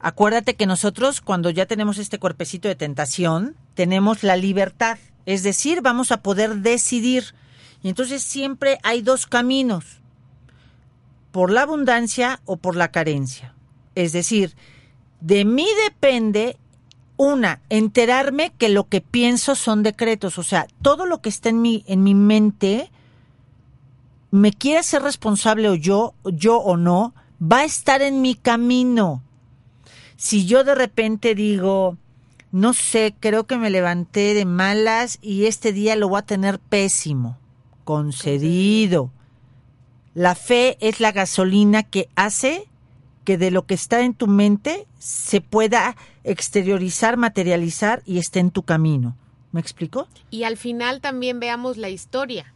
Acuérdate 0.00 0.54
que 0.54 0.66
nosotros 0.66 1.20
cuando 1.20 1.50
ya 1.50 1.66
tenemos 1.66 1.98
este 1.98 2.20
cuerpecito 2.20 2.68
de 2.68 2.76
tentación, 2.76 3.56
tenemos 3.74 4.22
la 4.22 4.36
libertad, 4.36 4.96
es 5.26 5.42
decir, 5.42 5.80
vamos 5.82 6.12
a 6.12 6.22
poder 6.22 6.58
decidir. 6.58 7.34
Y 7.82 7.88
entonces 7.88 8.22
siempre 8.22 8.78
hay 8.84 9.02
dos 9.02 9.26
caminos, 9.26 10.00
por 11.32 11.50
la 11.50 11.62
abundancia 11.62 12.40
o 12.44 12.56
por 12.56 12.76
la 12.76 12.92
carencia. 12.92 13.54
Es 13.96 14.12
decir, 14.12 14.54
de 15.20 15.44
mí 15.44 15.66
depende, 15.84 16.56
una, 17.18 17.60
enterarme 17.68 18.52
que 18.56 18.70
lo 18.70 18.88
que 18.88 19.02
pienso 19.02 19.54
son 19.54 19.82
decretos, 19.82 20.38
o 20.38 20.42
sea, 20.42 20.66
todo 20.80 21.04
lo 21.04 21.20
que 21.20 21.28
está 21.28 21.50
en 21.50 21.60
mi, 21.60 21.84
en 21.86 22.02
mi 22.02 22.14
mente, 22.14 22.90
me 24.30 24.52
quiera 24.52 24.82
ser 24.82 25.02
responsable 25.02 25.68
o 25.68 25.74
yo, 25.74 26.14
yo 26.24 26.58
o 26.58 26.76
no, 26.76 27.12
va 27.42 27.58
a 27.58 27.64
estar 27.64 28.00
en 28.02 28.22
mi 28.22 28.34
camino. 28.34 29.22
Si 30.16 30.46
yo 30.46 30.64
de 30.64 30.74
repente 30.74 31.34
digo, 31.34 31.96
no 32.52 32.72
sé, 32.72 33.14
creo 33.18 33.46
que 33.46 33.58
me 33.58 33.68
levanté 33.68 34.32
de 34.32 34.44
malas 34.44 35.18
y 35.20 35.46
este 35.46 35.72
día 35.72 35.96
lo 35.96 36.08
voy 36.08 36.20
a 36.20 36.26
tener 36.26 36.58
pésimo, 36.60 37.36
concedido. 37.84 39.10
La 40.14 40.34
fe 40.34 40.76
es 40.80 41.00
la 41.00 41.12
gasolina 41.12 41.82
que 41.82 42.08
hace 42.14 42.68
que 43.24 43.36
de 43.36 43.50
lo 43.50 43.66
que 43.66 43.74
está 43.74 44.00
en 44.00 44.14
tu 44.14 44.26
mente 44.26 44.86
se 44.98 45.40
pueda 45.42 45.96
exteriorizar, 46.30 47.16
materializar 47.16 48.02
y 48.04 48.18
esté 48.18 48.40
en 48.40 48.50
tu 48.50 48.62
camino. 48.62 49.16
¿Me 49.52 49.60
explico? 49.60 50.06
Y 50.30 50.44
al 50.44 50.56
final 50.56 51.00
también 51.00 51.40
veamos 51.40 51.76
la 51.76 51.88
historia. 51.88 52.52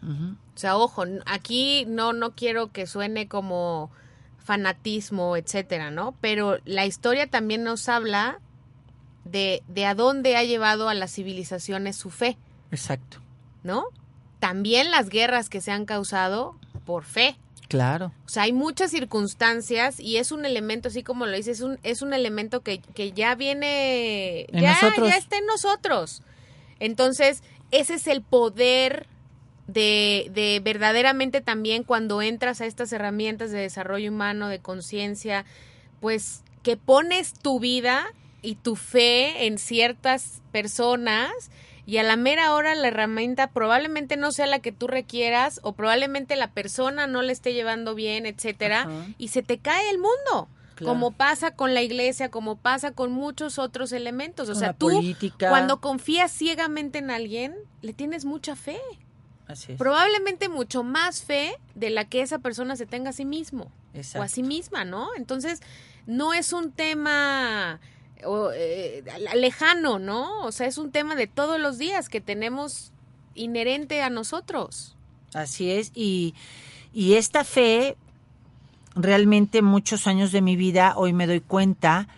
O 0.00 0.58
sea, 0.58 0.76
ojo, 0.76 1.04
aquí 1.26 1.84
no, 1.88 2.12
no 2.12 2.34
quiero 2.36 2.70
que 2.70 2.86
suene 2.86 3.26
como 3.26 3.90
fanatismo, 4.38 5.36
etcétera, 5.36 5.90
¿no? 5.90 6.14
Pero 6.20 6.58
la 6.64 6.86
historia 6.86 7.28
también 7.28 7.64
nos 7.64 7.88
habla 7.88 8.38
de, 9.24 9.62
de 9.66 9.86
a 9.86 9.94
dónde 9.94 10.36
ha 10.36 10.44
llevado 10.44 10.88
a 10.88 10.94
las 10.94 11.12
civilizaciones 11.12 11.96
su 11.96 12.10
fe, 12.10 12.38
Exacto. 12.70 13.18
¿no? 13.62 13.86
También 14.38 14.90
las 14.90 15.08
guerras 15.08 15.48
que 15.48 15.60
se 15.60 15.72
han 15.72 15.84
causado 15.84 16.56
por 16.86 17.04
fe. 17.04 17.36
Claro. 17.68 18.12
O 18.24 18.28
sea, 18.28 18.44
hay 18.44 18.52
muchas 18.52 18.90
circunstancias 18.90 20.00
y 20.00 20.16
es 20.16 20.32
un 20.32 20.46
elemento, 20.46 20.88
así 20.88 21.02
como 21.02 21.26
lo 21.26 21.36
dices, 21.36 21.58
es 21.58 21.64
un, 21.64 21.78
es 21.82 22.00
un 22.00 22.14
elemento 22.14 22.62
que, 22.62 22.80
que 22.80 23.12
ya 23.12 23.34
viene, 23.34 24.46
En 24.48 24.62
ya, 24.62 24.72
nosotros. 24.72 25.08
ya 25.08 25.16
está 25.16 25.36
en 25.36 25.46
nosotros. 25.46 26.22
Entonces, 26.80 27.42
ese 27.70 27.94
es 27.94 28.06
el 28.06 28.22
poder 28.22 29.06
de, 29.66 30.30
de 30.32 30.60
verdaderamente 30.64 31.42
también 31.42 31.84
cuando 31.84 32.22
entras 32.22 32.62
a 32.62 32.66
estas 32.66 32.90
herramientas 32.92 33.50
de 33.50 33.58
desarrollo 33.58 34.10
humano, 34.10 34.48
de 34.48 34.60
conciencia, 34.60 35.44
pues 36.00 36.42
que 36.62 36.78
pones 36.78 37.34
tu 37.34 37.60
vida 37.60 38.06
y 38.40 38.54
tu 38.54 38.76
fe 38.76 39.46
en 39.46 39.58
ciertas 39.58 40.40
personas 40.52 41.32
y 41.88 41.96
a 41.96 42.02
la 42.02 42.16
mera 42.16 42.52
hora 42.52 42.74
la 42.74 42.88
herramienta 42.88 43.46
probablemente 43.50 44.18
no 44.18 44.30
sea 44.30 44.46
la 44.46 44.58
que 44.58 44.72
tú 44.72 44.88
requieras 44.88 45.58
o 45.62 45.72
probablemente 45.72 46.36
la 46.36 46.50
persona 46.50 47.06
no 47.06 47.22
le 47.22 47.32
esté 47.32 47.54
llevando 47.54 47.94
bien, 47.94 48.26
etcétera, 48.26 48.82
Ajá. 48.82 49.06
y 49.16 49.28
se 49.28 49.42
te 49.42 49.56
cae 49.56 49.88
el 49.88 49.96
mundo. 49.96 50.50
Claro. 50.74 50.92
Como 50.92 51.12
pasa 51.12 51.52
con 51.52 51.72
la 51.72 51.80
iglesia, 51.80 52.30
como 52.30 52.56
pasa 52.56 52.90
con 52.90 53.10
muchos 53.10 53.58
otros 53.58 53.92
elementos. 53.92 54.50
O 54.50 54.52
Con 54.52 54.58
sea, 54.60 54.68
la 54.68 54.74
tú 54.74 54.90
política. 54.90 55.48
cuando 55.48 55.80
confías 55.80 56.30
ciegamente 56.30 56.98
en 56.98 57.10
alguien, 57.10 57.54
le 57.80 57.94
tienes 57.94 58.26
mucha 58.26 58.54
fe. 58.54 58.78
Así 59.46 59.72
es. 59.72 59.78
Probablemente 59.78 60.50
mucho 60.50 60.82
más 60.82 61.22
fe 61.22 61.56
de 61.74 61.88
la 61.88 62.04
que 62.04 62.20
esa 62.20 62.38
persona 62.40 62.76
se 62.76 62.84
tenga 62.84 63.10
a 63.10 63.12
sí 63.14 63.24
mismo 63.24 63.64
o 63.64 63.96
a 63.96 63.98
Exacto. 63.98 64.28
sí 64.28 64.42
misma, 64.42 64.84
¿no? 64.84 65.08
Entonces, 65.16 65.62
no 66.04 66.34
es 66.34 66.52
un 66.52 66.70
tema 66.70 67.80
o, 68.24 68.50
eh, 68.52 69.04
lejano, 69.34 69.98
¿no? 69.98 70.44
O 70.44 70.52
sea, 70.52 70.66
es 70.66 70.78
un 70.78 70.90
tema 70.90 71.14
de 71.14 71.26
todos 71.26 71.60
los 71.60 71.78
días 71.78 72.08
que 72.08 72.20
tenemos 72.20 72.92
inherente 73.34 74.02
a 74.02 74.10
nosotros. 74.10 74.96
Así 75.34 75.70
es, 75.70 75.92
y, 75.94 76.34
y 76.92 77.14
esta 77.14 77.44
fe, 77.44 77.96
realmente 78.94 79.62
muchos 79.62 80.06
años 80.06 80.32
de 80.32 80.40
mi 80.40 80.56
vida, 80.56 80.94
hoy 80.96 81.12
me 81.12 81.26
doy 81.26 81.40
cuenta 81.40 82.08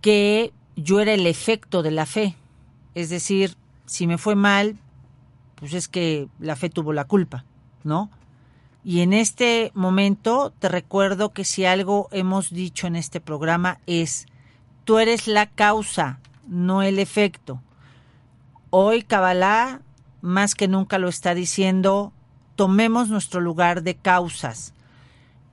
que 0.00 0.52
yo 0.76 1.00
era 1.00 1.14
el 1.14 1.26
efecto 1.26 1.82
de 1.82 1.90
la 1.90 2.06
fe. 2.06 2.36
Es 2.94 3.08
decir, 3.08 3.56
si 3.86 4.06
me 4.06 4.18
fue 4.18 4.34
mal, 4.34 4.76
pues 5.56 5.74
es 5.74 5.88
que 5.88 6.28
la 6.38 6.56
fe 6.56 6.68
tuvo 6.70 6.92
la 6.92 7.04
culpa, 7.04 7.44
¿no? 7.84 8.10
Y 8.84 9.00
en 9.00 9.12
este 9.12 9.70
momento 9.74 10.52
te 10.58 10.68
recuerdo 10.68 11.32
que 11.32 11.44
si 11.44 11.64
algo 11.64 12.08
hemos 12.10 12.50
dicho 12.50 12.86
en 12.86 12.96
este 12.96 13.20
programa 13.20 13.78
es, 13.86 14.26
tú 14.84 14.98
eres 14.98 15.26
la 15.26 15.46
causa, 15.46 16.18
no 16.46 16.82
el 16.82 16.98
efecto. 16.98 17.60
Hoy 18.70 19.02
Kabbalah 19.02 19.80
más 20.22 20.54
que 20.54 20.68
nunca 20.68 20.98
lo 20.98 21.08
está 21.08 21.34
diciendo, 21.34 22.12
tomemos 22.56 23.10
nuestro 23.10 23.40
lugar 23.40 23.82
de 23.82 23.96
causas. 23.96 24.72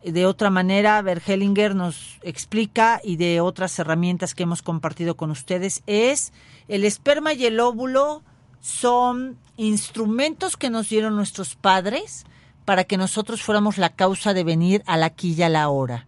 De 0.03 0.25
otra 0.25 0.49
manera, 0.49 1.01
Bergelinger 1.01 1.75
nos 1.75 2.19
explica 2.21 3.01
y 3.03 3.17
de 3.17 3.41
otras 3.41 3.77
herramientas 3.79 4.33
que 4.33 4.43
hemos 4.43 4.61
compartido 4.61 5.17
con 5.17 5.31
ustedes 5.31 5.83
es 5.87 6.31
el 6.69 6.85
esperma 6.85 7.33
y 7.33 7.45
el 7.45 7.59
óvulo 7.59 8.23
son 8.61 9.37
instrumentos 9.57 10.55
que 10.55 10.69
nos 10.69 10.87
dieron 10.87 11.15
nuestros 11.15 11.55
padres 11.55 12.25
para 12.63 12.85
que 12.85 12.97
nosotros 12.97 13.41
fuéramos 13.41 13.77
la 13.77 13.89
causa 13.89 14.33
de 14.33 14.43
venir 14.43 14.83
al 14.85 15.03
aquí 15.03 15.33
y 15.33 15.41
a 15.41 15.49
la 15.49 15.67
hora. 15.67 16.05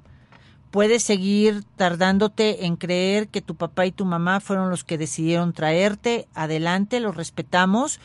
Puedes 0.72 1.04
seguir 1.04 1.66
tardándote 1.76 2.66
en 2.66 2.78
creer 2.78 3.28
que 3.28 3.42
tu 3.42 3.56
papá 3.56 3.86
y 3.86 3.92
tu 3.92 4.06
mamá 4.06 4.40
fueron 4.40 4.70
los 4.70 4.86
que 4.86 4.98
decidieron 4.98 5.52
traerte. 5.52 6.28
Adelante, 6.34 7.02
los 7.02 7.16
respetamos. 7.16 8.00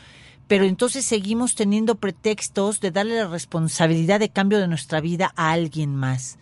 Pero 0.49 0.65
entonces 0.65 1.05
seguimos 1.05 1.55
teniendo 1.55 1.95
pretextos 1.95 2.79
de 2.81 2.91
darle 2.91 3.15
la 3.15 3.27
responsabilidad 3.27 4.19
de 4.19 4.29
cambio 4.29 4.59
de 4.59 4.67
nuestra 4.67 4.99
vida 4.99 5.33
a 5.35 5.51
alguien 5.51 5.95
más. 5.95 6.37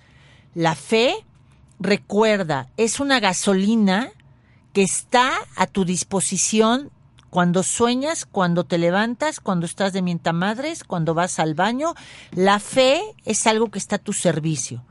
La 0.56 0.76
fe, 0.76 1.16
recuerda, 1.80 2.70
es 2.78 3.00
una 3.00 3.20
gasolina 3.20 4.10
que 4.74 4.84
está 4.84 5.32
a 5.56 5.68
tu 5.68 5.86
disposición 5.86 6.92
cuando 7.30 7.64
sueñas, 7.64 8.26
cuando 8.26 8.64
te 8.64 8.78
levantas, 8.78 9.40
cuando 9.40 9.66
estás 9.66 9.94
de 9.94 10.02
mientamadres, 10.02 10.84
cuando 10.84 11.14
vas 11.14 11.40
al 11.40 11.54
baño. 11.54 11.94
La 12.32 12.60
fe 12.60 13.02
es 13.26 13.46
algo 13.46 13.70
que 13.70 13.80
está 13.80 13.98
a 13.98 14.00
tu 14.00 14.14
servicio. 14.14 14.84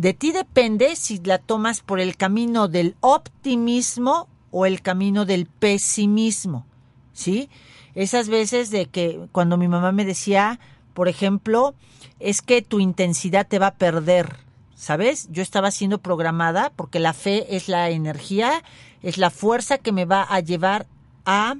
De 0.00 0.14
ti 0.14 0.32
depende 0.32 0.96
si 0.96 1.18
la 1.18 1.36
tomas 1.36 1.82
por 1.82 2.00
el 2.00 2.16
camino 2.16 2.68
del 2.68 2.96
optimismo 3.00 4.28
o 4.50 4.64
el 4.64 4.80
camino 4.80 5.26
del 5.26 5.44
pesimismo, 5.44 6.64
¿sí? 7.12 7.50
Esas 7.94 8.30
veces 8.30 8.70
de 8.70 8.86
que 8.86 9.20
cuando 9.30 9.58
mi 9.58 9.68
mamá 9.68 9.92
me 9.92 10.06
decía, 10.06 10.58
por 10.94 11.08
ejemplo, 11.08 11.74
es 12.18 12.40
que 12.40 12.62
tu 12.62 12.80
intensidad 12.80 13.46
te 13.46 13.58
va 13.58 13.66
a 13.66 13.74
perder, 13.74 14.38
¿sabes? 14.74 15.28
Yo 15.32 15.42
estaba 15.42 15.70
siendo 15.70 15.98
programada 15.98 16.72
porque 16.76 16.98
la 16.98 17.12
fe 17.12 17.54
es 17.54 17.68
la 17.68 17.90
energía, 17.90 18.64
es 19.02 19.18
la 19.18 19.28
fuerza 19.28 19.76
que 19.76 19.92
me 19.92 20.06
va 20.06 20.22
a 20.22 20.40
llevar 20.40 20.86
a 21.26 21.56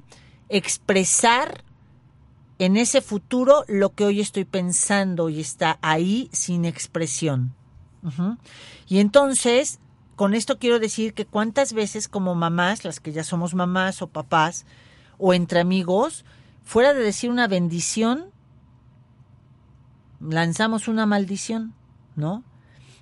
expresar 0.49 1.63
en 2.59 2.79
ese 2.79 3.03
futuro 3.03 3.65
lo 3.69 3.91
que 3.91 4.07
hoy 4.07 4.19
estoy 4.19 4.47
pensando 4.47 5.29
y 5.29 5.41
está 5.41 5.79
ahí 5.83 6.31
sin 6.33 6.65
expresión. 6.65 7.60
Y 8.87 8.99
entonces, 8.99 9.79
con 10.17 10.35
esto 10.35 10.59
quiero 10.59 10.79
decir 10.79 11.15
que 11.15 11.27
cuántas 11.27 11.73
veces 11.73 12.09
como 12.09 12.35
mamás, 12.35 12.85
las 12.85 13.01
que 13.01 13.13
ya 13.13 13.25
somos 13.25 13.55
mamás 13.55 14.03
o 14.03 14.07
papás, 14.07 14.67
o 15.19 15.35
entre 15.35 15.61
amigos, 15.61 16.25
fuera 16.65 16.95
de 16.95 17.03
decir 17.03 17.31
una 17.31 17.47
bendición, 17.47 18.31
lanzamos 20.21 20.89
una 20.89 21.07
maldición, 21.07 21.75
¿no? 22.17 22.45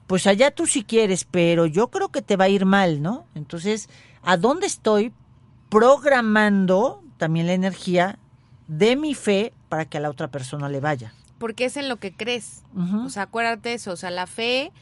Pues 0.07 0.27
allá 0.27 0.51
tú 0.51 0.67
si 0.67 0.85
quieres, 0.85 1.25
pero 1.25 1.67
yo 1.67 1.89
creo 1.89 2.09
que 2.09 2.23
te 2.23 2.37
va 2.37 2.45
a 2.45 2.49
ir 2.49 2.65
mal, 2.65 3.03
¿no? 3.03 3.27
Entonces, 3.35 3.89
¿a 4.23 4.37
dónde 4.37 4.67
estoy 4.67 5.13
programando 5.69 7.03
también 7.19 7.47
la 7.47 7.53
energía 7.53 8.19
de 8.69 8.97
mi 8.97 9.15
fe 9.15 9.53
para 9.69 9.85
que 9.85 9.99
a 9.99 10.01
la 10.01 10.11
otra 10.11 10.29
persona 10.29 10.69
le 10.69 10.81
vaya? 10.81 11.13
Porque 11.39 11.65
es 11.67 11.77
en 11.77 11.89
lo 11.89 11.97
que 11.99 12.13
crees. 12.13 12.63
O 13.05 13.09
sea, 13.11 13.25
acuérdate 13.25 13.75
eso. 13.75 13.93
O 13.93 13.97
sea, 13.97 14.11
la 14.11 14.27
fe 14.27 14.73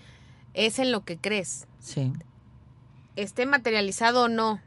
es 0.54 0.78
en 0.78 0.90
lo 0.92 1.04
que 1.04 1.18
crees. 1.18 1.66
Sí. 1.80 2.12
Esté 3.16 3.46
materializado 3.46 4.24
o 4.24 4.28
no. 4.28 4.60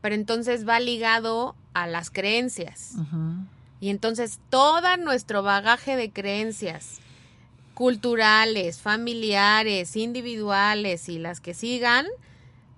Pero 0.00 0.14
entonces 0.14 0.66
va 0.68 0.80
ligado 0.80 1.54
a 1.74 1.86
las 1.86 2.10
creencias. 2.10 2.92
Y 3.80 3.90
entonces 3.90 4.38
todo 4.50 4.96
nuestro 4.96 5.42
bagaje 5.42 5.96
de 5.96 6.10
creencias 6.10 7.00
culturales, 7.74 8.80
familiares, 8.80 9.96
individuales 9.96 11.08
y 11.08 11.18
las 11.18 11.40
que 11.40 11.54
sigan, 11.54 12.06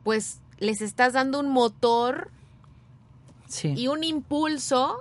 pues 0.04 0.40
les 0.58 0.80
estás 0.80 1.12
dando 1.12 1.38
un 1.38 1.48
motor 1.50 2.30
Sí. 3.46 3.74
y 3.76 3.88
un 3.88 4.02
impulso 4.02 4.96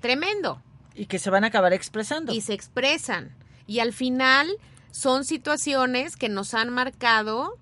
tremendo. 0.00 0.60
Y 0.94 1.06
que 1.06 1.18
se 1.18 1.30
van 1.30 1.44
a 1.44 1.48
acabar 1.48 1.72
expresando. 1.72 2.32
y 2.32 2.40
se 2.40 2.52
expresan. 2.52 3.30
Y 3.66 3.78
al 3.80 3.92
final 3.92 4.48
son 4.90 5.24
situaciones 5.24 6.16
que 6.16 6.28
nos 6.28 6.54
han 6.54 6.70
marcado 6.70 7.56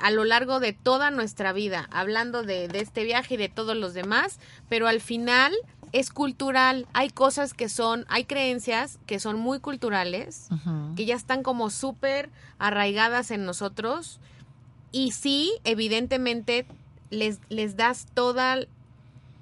a 0.00 0.10
lo 0.10 0.24
largo 0.24 0.60
de 0.60 0.72
toda 0.72 1.10
nuestra 1.10 1.52
vida, 1.52 1.88
hablando 1.90 2.42
de, 2.42 2.68
de 2.68 2.80
este 2.80 3.04
viaje 3.04 3.34
y 3.34 3.36
de 3.38 3.48
todos 3.48 3.76
los 3.76 3.94
demás, 3.94 4.38
pero 4.68 4.88
al 4.88 5.00
final 5.00 5.54
es 5.92 6.10
cultural. 6.10 6.86
Hay 6.92 7.08
cosas 7.10 7.54
que 7.54 7.68
son, 7.68 8.04
hay 8.08 8.24
creencias 8.24 8.98
que 9.06 9.18
son 9.18 9.38
muy 9.38 9.60
culturales, 9.60 10.48
que 10.96 11.06
ya 11.06 11.14
están 11.14 11.42
como 11.42 11.70
súper 11.70 12.30
arraigadas 12.58 13.30
en 13.30 13.46
nosotros. 13.46 14.20
Y 14.92 15.12
sí, 15.12 15.52
evidentemente, 15.64 16.66
les, 17.10 17.38
les 17.48 17.76
das 17.76 18.06
toda, 18.12 18.58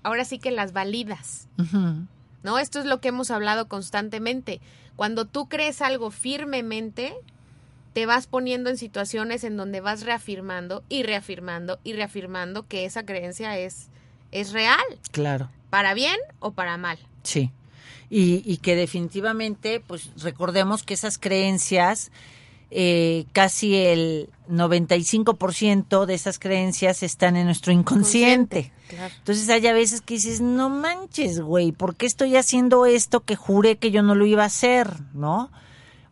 ahora 0.02 0.24
sí 0.24 0.38
que 0.38 0.50
las 0.50 0.72
validas. 0.72 1.48
¿No? 2.44 2.58
Esto 2.60 2.78
es 2.78 2.84
lo 2.86 3.00
que 3.00 3.08
hemos 3.08 3.32
hablado 3.32 3.66
constantemente. 3.66 4.60
Cuando 4.94 5.24
tú 5.24 5.48
crees 5.48 5.82
algo 5.82 6.12
firmemente, 6.12 7.14
te 7.94 8.06
vas 8.06 8.26
poniendo 8.28 8.70
en 8.70 8.76
situaciones 8.76 9.42
en 9.42 9.56
donde 9.56 9.80
vas 9.80 10.02
reafirmando 10.04 10.84
y 10.88 11.02
reafirmando 11.02 11.80
y 11.82 11.94
reafirmando 11.94 12.66
que 12.68 12.84
esa 12.84 13.04
creencia 13.04 13.58
es, 13.58 13.88
es 14.30 14.52
real, 14.52 14.78
Claro. 15.10 15.48
para 15.70 15.94
bien 15.94 16.16
o 16.38 16.52
para 16.52 16.76
mal. 16.76 16.98
Sí. 17.24 17.50
Y, 18.10 18.42
y 18.44 18.58
que 18.58 18.76
definitivamente, 18.76 19.80
pues 19.80 20.10
recordemos 20.22 20.82
que 20.84 20.94
esas 20.94 21.18
creencias, 21.18 22.12
eh, 22.70 23.26
casi 23.32 23.76
el 23.76 24.30
95% 24.48 26.06
de 26.06 26.14
esas 26.14 26.38
creencias 26.38 27.02
están 27.02 27.36
en 27.36 27.46
nuestro 27.46 27.72
inconsciente. 27.72 28.72
Claro. 28.88 29.14
Entonces 29.18 29.48
hay 29.48 29.66
a 29.66 29.72
veces 29.72 30.00
que 30.00 30.14
dices, 30.14 30.40
no 30.40 30.68
manches, 30.68 31.40
güey, 31.40 31.72
¿por 31.72 31.96
qué 31.96 32.06
estoy 32.06 32.36
haciendo 32.36 32.86
esto 32.86 33.20
que 33.20 33.36
juré 33.36 33.76
que 33.76 33.90
yo 33.90 34.02
no 34.02 34.14
lo 34.14 34.26
iba 34.26 34.42
a 34.42 34.46
hacer, 34.46 34.88
no? 35.12 35.50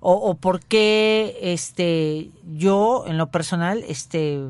O, 0.00 0.14
o 0.14 0.34
por 0.34 0.60
qué, 0.60 1.38
este, 1.40 2.30
yo, 2.54 3.04
en 3.06 3.18
lo 3.18 3.30
personal, 3.30 3.84
este, 3.86 4.40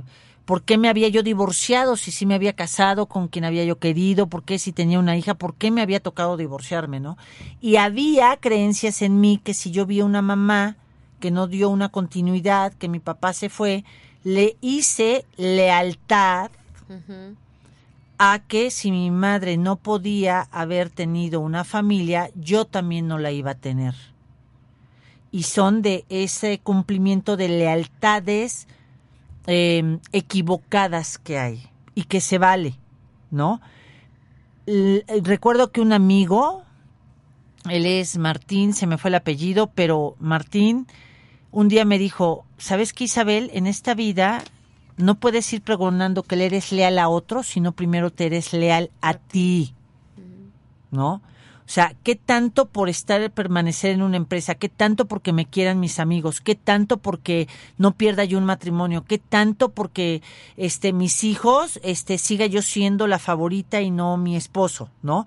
¿por 0.45 0.63
qué 0.63 0.79
me 0.79 0.89
había 0.89 1.09
yo 1.09 1.23
divorciado 1.23 1.97
si 1.97 2.11
sí 2.11 2.27
me 2.27 2.35
había 2.35 2.55
casado 2.55 3.07
con 3.07 3.29
quien 3.29 3.45
había 3.45 3.65
yo 3.65 3.79
querido? 3.79 4.29
¿Por 4.29 4.45
qué 4.45 4.59
si 4.59 4.73
tenía 4.73 4.99
una 4.99 5.17
hija? 5.17 5.35
¿Por 5.35 5.55
qué 5.55 5.71
me 5.71 5.83
había 5.83 6.01
tocado 6.01 6.37
divorciarme, 6.37 7.01
no? 7.01 7.17
Y 7.61 7.77
había 7.77 8.37
creencias 8.37 9.03
en 9.03 9.21
mí 9.21 9.41
que 9.43 9.55
si 9.55 9.71
yo 9.71 9.85
vi 9.85 10.01
a 10.01 10.05
una 10.05 10.23
mamá 10.23 10.77
que 11.23 11.31
no 11.31 11.47
dio 11.47 11.71
una 11.71 11.89
continuidad, 11.89 12.73
que 12.75 12.89
mi 12.89 12.99
papá 12.99 13.33
se 13.33 13.49
fue, 13.49 13.85
le 14.25 14.57
hice 14.61 15.25
lealtad 15.37 16.51
a 18.19 18.41
que 18.41 18.73
si 18.73 18.91
mi 18.91 19.13
madre 19.13 19.57
no 19.57 19.77
podía 19.77 20.49
haber 20.51 20.91
tenido 20.91 21.39
una 21.39 21.63
familia, 21.63 22.31
yo 22.35 22.65
también 22.65 23.07
no 23.07 23.19
la 23.19 23.31
iba 23.31 23.53
a 23.53 23.55
tener. 23.55 23.95
Y 25.31 25.45
son 25.45 25.81
de 25.81 26.05
ese 26.09 26.59
cumplimiento 26.59 27.37
de 27.37 27.49
lealtades 27.49 28.67
eh, 29.47 29.99
equivocadas 30.11 31.19
que 31.19 31.39
hay 31.39 31.63
y 31.95 32.03
que 32.05 32.21
se 32.21 32.39
vale, 32.39 32.75
¿no? 33.31 33.61
L- 34.67 35.05
recuerdo 35.23 35.71
que 35.71 35.81
un 35.81 35.93
amigo, 35.93 36.65
él 37.71 37.87
es 37.87 38.19
Martín, 38.19 38.75
se 38.75 38.89
me 38.89 38.99
fue 38.99 39.09
el 39.11 39.15
apellido, 39.15 39.69
pero 39.69 40.17
Martín 40.19 40.87
un 41.53 41.69
día 41.69 41.85
me 41.85 41.99
dijo, 41.99 42.45
¿sabes 42.59 42.93
qué 42.93 43.05
Isabel? 43.05 43.51
En 43.53 43.67
esta 43.67 43.95
vida 43.95 44.43
no 44.97 45.17
puedes 45.17 45.53
ir 45.53 45.63
pregonando 45.63 46.23
que 46.23 46.37
le 46.37 46.47
eres 46.47 46.73
leal 46.73 46.99
a 46.99 47.09
otro, 47.09 47.43
sino 47.43 47.73
primero 47.73 48.11
te 48.11 48.27
eres 48.27 48.53
leal 48.53 48.91
a 49.01 49.15
ti, 49.15 49.75
¿no? 50.91 51.21
O 51.65 51.75
sea, 51.75 51.95
¿qué 52.03 52.17
tanto 52.17 52.67
por 52.67 52.89
estar, 52.89 53.31
permanecer 53.31 53.93
en 53.93 54.03
una 54.03 54.17
empresa? 54.17 54.57
¿Qué 54.57 54.69
tanto 54.69 55.07
porque 55.07 55.33
me 55.33 55.47
quieran 55.47 55.81
mis 55.81 56.01
amigos? 56.01 56.41
¿Qué 56.41 56.55
tanto 56.55 56.99
porque 56.99 57.49
no 57.79 57.93
pierda 57.93 58.25
yo 58.25 58.37
un 58.37 58.45
matrimonio? 58.45 59.05
¿Qué 59.05 59.19
tanto 59.19 59.71
porque 59.71 60.23
este, 60.57 60.93
mis 60.93 61.23
hijos 61.25 61.81
este, 61.83 62.19
siga 62.19 62.47
yo 62.47 62.63
siendo 62.63 63.07
la 63.07 63.19
favorita 63.19 63.81
y 63.81 63.91
no 63.91 64.17
mi 64.17 64.37
esposo, 64.37 64.91
¿no? 65.03 65.27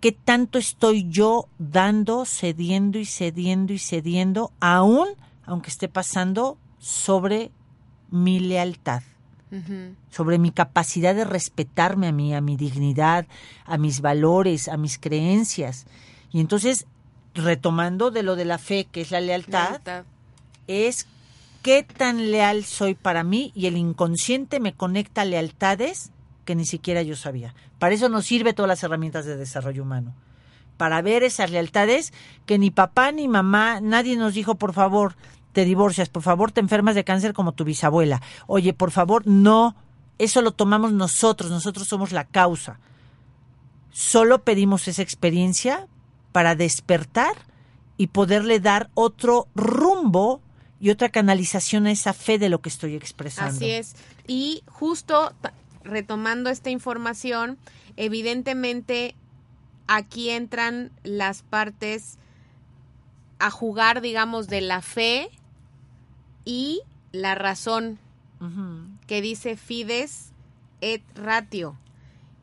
¿Qué 0.00 0.12
tanto 0.12 0.58
estoy 0.58 1.08
yo 1.08 1.46
dando, 1.58 2.24
cediendo 2.24 2.98
y 2.98 3.04
cediendo 3.04 3.72
y 3.72 3.78
cediendo, 3.78 4.52
aún 4.60 5.08
aunque 5.44 5.70
esté 5.70 5.88
pasando 5.88 6.58
sobre 6.78 7.50
mi 8.10 8.40
lealtad? 8.40 9.02
Sobre 10.10 10.38
mi 10.38 10.50
capacidad 10.50 11.14
de 11.14 11.24
respetarme 11.24 12.06
a 12.08 12.12
mí, 12.12 12.34
a 12.34 12.40
mi 12.40 12.56
dignidad, 12.56 13.26
a 13.66 13.76
mis 13.76 14.00
valores, 14.00 14.66
a 14.68 14.78
mis 14.78 14.98
creencias. 14.98 15.84
Y 16.30 16.40
entonces, 16.40 16.86
retomando 17.34 18.10
de 18.10 18.22
lo 18.22 18.34
de 18.34 18.46
la 18.46 18.56
fe, 18.56 18.86
que 18.90 19.02
es 19.02 19.10
la 19.10 19.20
lealtad, 19.20 19.68
Lealtad. 19.72 20.04
es 20.68 21.06
qué 21.62 21.82
tan 21.82 22.30
leal 22.30 22.64
soy 22.64 22.94
para 22.94 23.24
mí 23.24 23.52
y 23.54 23.66
el 23.66 23.76
inconsciente 23.76 24.58
me 24.58 24.72
conecta 24.72 25.20
a 25.20 25.26
lealtades 25.26 26.12
que 26.46 26.54
ni 26.54 26.64
siquiera 26.64 27.02
yo 27.02 27.14
sabía. 27.14 27.54
Para 27.78 27.94
eso 27.94 28.08
nos 28.08 28.24
sirve 28.24 28.54
todas 28.54 28.68
las 28.68 28.82
herramientas 28.82 29.26
de 29.26 29.36
desarrollo 29.36 29.82
humano. 29.82 30.14
Para 30.78 31.02
ver 31.02 31.22
esas 31.22 31.50
lealtades 31.50 32.12
que 32.46 32.58
ni 32.58 32.70
papá 32.70 33.12
ni 33.12 33.28
mamá, 33.28 33.80
nadie 33.82 34.16
nos 34.16 34.32
dijo, 34.32 34.54
por 34.54 34.72
favor, 34.72 35.14
te 35.52 35.64
divorcias, 35.64 36.08
por 36.08 36.22
favor, 36.22 36.50
te 36.52 36.60
enfermas 36.60 36.94
de 36.94 37.04
cáncer 37.04 37.32
como 37.32 37.52
tu 37.52 37.64
bisabuela. 37.64 38.20
Oye, 38.46 38.72
por 38.72 38.90
favor, 38.90 39.26
no. 39.26 39.76
Eso 40.18 40.42
lo 40.42 40.52
tomamos 40.52 40.92
nosotros, 40.92 41.50
nosotros 41.50 41.88
somos 41.88 42.12
la 42.12 42.24
causa. 42.24 42.78
Solo 43.90 44.42
pedimos 44.42 44.88
esa 44.88 45.02
experiencia 45.02 45.86
para 46.32 46.54
despertar 46.54 47.34
y 47.96 48.08
poderle 48.08 48.60
dar 48.60 48.90
otro 48.94 49.48
rumbo 49.54 50.40
y 50.80 50.90
otra 50.90 51.10
canalización 51.10 51.86
a 51.86 51.92
esa 51.92 52.12
fe 52.12 52.38
de 52.38 52.48
lo 52.48 52.60
que 52.60 52.68
estoy 52.68 52.94
expresando. 52.94 53.56
Así 53.56 53.70
es. 53.70 53.94
Y 54.26 54.62
justo 54.66 55.32
retomando 55.84 56.50
esta 56.50 56.70
información, 56.70 57.58
evidentemente 57.96 59.14
aquí 59.86 60.30
entran 60.30 60.90
las 61.02 61.42
partes 61.42 62.18
a 63.38 63.50
jugar, 63.50 64.00
digamos, 64.00 64.48
de 64.48 64.60
la 64.60 64.80
fe 64.80 65.30
y 66.44 66.82
la 67.12 67.34
razón 67.34 67.98
que 69.06 69.22
dice 69.22 69.56
fides 69.56 70.32
et 70.80 71.02
ratio. 71.14 71.76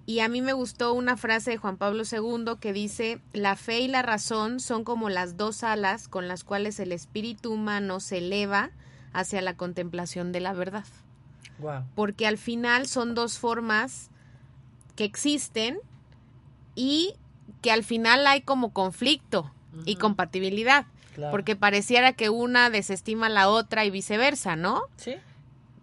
Y 0.05 0.21
a 0.21 0.29
mí 0.29 0.41
me 0.41 0.53
gustó 0.53 0.93
una 0.93 1.17
frase 1.17 1.51
de 1.51 1.57
Juan 1.57 1.77
Pablo 1.77 2.03
II 2.09 2.55
que 2.59 2.73
dice, 2.73 3.21
la 3.33 3.55
fe 3.55 3.81
y 3.81 3.87
la 3.87 4.01
razón 4.01 4.59
son 4.59 4.83
como 4.83 5.09
las 5.09 5.37
dos 5.37 5.63
alas 5.63 6.07
con 6.07 6.27
las 6.27 6.43
cuales 6.43 6.79
el 6.79 6.93
espíritu 6.93 7.53
humano 7.53 7.99
se 7.99 8.19
eleva 8.19 8.71
hacia 9.13 9.41
la 9.41 9.55
contemplación 9.55 10.31
de 10.31 10.39
la 10.39 10.53
verdad. 10.53 10.85
Porque 11.93 12.25
al 12.25 12.37
final 12.37 12.87
son 12.87 13.13
dos 13.13 13.37
formas 13.37 14.09
que 14.95 15.03
existen 15.03 15.77
y 16.73 17.13
que 17.61 17.71
al 17.71 17.83
final 17.83 18.25
hay 18.25 18.41
como 18.41 18.71
conflicto 18.71 19.51
y 19.85 19.97
compatibilidad. 19.97 20.87
Claro. 21.19 21.31
Porque 21.31 21.55
pareciera 21.55 22.13
que 22.13 22.29
una 22.29 22.69
desestima 22.69 23.27
a 23.27 23.29
la 23.29 23.49
otra 23.49 23.85
y 23.85 23.91
viceversa, 23.91 24.55
¿no? 24.55 24.81
Sí. 24.97 25.15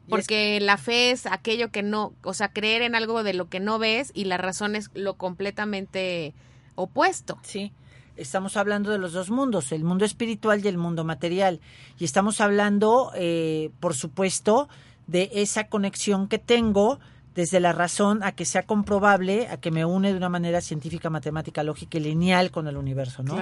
Porque 0.08 0.60
la 0.60 0.76
fe 0.76 1.10
es 1.10 1.26
aquello 1.26 1.70
que 1.70 1.82
no, 1.82 2.12
o 2.22 2.32
sea, 2.32 2.48
creer 2.48 2.82
en 2.82 2.94
algo 2.94 3.22
de 3.22 3.34
lo 3.34 3.48
que 3.48 3.60
no 3.60 3.78
ves 3.78 4.12
y 4.14 4.24
la 4.24 4.36
razón 4.36 4.76
es 4.76 4.90
lo 4.94 5.14
completamente 5.14 6.32
opuesto. 6.76 7.38
Sí, 7.42 7.72
estamos 8.16 8.56
hablando 8.56 8.90
de 8.90 8.98
los 8.98 9.12
dos 9.12 9.30
mundos, 9.30 9.72
el 9.72 9.84
mundo 9.84 10.04
espiritual 10.04 10.64
y 10.64 10.68
el 10.68 10.78
mundo 10.78 11.04
material. 11.04 11.60
Y 11.98 12.04
estamos 12.04 12.40
hablando, 12.40 13.12
eh, 13.14 13.70
por 13.80 13.94
supuesto, 13.94 14.68
de 15.06 15.30
esa 15.34 15.68
conexión 15.68 16.28
que 16.28 16.38
tengo 16.38 16.98
desde 17.34 17.60
la 17.60 17.72
razón 17.72 18.22
a 18.22 18.32
que 18.32 18.46
sea 18.46 18.62
comprobable, 18.62 19.48
a 19.48 19.58
que 19.58 19.70
me 19.70 19.84
une 19.84 20.10
de 20.10 20.16
una 20.16 20.30
manera 20.30 20.60
científica, 20.62 21.10
matemática, 21.10 21.62
lógica 21.62 21.98
y 21.98 22.00
lineal 22.00 22.50
con 22.50 22.66
el 22.66 22.78
universo, 22.78 23.22
¿no? 23.22 23.36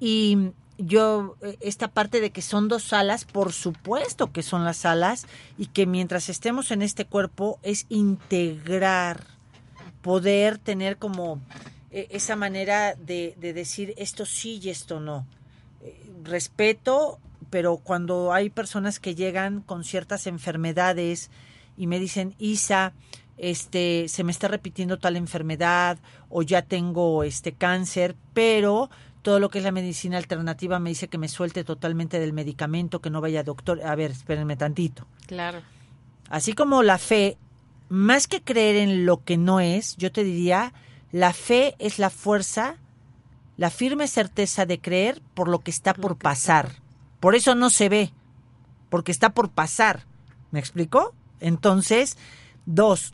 Y 0.00 0.52
yo, 0.78 1.36
eh, 1.42 1.58
esta 1.60 1.88
parte 1.88 2.20
de 2.20 2.30
que 2.30 2.42
son 2.42 2.68
dos 2.68 2.92
alas, 2.92 3.24
por 3.24 3.52
supuesto 3.52 4.32
que 4.32 4.42
son 4.42 4.64
las 4.64 4.84
alas, 4.84 5.26
y 5.58 5.66
que 5.66 5.86
mientras 5.86 6.28
estemos 6.28 6.70
en 6.70 6.82
este 6.82 7.04
cuerpo 7.04 7.58
es 7.62 7.86
integrar, 7.88 9.26
poder 10.02 10.58
tener 10.58 10.96
como 10.96 11.40
eh, 11.90 12.06
esa 12.10 12.36
manera 12.36 12.94
de, 12.94 13.34
de 13.38 13.52
decir 13.52 13.94
esto 13.96 14.24
sí 14.24 14.60
y 14.62 14.70
esto 14.70 15.00
no. 15.00 15.26
Eh, 15.82 16.00
respeto, 16.22 17.18
pero 17.50 17.78
cuando 17.78 18.32
hay 18.32 18.50
personas 18.50 19.00
que 19.00 19.14
llegan 19.14 19.60
con 19.60 19.84
ciertas 19.84 20.26
enfermedades 20.26 21.30
y 21.76 21.86
me 21.86 21.98
dicen, 21.98 22.34
Isa, 22.38 22.92
este, 23.38 24.08
se 24.08 24.24
me 24.24 24.32
está 24.32 24.48
repitiendo 24.48 24.98
tal 24.98 25.16
enfermedad 25.16 25.98
o 26.28 26.42
ya 26.42 26.62
tengo 26.62 27.22
este 27.22 27.52
cáncer, 27.52 28.16
pero 28.34 28.90
todo 29.22 29.40
lo 29.40 29.50
que 29.50 29.58
es 29.58 29.64
la 29.64 29.72
medicina 29.72 30.16
alternativa 30.16 30.78
me 30.78 30.90
dice 30.90 31.08
que 31.08 31.18
me 31.18 31.28
suelte 31.28 31.64
totalmente 31.64 32.20
del 32.20 32.32
medicamento, 32.32 33.00
que 33.00 33.10
no 33.10 33.20
vaya 33.20 33.42
doctor. 33.42 33.82
A 33.84 33.94
ver, 33.94 34.12
espérenme 34.12 34.56
tantito. 34.56 35.06
Claro. 35.26 35.62
Así 36.28 36.52
como 36.52 36.82
la 36.82 36.98
fe, 36.98 37.36
más 37.88 38.26
que 38.26 38.42
creer 38.42 38.76
en 38.76 39.06
lo 39.06 39.24
que 39.24 39.36
no 39.36 39.60
es, 39.60 39.96
yo 39.96 40.12
te 40.12 40.24
diría, 40.24 40.72
la 41.10 41.32
fe 41.32 41.74
es 41.78 41.98
la 41.98 42.10
fuerza, 42.10 42.76
la 43.56 43.70
firme 43.70 44.08
certeza 44.08 44.66
de 44.66 44.80
creer 44.80 45.22
por 45.34 45.48
lo 45.48 45.60
que 45.60 45.70
está 45.70 45.94
por 45.94 46.16
pasar. 46.16 46.70
Por 47.20 47.34
eso 47.34 47.54
no 47.54 47.70
se 47.70 47.88
ve, 47.88 48.12
porque 48.90 49.12
está 49.12 49.30
por 49.30 49.50
pasar. 49.50 50.04
¿Me 50.50 50.60
explico? 50.60 51.14
Entonces, 51.40 52.16
dos, 52.66 53.12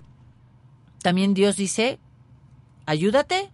también 1.02 1.34
Dios 1.34 1.56
dice, 1.56 1.98
ayúdate, 2.86 3.50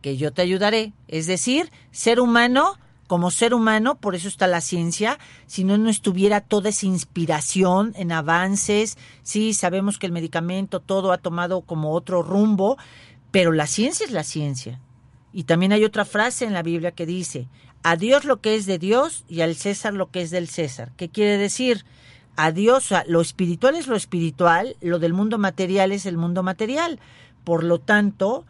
que 0.00 0.16
yo 0.16 0.32
te 0.32 0.42
ayudaré. 0.42 0.92
Es 1.06 1.26
decir, 1.26 1.70
ser 1.90 2.20
humano, 2.20 2.78
como 3.06 3.30
ser 3.30 3.54
humano, 3.54 3.96
por 3.96 4.14
eso 4.14 4.28
está 4.28 4.46
la 4.46 4.60
ciencia, 4.60 5.18
si 5.46 5.64
no, 5.64 5.78
no 5.78 5.88
estuviera 5.88 6.40
toda 6.40 6.68
esa 6.68 6.86
inspiración 6.86 7.92
en 7.96 8.12
avances. 8.12 8.98
Sí, 9.22 9.54
sabemos 9.54 9.98
que 9.98 10.06
el 10.06 10.12
medicamento, 10.12 10.80
todo 10.80 11.12
ha 11.12 11.18
tomado 11.18 11.62
como 11.62 11.92
otro 11.92 12.22
rumbo, 12.22 12.76
pero 13.30 13.52
la 13.52 13.66
ciencia 13.66 14.04
es 14.04 14.12
la 14.12 14.24
ciencia. 14.24 14.80
Y 15.32 15.44
también 15.44 15.72
hay 15.72 15.84
otra 15.84 16.04
frase 16.04 16.44
en 16.44 16.52
la 16.52 16.62
Biblia 16.62 16.92
que 16.92 17.06
dice, 17.06 17.48
a 17.82 17.96
Dios 17.96 18.24
lo 18.24 18.40
que 18.40 18.56
es 18.56 18.66
de 18.66 18.78
Dios 18.78 19.24
y 19.28 19.40
al 19.40 19.54
César 19.54 19.94
lo 19.94 20.10
que 20.10 20.22
es 20.22 20.30
del 20.30 20.48
César. 20.48 20.92
¿Qué 20.96 21.08
quiere 21.08 21.38
decir? 21.38 21.84
A 22.36 22.52
Dios, 22.52 22.90
lo 23.06 23.20
espiritual 23.20 23.74
es 23.74 23.86
lo 23.86 23.96
espiritual, 23.96 24.76
lo 24.80 24.98
del 24.98 25.12
mundo 25.12 25.38
material 25.38 25.92
es 25.92 26.06
el 26.06 26.16
mundo 26.16 26.42
material. 26.42 27.00
Por 27.44 27.64
lo 27.64 27.78
tanto, 27.80 28.46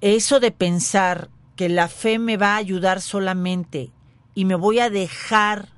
eso 0.00 0.40
de 0.40 0.50
pensar 0.50 1.30
que 1.56 1.68
la 1.68 1.88
fe 1.88 2.18
me 2.18 2.36
va 2.36 2.54
a 2.54 2.56
ayudar 2.56 3.00
solamente 3.00 3.90
y 4.34 4.44
me 4.44 4.54
voy 4.54 4.78
a 4.78 4.90
dejar 4.90 5.68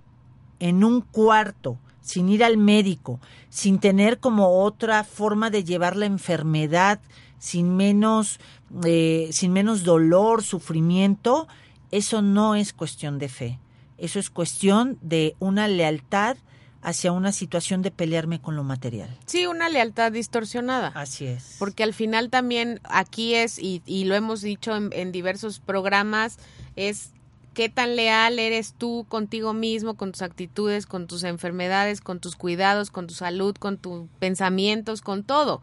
en 0.61 0.85
un 0.85 1.01
cuarto 1.01 1.79
sin 2.01 2.29
ir 2.29 2.45
al 2.45 2.57
médico, 2.57 3.21
sin 3.49 3.79
tener 3.79 4.19
como 4.19 4.63
otra 4.63 5.05
forma 5.05 5.51
de 5.51 5.65
llevar 5.65 5.97
la 5.97 6.07
enfermedad, 6.07 7.01
sin 7.39 7.77
menos, 7.77 8.39
eh, 8.85 9.29
sin 9.33 9.53
menos 9.53 9.83
dolor, 9.85 10.43
sufrimiento, 10.43 11.49
eso 11.91 12.23
no 12.23 12.55
es 12.55 12.73
cuestión 12.73 13.19
de 13.19 13.29
fe. 13.29 13.59
Eso 13.99 14.19
es 14.19 14.31
cuestión 14.31 14.99
de 15.01 15.37
una 15.39 15.69
lealtad 15.69 16.37
hacia 16.83 17.13
una 17.13 17.33
situación 17.33 17.81
de 17.81 17.91
pelearme 17.91 18.41
con 18.41 18.57
lo 18.57 18.65
material. 18.65 19.09
Sí, 19.27 19.47
una 19.47 19.69
lealtad 19.69 20.13
distorsionada. 20.13 20.89
Así 20.95 21.27
es. 21.27 21.57
Porque 21.59 21.85
al 21.85 21.95
final 21.95 22.29
también 22.29 22.81
aquí 22.85 23.35
es, 23.35 23.59
y, 23.59 23.83
y 23.87 24.05
lo 24.05 24.17
hemos 24.17 24.43
dicho 24.43 24.77
en, 24.77 24.91
en 24.93 25.13
diversos 25.13 25.61
programas, 25.61 26.39
es 26.75 27.11
qué 27.55 27.69
tan 27.69 27.97
leal 27.97 28.39
eres 28.39 28.75
tú 28.77 29.07
contigo 29.09 29.53
mismo, 29.53 29.95
con 29.95 30.11
tus 30.13 30.23
actitudes, 30.23 30.87
con 30.87 31.07
tus 31.07 31.23
enfermedades, 31.23 32.01
con 32.01 32.19
tus 32.19 32.35
cuidados, 32.35 32.91
con 32.91 33.07
tu 33.07 33.15
salud, 33.15 33.55
con 33.57 33.79
tus 33.79 34.09
pensamientos, 34.19 35.03
con 35.03 35.23
todo. 35.23 35.63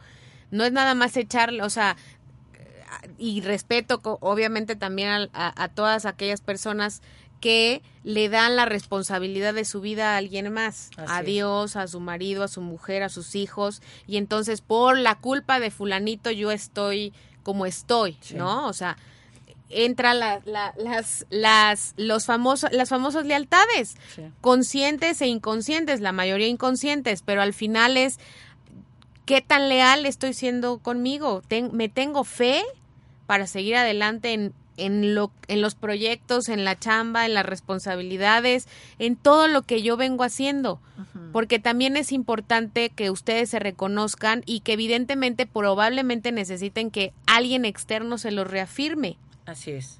No 0.51 0.63
es 0.63 0.71
nada 0.71 0.95
más 0.95 1.17
echarle, 1.17 1.63
o 1.63 1.69
sea, 1.69 1.97
y 3.17 3.41
respeto 3.41 3.99
obviamente 4.21 4.75
también 4.75 5.29
a 5.34 5.67
todas 5.69 6.05
aquellas 6.05 6.41
personas 6.41 7.01
que 7.39 7.82
le 8.04 8.28
dan 8.30 8.56
la 8.56 8.65
responsabilidad 8.65 9.54
de 9.54 9.65
su 9.65 9.82
vida 9.82 10.13
a 10.13 10.17
alguien 10.17 10.52
más, 10.52 10.89
Así 10.97 11.12
a 11.12 11.19
es. 11.21 11.25
Dios, 11.25 11.75
a 11.75 11.88
su 11.88 11.99
marido, 11.99 12.43
a 12.43 12.47
su 12.47 12.62
mujer, 12.62 13.04
a 13.04 13.10
sus 13.10 13.36
hijos, 13.36 13.82
y 14.08 14.17
entonces 14.17 14.62
por 14.62 14.97
la 14.97 15.15
culpa 15.15 15.60
de 15.60 15.71
fulanito 15.71 16.32
yo 16.32 16.52
estoy 16.52 17.13
como 17.43 17.65
estoy, 17.65 18.17
Sí. 18.21 18.36
¿no? 18.36 18.67
O 18.67 18.73
sea, 18.73 18.97
entra 19.69 20.13
la- 20.15 20.41
la- 20.45 20.73
las, 20.78 21.25
las, 21.30 21.93
los 21.95 22.25
famosos, 22.25 22.71
las 22.71 22.89
famosas 22.89 23.25
lealtades, 23.25 23.95
Sí. 24.15 24.23
conscientes 24.41 25.21
e 25.21 25.28
inconscientes, 25.28 26.02
la 26.02 26.12
mayoría 26.12 26.47
inconscientes, 26.47 27.21
pero 27.21 27.41
al 27.41 27.54
final 27.54 27.95
es 27.95 28.17
qué 29.25 29.41
tan 29.41 29.69
leal 29.69 30.06
estoy 30.08 30.34
siendo 30.34 30.80
conmigo, 30.80 31.41
Ten- 31.47 31.69
me 31.73 31.88
tengo 31.88 32.23
fe 32.23 32.63
para 33.28 33.45
seguir 33.45 33.75
adelante 33.75 34.34
en, 34.34 34.54
en, 34.86 35.15
lo, 35.15 35.32
en 35.48 35.62
los 35.62 35.76
proyectos, 35.76 36.50
en 36.50 36.65
la 36.65 36.78
chamba, 36.78 37.26
en 37.26 37.34
las 37.34 37.46
responsabilidades, 37.46 38.68
en 38.98 39.15
todo 39.15 39.48
lo 39.48 39.63
que 39.63 39.82
yo 39.82 39.98
vengo 39.98 40.24
haciendo. 40.24 40.80
Porque 41.32 41.60
también 41.60 41.96
es 41.96 42.12
importante 42.12 42.89
que 42.89 43.10
ustedes 43.10 43.50
se 43.50 43.60
reconozcan 43.60 44.44
y 44.46 44.62
que 44.62 44.74
evidentemente 44.74 45.46
probablemente 45.46 46.32
necesiten 46.32 46.92
que 46.92 47.13
alguien 47.26 47.65
externo 47.65 48.18
se 48.18 48.32
los 48.32 48.50
reafirme. 48.50 49.18
Así 49.46 49.72
es. 49.72 50.00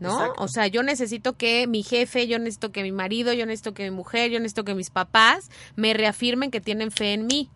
¿no? 0.00 0.10
Exacto. 0.10 0.42
O 0.42 0.48
sea, 0.48 0.66
yo 0.66 0.82
necesito 0.82 1.34
que 1.34 1.66
mi 1.66 1.82
jefe, 1.82 2.26
yo 2.26 2.38
necesito 2.38 2.72
que 2.72 2.82
mi 2.82 2.92
marido, 2.92 3.32
yo 3.32 3.46
necesito 3.46 3.74
que 3.74 3.84
mi 3.84 3.96
mujer, 3.96 4.30
yo 4.30 4.38
necesito 4.38 4.64
que 4.64 4.74
mis 4.74 4.90
papás 4.90 5.50
me 5.76 5.94
reafirmen 5.94 6.50
que 6.50 6.60
tienen 6.60 6.90
fe 6.90 7.12
en 7.12 7.26
mí. 7.26 7.48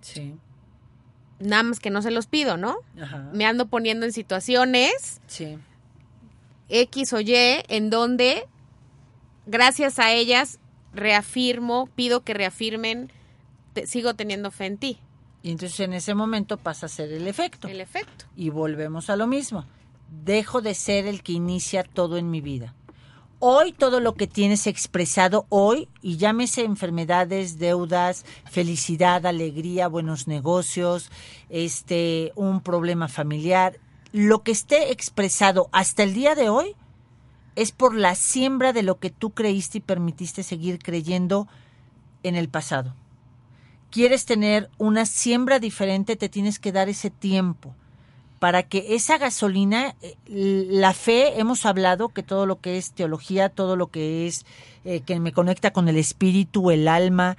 Sí. 0.00 0.34
Nada 1.40 1.62
más 1.62 1.80
que 1.80 1.90
no 1.90 2.02
se 2.02 2.10
los 2.10 2.26
pido, 2.26 2.56
¿no? 2.56 2.76
Ajá. 3.00 3.30
Me 3.32 3.46
ando 3.46 3.66
poniendo 3.66 4.06
en 4.06 4.12
situaciones 4.12 5.20
Sí. 5.26 5.58
X 6.70 7.12
o 7.12 7.20
Y 7.20 7.34
en 7.68 7.90
donde, 7.90 8.46
gracias 9.46 9.98
a 9.98 10.12
ellas, 10.12 10.58
reafirmo, 10.94 11.86
pido 11.94 12.22
que 12.22 12.34
reafirmen, 12.34 13.10
te- 13.72 13.86
sigo 13.86 14.14
teniendo 14.14 14.50
fe 14.50 14.66
en 14.66 14.78
ti. 14.78 14.98
Y 15.42 15.50
entonces 15.50 15.80
en 15.80 15.92
ese 15.94 16.14
momento 16.14 16.56
pasa 16.58 16.86
a 16.86 16.88
ser 16.88 17.12
el 17.12 17.26
efecto. 17.26 17.68
El 17.68 17.80
efecto. 17.80 18.26
Y 18.36 18.50
volvemos 18.50 19.08
a 19.10 19.16
lo 19.16 19.26
mismo. 19.26 19.64
Dejo 20.24 20.60
de 20.60 20.74
ser 20.74 21.06
el 21.06 21.22
que 21.22 21.32
inicia 21.32 21.82
todo 21.82 22.16
en 22.18 22.30
mi 22.30 22.40
vida. 22.40 22.74
Hoy 23.38 23.72
todo 23.72 24.00
lo 24.00 24.14
que 24.16 24.26
tienes 24.26 24.66
expresado 24.66 25.46
hoy, 25.48 25.88
y 26.02 26.18
llámese 26.18 26.62
enfermedades, 26.64 27.58
deudas, 27.58 28.26
felicidad, 28.50 29.24
alegría, 29.24 29.88
buenos 29.88 30.26
negocios, 30.28 31.10
este, 31.48 32.32
un 32.34 32.60
problema 32.60 33.08
familiar, 33.08 33.78
lo 34.12 34.42
que 34.42 34.52
esté 34.52 34.92
expresado 34.92 35.68
hasta 35.72 36.02
el 36.02 36.14
día 36.14 36.34
de 36.34 36.48
hoy 36.48 36.74
es 37.56 37.72
por 37.72 37.94
la 37.94 38.14
siembra 38.14 38.72
de 38.72 38.82
lo 38.82 38.98
que 38.98 39.10
tú 39.10 39.30
creíste 39.30 39.78
y 39.78 39.82
permitiste 39.82 40.42
seguir 40.42 40.78
creyendo 40.78 41.48
en 42.22 42.36
el 42.36 42.48
pasado. 42.48 42.94
Quieres 43.90 44.24
tener 44.24 44.70
una 44.78 45.04
siembra 45.04 45.58
diferente, 45.58 46.16
te 46.16 46.28
tienes 46.28 46.58
que 46.58 46.72
dar 46.72 46.88
ese 46.88 47.10
tiempo 47.10 47.74
para 48.40 48.62
que 48.62 48.94
esa 48.94 49.18
gasolina, 49.18 49.94
eh, 50.00 50.16
la 50.26 50.94
fe, 50.94 51.38
hemos 51.38 51.66
hablado 51.66 52.08
que 52.08 52.22
todo 52.22 52.46
lo 52.46 52.58
que 52.58 52.78
es 52.78 52.92
teología, 52.92 53.50
todo 53.50 53.76
lo 53.76 53.88
que 53.88 54.26
es 54.26 54.46
eh, 54.84 55.00
que 55.00 55.20
me 55.20 55.32
conecta 55.32 55.72
con 55.72 55.88
el 55.88 55.98
espíritu, 55.98 56.70
el 56.70 56.88
alma, 56.88 57.36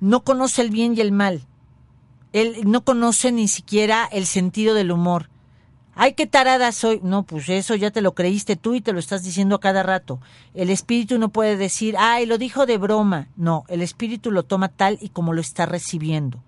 no 0.00 0.24
conoce 0.24 0.62
el 0.62 0.70
bien 0.70 0.96
y 0.96 1.02
el 1.02 1.12
mal. 1.12 1.42
Él 2.32 2.62
no 2.64 2.82
conoce 2.82 3.30
ni 3.30 3.46
siquiera 3.46 4.08
el 4.10 4.24
sentido 4.24 4.74
del 4.74 4.90
humor. 4.90 5.28
Ay, 6.00 6.12
qué 6.12 6.28
tarada 6.28 6.70
soy. 6.70 7.00
No, 7.02 7.24
pues 7.24 7.48
eso 7.48 7.74
ya 7.74 7.90
te 7.90 8.02
lo 8.02 8.14
creíste 8.14 8.54
tú 8.54 8.74
y 8.74 8.80
te 8.80 8.92
lo 8.92 9.00
estás 9.00 9.24
diciendo 9.24 9.56
a 9.56 9.60
cada 9.60 9.82
rato. 9.82 10.20
El 10.54 10.70
espíritu 10.70 11.18
no 11.18 11.30
puede 11.30 11.56
decir, 11.56 11.96
ay, 11.98 12.24
lo 12.24 12.38
dijo 12.38 12.66
de 12.66 12.78
broma. 12.78 13.26
No, 13.34 13.64
el 13.66 13.82
espíritu 13.82 14.30
lo 14.30 14.44
toma 14.44 14.68
tal 14.68 14.98
y 15.00 15.08
como 15.08 15.32
lo 15.32 15.40
está 15.40 15.66
recibiendo. 15.66 16.38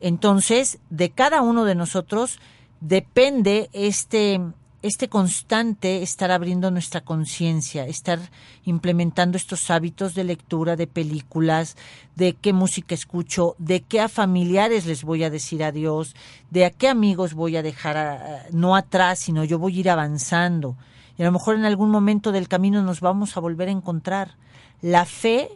Entonces, 0.00 0.78
de 0.88 1.10
cada 1.10 1.42
uno 1.42 1.66
de 1.66 1.74
nosotros 1.74 2.38
depende 2.80 3.68
este, 3.74 4.40
este 4.80 5.08
constante 5.08 6.02
estar 6.02 6.30
abriendo 6.30 6.70
nuestra 6.70 7.00
conciencia, 7.00 7.86
estar 7.86 8.20
implementando 8.64 9.36
estos 9.36 9.70
hábitos 9.70 10.14
de 10.14 10.24
lectura, 10.24 10.76
de 10.76 10.86
películas, 10.86 11.76
de 12.14 12.34
qué 12.34 12.52
música 12.52 12.94
escucho, 12.94 13.56
de 13.58 13.80
qué 13.80 14.00
a 14.00 14.08
familiares 14.08 14.86
les 14.86 15.02
voy 15.02 15.24
a 15.24 15.30
decir 15.30 15.64
adiós, 15.64 16.14
de 16.50 16.64
a 16.64 16.70
qué 16.70 16.88
amigos 16.88 17.34
voy 17.34 17.56
a 17.56 17.62
dejar 17.62 18.46
no 18.52 18.76
atrás, 18.76 19.18
sino 19.18 19.42
yo 19.42 19.58
voy 19.58 19.76
a 19.76 19.80
ir 19.80 19.90
avanzando. 19.90 20.76
Y 21.16 21.22
a 21.22 21.26
lo 21.26 21.32
mejor 21.32 21.56
en 21.56 21.64
algún 21.64 21.90
momento 21.90 22.30
del 22.30 22.46
camino 22.46 22.82
nos 22.82 23.00
vamos 23.00 23.36
a 23.36 23.40
volver 23.40 23.68
a 23.68 23.72
encontrar. 23.72 24.36
La 24.80 25.04
fe 25.04 25.48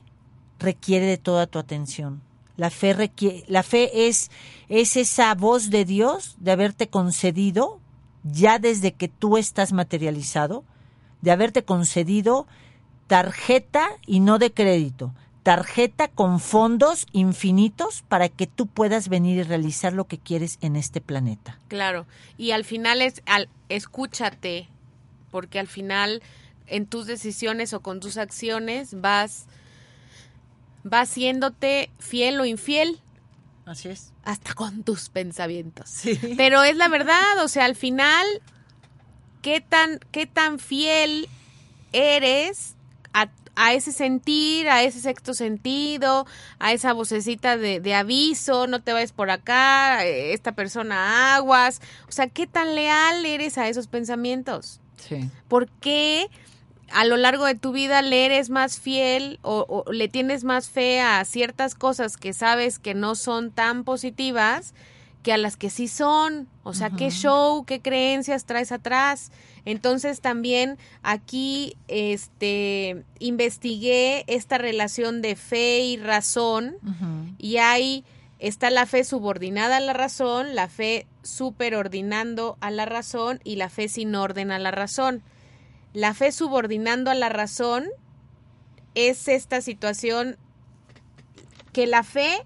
requiere 0.58 1.06
de 1.06 1.18
toda 1.18 1.46
tu 1.46 1.60
atención. 1.60 2.22
La 2.56 2.70
fe, 2.70 2.92
requiere, 2.92 3.44
la 3.46 3.62
fe 3.62 4.08
es, 4.08 4.30
es 4.68 4.96
esa 4.96 5.34
voz 5.36 5.70
de 5.70 5.84
Dios 5.84 6.36
de 6.38 6.50
haberte 6.50 6.88
concedido 6.88 7.80
ya 8.24 8.58
desde 8.58 8.92
que 8.92 9.08
tú 9.08 9.36
estás 9.36 9.72
materializado, 9.72 10.64
de 11.20 11.30
haberte 11.30 11.64
concedido 11.64 12.46
tarjeta 13.06 13.88
y 14.06 14.20
no 14.20 14.38
de 14.38 14.52
crédito, 14.52 15.14
tarjeta 15.42 16.08
con 16.08 16.40
fondos 16.40 17.06
infinitos 17.12 18.02
para 18.08 18.28
que 18.28 18.46
tú 18.46 18.66
puedas 18.66 19.08
venir 19.08 19.38
y 19.38 19.42
realizar 19.42 19.92
lo 19.92 20.06
que 20.06 20.18
quieres 20.18 20.58
en 20.60 20.76
este 20.76 21.00
planeta. 21.00 21.58
Claro, 21.68 22.06
y 22.38 22.52
al 22.52 22.64
final 22.64 23.02
es 23.02 23.22
al 23.26 23.48
escúchate, 23.68 24.68
porque 25.30 25.58
al 25.58 25.66
final 25.66 26.22
en 26.66 26.86
tus 26.86 27.06
decisiones 27.06 27.72
o 27.72 27.80
con 27.80 28.00
tus 28.00 28.16
acciones 28.16 29.00
vas 29.00 29.46
vas 30.84 31.08
siéndote 31.08 31.90
fiel 31.98 32.40
o 32.40 32.44
infiel 32.44 33.00
Así 33.64 33.88
es. 33.88 34.12
hasta 34.24 34.54
con 34.54 34.82
tus 34.82 35.08
pensamientos. 35.08 35.88
Sí. 35.88 36.18
Pero 36.36 36.62
es 36.64 36.76
la 36.76 36.88
verdad, 36.88 37.42
o 37.44 37.48
sea, 37.48 37.64
al 37.64 37.76
final, 37.76 38.26
¿qué 39.40 39.60
tan, 39.60 40.00
qué 40.10 40.26
tan 40.26 40.58
fiel 40.58 41.28
eres 41.92 42.74
a, 43.12 43.28
a 43.54 43.72
ese 43.74 43.92
sentir, 43.92 44.68
a 44.68 44.82
ese 44.82 45.00
sexto 45.00 45.32
sentido, 45.34 46.26
a 46.58 46.72
esa 46.72 46.92
vocecita 46.92 47.56
de, 47.56 47.78
de 47.80 47.94
aviso, 47.94 48.66
no 48.66 48.82
te 48.82 48.92
vayas 48.92 49.12
por 49.12 49.30
acá, 49.30 50.04
eh, 50.04 50.32
esta 50.32 50.52
persona 50.52 51.36
aguas? 51.36 51.80
O 52.08 52.12
sea, 52.12 52.26
¿qué 52.28 52.46
tan 52.46 52.74
leal 52.74 53.24
eres 53.24 53.58
a 53.58 53.68
esos 53.68 53.86
pensamientos? 53.86 54.80
Sí. 54.96 55.28
¿Por 55.48 55.68
qué 55.68 56.30
a 56.94 57.04
lo 57.04 57.16
largo 57.16 57.46
de 57.46 57.54
tu 57.54 57.72
vida 57.72 58.02
le 58.02 58.26
eres 58.26 58.50
más 58.50 58.78
fiel 58.78 59.38
o, 59.42 59.66
o 59.68 59.92
le 59.92 60.08
tienes 60.08 60.44
más 60.44 60.68
fe 60.68 61.00
a 61.00 61.24
ciertas 61.24 61.74
cosas 61.74 62.16
que 62.16 62.32
sabes 62.32 62.78
que 62.78 62.94
no 62.94 63.14
son 63.14 63.50
tan 63.50 63.84
positivas 63.84 64.74
que 65.22 65.32
a 65.32 65.38
las 65.38 65.56
que 65.56 65.70
sí 65.70 65.88
son? 65.88 66.48
O 66.64 66.74
sea, 66.74 66.90
¿qué 66.90 67.10
show, 67.10 67.64
qué 67.64 67.80
creencias 67.80 68.44
traes 68.44 68.72
atrás? 68.72 69.30
Entonces 69.64 70.20
también 70.20 70.78
aquí 71.02 71.76
este 71.88 73.04
investigué 73.20 74.24
esta 74.26 74.58
relación 74.58 75.22
de 75.22 75.36
fe 75.36 75.80
y 75.80 75.96
razón 75.96 76.76
y 77.38 77.58
hay 77.58 78.04
está 78.38 78.70
la 78.70 78.86
fe 78.86 79.04
subordinada 79.04 79.76
a 79.76 79.80
la 79.80 79.92
razón, 79.92 80.54
la 80.54 80.68
fe 80.68 81.06
superordinando 81.22 82.56
a 82.60 82.72
la 82.72 82.84
razón 82.84 83.40
y 83.44 83.56
la 83.56 83.68
fe 83.68 83.88
sin 83.88 84.14
orden 84.16 84.50
a 84.50 84.58
la 84.58 84.72
razón. 84.72 85.22
La 85.92 86.14
fe 86.14 86.32
subordinando 86.32 87.10
a 87.10 87.14
la 87.14 87.28
razón 87.28 87.86
es 88.94 89.28
esta 89.28 89.60
situación 89.60 90.36
que 91.72 91.86
la 91.86 92.02
fe 92.02 92.44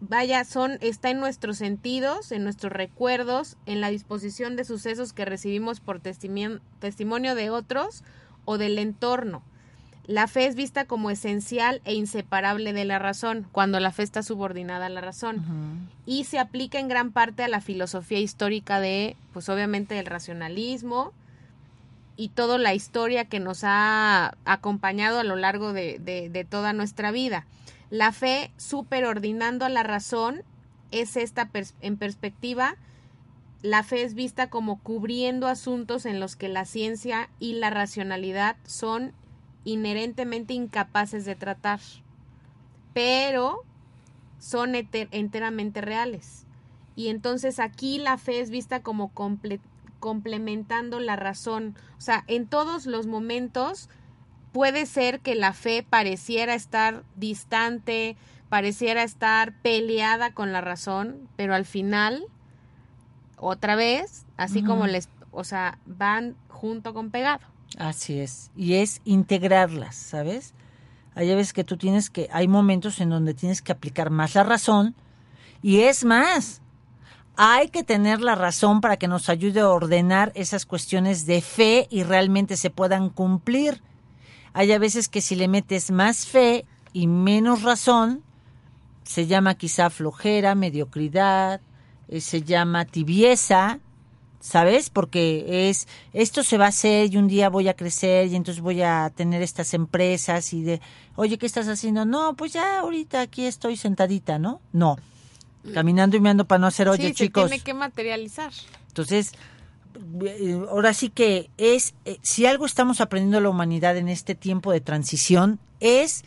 vaya 0.00 0.44
son 0.44 0.78
está 0.80 1.10
en 1.10 1.20
nuestros 1.20 1.58
sentidos, 1.58 2.32
en 2.32 2.44
nuestros 2.44 2.72
recuerdos, 2.72 3.56
en 3.66 3.80
la 3.80 3.90
disposición 3.90 4.56
de 4.56 4.64
sucesos 4.64 5.12
que 5.12 5.24
recibimos 5.24 5.80
por 5.80 6.00
testimonio 6.00 7.34
de 7.34 7.50
otros 7.50 8.04
o 8.44 8.58
del 8.58 8.78
entorno. 8.78 9.42
La 10.06 10.28
fe 10.28 10.46
es 10.46 10.54
vista 10.54 10.84
como 10.84 11.10
esencial 11.10 11.80
e 11.84 11.94
inseparable 11.94 12.72
de 12.72 12.84
la 12.84 13.00
razón, 13.00 13.48
cuando 13.50 13.80
la 13.80 13.90
fe 13.90 14.04
está 14.04 14.22
subordinada 14.22 14.86
a 14.86 14.90
la 14.90 15.00
razón. 15.00 15.88
Y 16.04 16.24
se 16.24 16.38
aplica 16.38 16.78
en 16.78 16.86
gran 16.86 17.10
parte 17.10 17.42
a 17.42 17.48
la 17.48 17.60
filosofía 17.60 18.20
histórica 18.20 18.78
de, 18.78 19.16
pues 19.32 19.48
obviamente, 19.48 19.98
el 19.98 20.06
racionalismo 20.06 21.12
y 22.16 22.28
toda 22.30 22.58
la 22.58 22.74
historia 22.74 23.26
que 23.26 23.40
nos 23.40 23.60
ha 23.62 24.36
acompañado 24.44 25.20
a 25.20 25.24
lo 25.24 25.36
largo 25.36 25.72
de, 25.72 26.46
toda 26.48 26.72
nuestra 26.72 27.10
vida. 27.10 27.46
La 27.90 28.12
fe 28.12 28.50
superordinando 28.56 29.64
a 29.64 29.68
la 29.68 29.82
razón 29.82 30.42
es 30.90 31.16
esta 31.16 31.50
en 31.80 31.96
perspectiva. 31.96 32.76
La 33.62 33.82
fe 33.82 34.02
es 34.02 34.14
vista 34.14 34.48
como 34.48 34.78
cubriendo 34.80 35.46
asuntos 35.46 36.06
en 36.06 36.20
los 36.20 36.36
que 36.36 36.48
la 36.48 36.64
ciencia 36.64 37.28
y 37.38 37.54
la 37.54 37.70
racionalidad 37.70 38.56
son 38.64 39.12
inherentemente 39.64 40.54
incapaces 40.54 41.24
de 41.24 41.34
tratar, 41.34 41.80
pero 42.94 43.62
son 44.38 44.74
enter- 44.74 45.08
enteramente 45.10 45.80
reales. 45.80 46.46
Y 46.94 47.08
entonces 47.08 47.58
aquí 47.58 47.98
la 47.98 48.16
fe 48.16 48.40
es 48.40 48.50
vista 48.50 48.82
como 48.82 49.12
comple- 49.12 49.60
complementando 50.00 51.00
la 51.00 51.16
razón. 51.16 51.76
O 51.98 52.00
sea, 52.00 52.24
en 52.26 52.46
todos 52.46 52.86
los 52.86 53.06
momentos 53.06 53.88
puede 54.52 54.86
ser 54.86 55.20
que 55.20 55.34
la 55.34 55.52
fe 55.52 55.84
pareciera 55.88 56.54
estar 56.54 57.04
distante, 57.16 58.16
pareciera 58.48 59.02
estar 59.02 59.52
peleada 59.60 60.32
con 60.32 60.52
la 60.52 60.60
razón, 60.60 61.28
pero 61.36 61.54
al 61.54 61.66
final, 61.66 62.24
otra 63.36 63.76
vez, 63.76 64.24
así 64.36 64.62
como 64.62 64.86
les, 64.86 65.08
o 65.30 65.44
sea, 65.44 65.78
van 65.84 66.36
junto 66.48 66.94
con 66.94 67.10
pegado. 67.10 67.46
Así 67.78 68.18
es. 68.18 68.50
Y 68.56 68.74
es 68.74 69.02
integrarlas, 69.04 69.96
¿sabes? 69.96 70.54
Hay 71.14 71.28
veces 71.34 71.52
que 71.52 71.64
tú 71.64 71.76
tienes 71.76 72.10
que, 72.10 72.28
hay 72.32 72.48
momentos 72.48 73.00
en 73.00 73.10
donde 73.10 73.34
tienes 73.34 73.62
que 73.62 73.72
aplicar 73.72 74.10
más 74.10 74.34
la 74.34 74.44
razón. 74.44 74.94
Y 75.62 75.80
es 75.80 76.04
más, 76.04 76.62
hay 77.36 77.68
que 77.68 77.84
tener 77.84 78.20
la 78.20 78.34
razón 78.34 78.80
para 78.80 78.96
que 78.96 79.08
nos 79.08 79.28
ayude 79.28 79.60
a 79.60 79.68
ordenar 79.68 80.32
esas 80.34 80.64
cuestiones 80.64 81.26
de 81.26 81.42
fe 81.42 81.86
y 81.90 82.02
realmente 82.02 82.56
se 82.56 82.70
puedan 82.70 83.10
cumplir. 83.10 83.82
Hay 84.54 84.72
a 84.72 84.78
veces 84.78 85.08
que 85.08 85.20
si 85.20 85.36
le 85.36 85.48
metes 85.48 85.90
más 85.90 86.26
fe 86.26 86.64
y 86.94 87.06
menos 87.06 87.62
razón, 87.62 88.22
se 89.04 89.26
llama 89.26 89.54
quizá 89.54 89.90
flojera, 89.90 90.54
mediocridad, 90.54 91.60
eh, 92.08 92.22
se 92.22 92.42
llama 92.42 92.86
tibieza, 92.86 93.80
¿sabes? 94.40 94.88
Porque 94.88 95.68
es, 95.68 95.88
esto 96.14 96.42
se 96.42 96.56
va 96.56 96.66
a 96.66 96.68
hacer 96.68 97.12
y 97.12 97.18
un 97.18 97.28
día 97.28 97.50
voy 97.50 97.68
a 97.68 97.74
crecer 97.74 98.28
y 98.28 98.36
entonces 98.36 98.62
voy 98.62 98.80
a 98.80 99.12
tener 99.14 99.42
estas 99.42 99.74
empresas 99.74 100.54
y 100.54 100.62
de, 100.62 100.80
oye, 101.16 101.36
¿qué 101.36 101.44
estás 101.44 101.68
haciendo? 101.68 102.06
No, 102.06 102.34
pues 102.34 102.54
ya 102.54 102.80
ahorita 102.80 103.20
aquí 103.20 103.44
estoy 103.44 103.76
sentadita, 103.76 104.38
¿no? 104.38 104.62
No. 104.72 104.96
Caminando 105.74 106.16
y 106.16 106.20
me 106.20 106.30
ando 106.30 106.44
para 106.44 106.58
no 106.58 106.66
hacer 106.66 106.88
hoyo, 106.88 107.08
sí, 107.08 107.14
chicos. 107.14 107.44
se 107.44 107.48
tiene 107.50 107.64
que 107.64 107.74
materializar. 107.74 108.52
Entonces, 108.88 109.32
eh, 110.24 110.60
ahora 110.68 110.94
sí 110.94 111.10
que 111.10 111.50
es, 111.56 111.94
eh, 112.04 112.18
si 112.22 112.46
algo 112.46 112.66
estamos 112.66 113.00
aprendiendo 113.00 113.40
la 113.40 113.48
humanidad 113.48 113.96
en 113.96 114.08
este 114.08 114.34
tiempo 114.34 114.72
de 114.72 114.80
transición, 114.80 115.58
es 115.80 116.24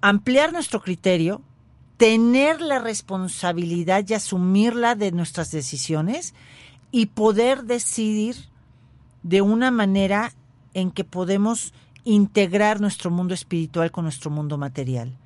ampliar 0.00 0.52
nuestro 0.52 0.82
criterio, 0.82 1.42
tener 1.96 2.60
la 2.60 2.78
responsabilidad 2.78 4.04
y 4.06 4.14
asumirla 4.14 4.94
de 4.94 5.12
nuestras 5.12 5.50
decisiones 5.50 6.34
y 6.90 7.06
poder 7.06 7.64
decidir 7.64 8.36
de 9.22 9.40
una 9.40 9.70
manera 9.70 10.32
en 10.74 10.90
que 10.90 11.04
podemos 11.04 11.72
integrar 12.04 12.80
nuestro 12.80 13.10
mundo 13.10 13.34
espiritual 13.34 13.90
con 13.90 14.04
nuestro 14.04 14.30
mundo 14.30 14.58
material. 14.58 15.16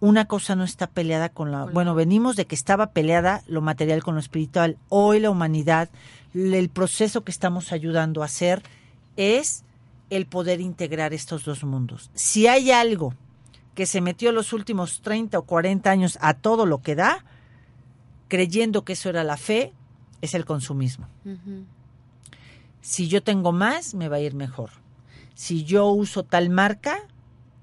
Una 0.00 0.26
cosa 0.26 0.54
no 0.54 0.64
está 0.64 0.86
peleada 0.86 1.28
con 1.28 1.50
la... 1.50 1.64
Bueno, 1.64 1.94
venimos 1.94 2.36
de 2.36 2.46
que 2.46 2.54
estaba 2.54 2.92
peleada 2.92 3.42
lo 3.48 3.60
material 3.60 4.02
con 4.02 4.14
lo 4.14 4.20
espiritual. 4.20 4.76
Hoy 4.88 5.18
la 5.18 5.30
humanidad, 5.30 5.90
el 6.34 6.68
proceso 6.68 7.24
que 7.24 7.32
estamos 7.32 7.72
ayudando 7.72 8.22
a 8.22 8.26
hacer 8.26 8.62
es 9.16 9.64
el 10.10 10.26
poder 10.26 10.60
integrar 10.60 11.12
estos 11.12 11.44
dos 11.44 11.64
mundos. 11.64 12.10
Si 12.14 12.46
hay 12.46 12.70
algo 12.70 13.14
que 13.74 13.86
se 13.86 14.00
metió 14.00 14.32
los 14.32 14.52
últimos 14.52 15.00
30 15.02 15.38
o 15.38 15.42
40 15.42 15.90
años 15.90 16.18
a 16.20 16.34
todo 16.34 16.64
lo 16.64 16.78
que 16.82 16.94
da, 16.94 17.24
creyendo 18.28 18.84
que 18.84 18.92
eso 18.92 19.08
era 19.08 19.24
la 19.24 19.36
fe, 19.36 19.72
es 20.20 20.34
el 20.34 20.44
consumismo. 20.44 21.08
Si 22.80 23.08
yo 23.08 23.22
tengo 23.22 23.52
más, 23.52 23.94
me 23.94 24.08
va 24.08 24.16
a 24.16 24.20
ir 24.20 24.34
mejor. 24.34 24.70
Si 25.34 25.64
yo 25.64 25.86
uso 25.88 26.22
tal 26.22 26.50
marca, 26.50 26.98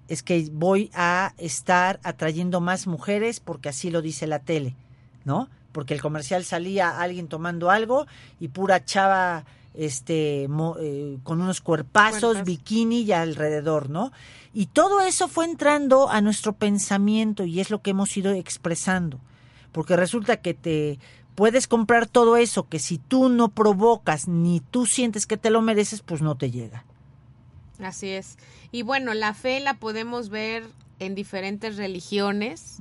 es 0.08 0.24
que 0.24 0.48
voy 0.52 0.92
a 0.94 1.34
estar 1.38 2.00
atrayendo 2.04 2.62
más 2.62 2.88
mujeres 2.88 3.40
porque 3.40 3.70
así 3.70 3.90
lo 3.90 4.02
dice 4.02 4.28
la 4.28 4.40
tele, 4.40 4.76
¿no? 5.24 5.50
Porque 5.72 5.94
el 5.94 6.02
comercial 6.02 6.46
salía 6.46 7.02
alguien 7.02 7.28
tomando 7.28 7.70
algo 7.70 8.06
y 8.40 8.48
pura 8.50 8.86
chava 8.86 9.46
este 9.74 10.48
mo- 10.48 10.78
eh, 10.80 11.18
con 11.24 11.42
unos 11.42 11.60
cuerpazos, 11.60 12.38
bikini 12.46 13.02
y 13.02 13.12
alrededor, 13.12 13.90
¿no? 13.90 14.12
Y 14.54 14.68
todo 14.68 15.02
eso 15.02 15.28
fue 15.28 15.46
entrando 15.46 16.10
a 16.10 16.22
nuestro 16.22 16.54
pensamiento 16.54 17.44
y 17.44 17.60
es 17.60 17.70
lo 17.70 17.82
que 17.82 17.90
hemos 17.92 18.16
ido 18.16 18.32
expresando. 18.32 19.20
Porque 19.74 19.98
resulta 19.98 20.38
que 20.38 20.54
te 20.54 20.98
puedes 21.36 21.68
comprar 21.68 22.08
todo 22.08 22.38
eso 22.38 22.70
que 22.70 22.80
si 22.80 22.98
tú 22.98 23.28
no 23.28 23.50
provocas 23.50 24.30
ni 24.30 24.62
tú 24.62 24.86
sientes 24.86 25.26
que 25.28 25.36
te 25.36 25.50
lo 25.50 25.62
mereces, 25.62 26.02
pues 26.02 26.22
no 26.22 26.36
te 26.36 26.52
llega. 26.52 26.86
Así 27.80 28.10
es. 28.10 28.38
Y 28.72 28.82
bueno, 28.84 29.14
la 29.14 29.34
fe 29.34 29.60
la 29.60 29.76
podemos 29.76 30.30
ver 30.30 30.64
en 31.00 31.16
diferentes 31.16 31.78
religiones 31.78 32.80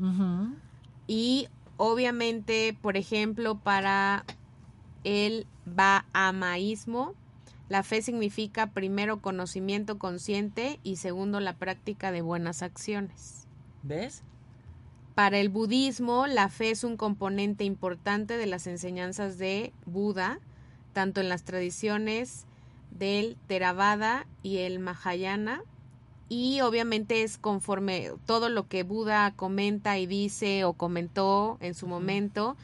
y 1.07 1.49
obviamente, 1.77 2.77
por 2.81 2.97
ejemplo, 2.97 3.57
para 3.57 4.25
el 5.03 5.47
bahamaísmo, 5.67 7.15
la 7.69 7.83
fe 7.83 8.03
significa 8.03 8.69
primero 8.69 9.21
conocimiento 9.21 9.99
consciente 9.99 10.79
y 10.83 10.97
segundo 10.97 11.41
la 11.41 11.57
práctica 11.57 12.13
de 12.13 12.23
buenas 12.23 12.63
acciones. 12.63 13.47
¿Ves? 13.83 14.23
Para 15.15 15.39
el 15.39 15.49
budismo, 15.49 16.27
la 16.27 16.49
fe 16.49 16.71
es 16.71 16.85
un 16.85 16.97
componente 16.97 17.65
importante 17.65 18.37
de 18.37 18.47
las 18.47 18.67
enseñanzas 18.67 19.39
de 19.39 19.73
Buda, 19.87 20.41
tanto 20.93 21.21
en 21.21 21.29
las 21.29 21.45
tradiciones 21.45 22.47
del 22.99 23.37
Theravada 23.47 24.27
y 24.43 24.59
el 24.59 24.79
Mahayana, 24.79 25.63
y 26.29 26.61
obviamente 26.63 27.23
es 27.23 27.39
conforme 27.39 28.13
todo 28.27 28.49
lo 28.49 28.67
que 28.67 28.83
Buda 28.83 29.33
comenta 29.37 29.99
y 29.99 30.07
dice 30.07 30.65
o 30.65 30.73
comentó 30.73 31.59
en 31.61 31.75
su 31.75 31.87
momento, 31.87 32.57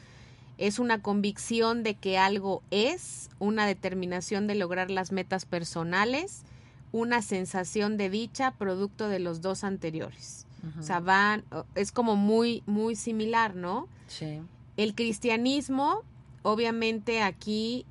es 0.57 0.79
una 0.79 1.01
convicción 1.01 1.83
de 1.83 1.95
que 1.95 2.17
algo 2.17 2.63
es, 2.71 3.29
una 3.39 3.65
determinación 3.65 4.47
de 4.47 4.55
lograr 4.55 4.91
las 4.91 5.11
metas 5.11 5.45
personales, 5.45 6.43
una 6.91 7.21
sensación 7.21 7.97
de 7.97 8.09
dicha 8.09 8.51
producto 8.51 9.07
de 9.07 9.19
los 9.19 9.41
dos 9.41 9.63
anteriores. 9.63 10.45
O 10.79 10.83
sea, 10.83 10.99
van, 10.99 11.43
es 11.73 11.91
como 11.91 12.15
muy, 12.15 12.61
muy 12.67 12.95
similar, 12.95 13.55
¿no? 13.55 13.87
Sí. 14.05 14.41
El 14.77 14.93
cristianismo, 14.93 16.03
obviamente 16.43 17.23
aquí 17.23 17.85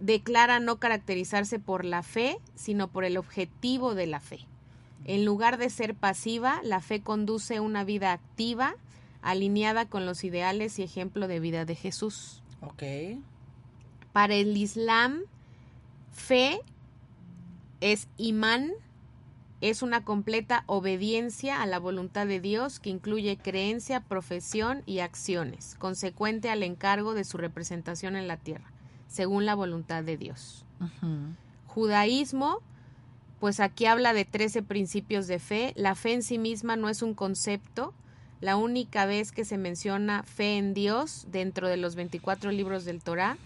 declara 0.00 0.60
no 0.60 0.76
caracterizarse 0.76 1.58
por 1.58 1.84
la 1.84 2.02
fe, 2.02 2.38
sino 2.54 2.88
por 2.88 3.04
el 3.04 3.16
objetivo 3.16 3.94
de 3.94 4.06
la 4.06 4.20
fe. 4.20 4.46
En 5.04 5.24
lugar 5.24 5.58
de 5.58 5.70
ser 5.70 5.94
pasiva, 5.94 6.60
la 6.62 6.80
fe 6.80 7.00
conduce 7.00 7.60
una 7.60 7.84
vida 7.84 8.12
activa, 8.12 8.74
alineada 9.22 9.86
con 9.86 10.06
los 10.06 10.24
ideales 10.24 10.78
y 10.78 10.82
ejemplo 10.82 11.28
de 11.28 11.40
vida 11.40 11.64
de 11.64 11.74
Jesús. 11.74 12.42
Ok. 12.60 12.82
Para 14.12 14.34
el 14.34 14.56
Islam, 14.56 15.22
fe 16.12 16.60
es 17.80 18.08
imán, 18.16 18.72
es 19.60 19.82
una 19.82 20.04
completa 20.04 20.64
obediencia 20.66 21.60
a 21.62 21.66
la 21.66 21.78
voluntad 21.78 22.26
de 22.26 22.40
Dios 22.40 22.80
que 22.80 22.90
incluye 22.90 23.36
creencia, 23.36 24.00
profesión 24.00 24.82
y 24.86 25.00
acciones, 25.00 25.74
consecuente 25.78 26.48
al 26.48 26.62
encargo 26.62 27.14
de 27.14 27.24
su 27.24 27.36
representación 27.36 28.16
en 28.16 28.28
la 28.28 28.36
tierra, 28.36 28.70
según 29.14 29.46
la 29.46 29.54
voluntad 29.54 30.02
de 30.02 30.16
Dios. 30.16 30.64
Judaísmo, 31.68 32.58
pues 33.38 33.60
aquí 33.60 33.86
habla 33.86 34.12
de 34.12 34.24
13 34.24 34.64
principios 34.64 35.28
de 35.28 35.38
fe. 35.38 35.72
La 35.76 35.94
fe 35.94 36.14
en 36.14 36.24
sí 36.24 36.36
misma 36.36 36.74
no 36.74 36.88
es 36.88 37.00
un 37.00 37.14
concepto. 37.14 37.94
La 38.40 38.56
única 38.56 39.06
vez 39.06 39.30
que 39.30 39.44
se 39.44 39.56
menciona 39.56 40.24
fe 40.24 40.56
en 40.56 40.74
Dios 40.74 41.28
dentro 41.30 41.68
de 41.68 41.76
los 41.76 41.94
24 41.94 42.50
libros 42.50 42.84
del 42.84 43.02
Torá 43.02 43.38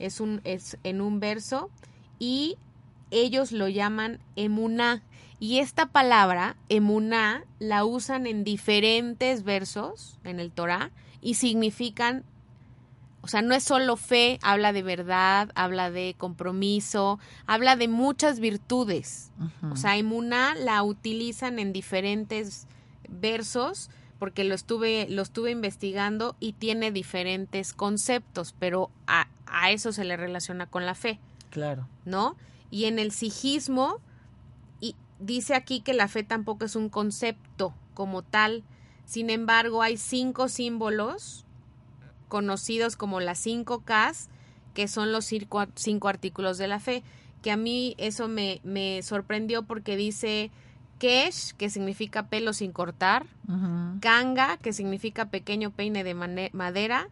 es, 0.00 0.20
un, 0.20 0.40
es 0.42 0.76
en 0.82 1.00
un 1.00 1.20
verso 1.20 1.70
y 2.18 2.56
ellos 3.12 3.52
lo 3.52 3.68
llaman 3.68 4.18
emuná. 4.34 5.02
Y 5.38 5.60
esta 5.60 5.86
palabra, 5.86 6.56
emuná, 6.68 7.44
la 7.60 7.84
usan 7.84 8.26
en 8.26 8.42
diferentes 8.42 9.44
versos 9.44 10.18
en 10.24 10.40
el 10.40 10.50
Torá 10.50 10.90
y 11.20 11.34
significan 11.34 12.24
o 13.22 13.28
sea, 13.28 13.40
no 13.40 13.54
es 13.54 13.62
solo 13.62 13.96
fe, 13.96 14.38
habla 14.42 14.72
de 14.72 14.82
verdad, 14.82 15.50
habla 15.54 15.90
de 15.90 16.14
compromiso, 16.18 17.20
habla 17.46 17.76
de 17.76 17.86
muchas 17.88 18.40
virtudes. 18.40 19.30
O 19.70 19.76
sea, 19.76 19.96
emuná 19.96 20.54
la 20.56 20.82
utilizan 20.82 21.58
en 21.60 21.72
diferentes 21.72 22.66
versos 23.08 23.90
porque 24.18 24.44
lo 24.44 24.54
estuve, 24.54 25.06
lo 25.08 25.22
estuve 25.22 25.50
investigando 25.50 26.36
y 26.40 26.52
tiene 26.52 26.90
diferentes 26.92 27.72
conceptos, 27.72 28.54
pero 28.58 28.90
a, 29.06 29.28
a 29.46 29.70
eso 29.70 29.92
se 29.92 30.04
le 30.04 30.16
relaciona 30.16 30.66
con 30.66 30.86
la 30.86 30.94
fe, 30.94 31.18
Claro. 31.50 31.86
¿no? 32.04 32.36
Y 32.70 32.84
en 32.86 32.98
el 32.98 33.10
sijismo, 33.12 33.98
y 34.80 34.96
dice 35.18 35.54
aquí 35.54 35.80
que 35.80 35.92
la 35.92 36.08
fe 36.08 36.22
tampoco 36.22 36.64
es 36.64 36.76
un 36.76 36.88
concepto 36.88 37.74
como 37.94 38.22
tal, 38.22 38.62
sin 39.04 39.28
embargo 39.30 39.82
hay 39.82 39.96
cinco 39.96 40.48
símbolos 40.48 41.41
conocidos 42.32 42.96
como 42.96 43.20
las 43.20 43.38
cinco 43.38 43.82
Ks, 43.84 44.30
que 44.72 44.88
son 44.88 45.12
los 45.12 45.26
cinco 45.26 46.08
artículos 46.08 46.56
de 46.56 46.66
la 46.66 46.80
fe, 46.80 47.02
que 47.42 47.50
a 47.50 47.58
mí 47.58 47.94
eso 47.98 48.26
me, 48.26 48.62
me 48.64 49.02
sorprendió 49.02 49.64
porque 49.64 49.98
dice 49.98 50.50
Kesh, 50.98 51.52
que 51.52 51.68
significa 51.68 52.28
pelo 52.28 52.54
sin 52.54 52.72
cortar. 52.72 53.26
Kanga, 54.00 54.56
que 54.56 54.72
significa 54.72 55.26
pequeño 55.26 55.72
peine 55.72 56.04
de 56.04 56.14
madera. 56.14 57.08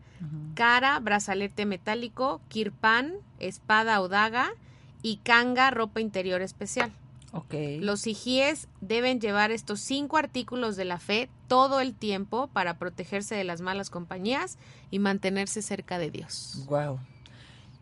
Kara, 0.55 0.99
brazalete 1.01 1.67
metálico, 1.67 2.41
Kirpan, 2.49 3.13
espada 3.41 4.01
o 4.01 4.09
daga, 4.09 4.49
y 5.03 5.17
Kanga, 5.19 5.71
ropa 5.71 6.01
interior 6.01 6.41
especial. 6.41 6.93
Los 7.81 8.01
sijíes 8.01 8.69
deben 8.81 9.21
llevar 9.21 9.51
estos 9.51 9.81
cinco 9.81 10.17
artículos 10.17 10.77
de 10.77 10.85
la 10.85 10.99
fe 10.99 11.29
todo 11.47 11.81
el 11.81 11.95
tiempo 11.95 12.49
para 12.49 12.79
protegerse 12.79 13.35
de 13.35 13.45
las 13.45 13.61
malas 13.61 13.91
compañías 13.91 14.59
y 14.91 14.99
mantenerse 14.99 15.63
cerca 15.63 15.99
de 15.99 16.11
Dios. 16.11 16.65
Wow. 16.69 16.99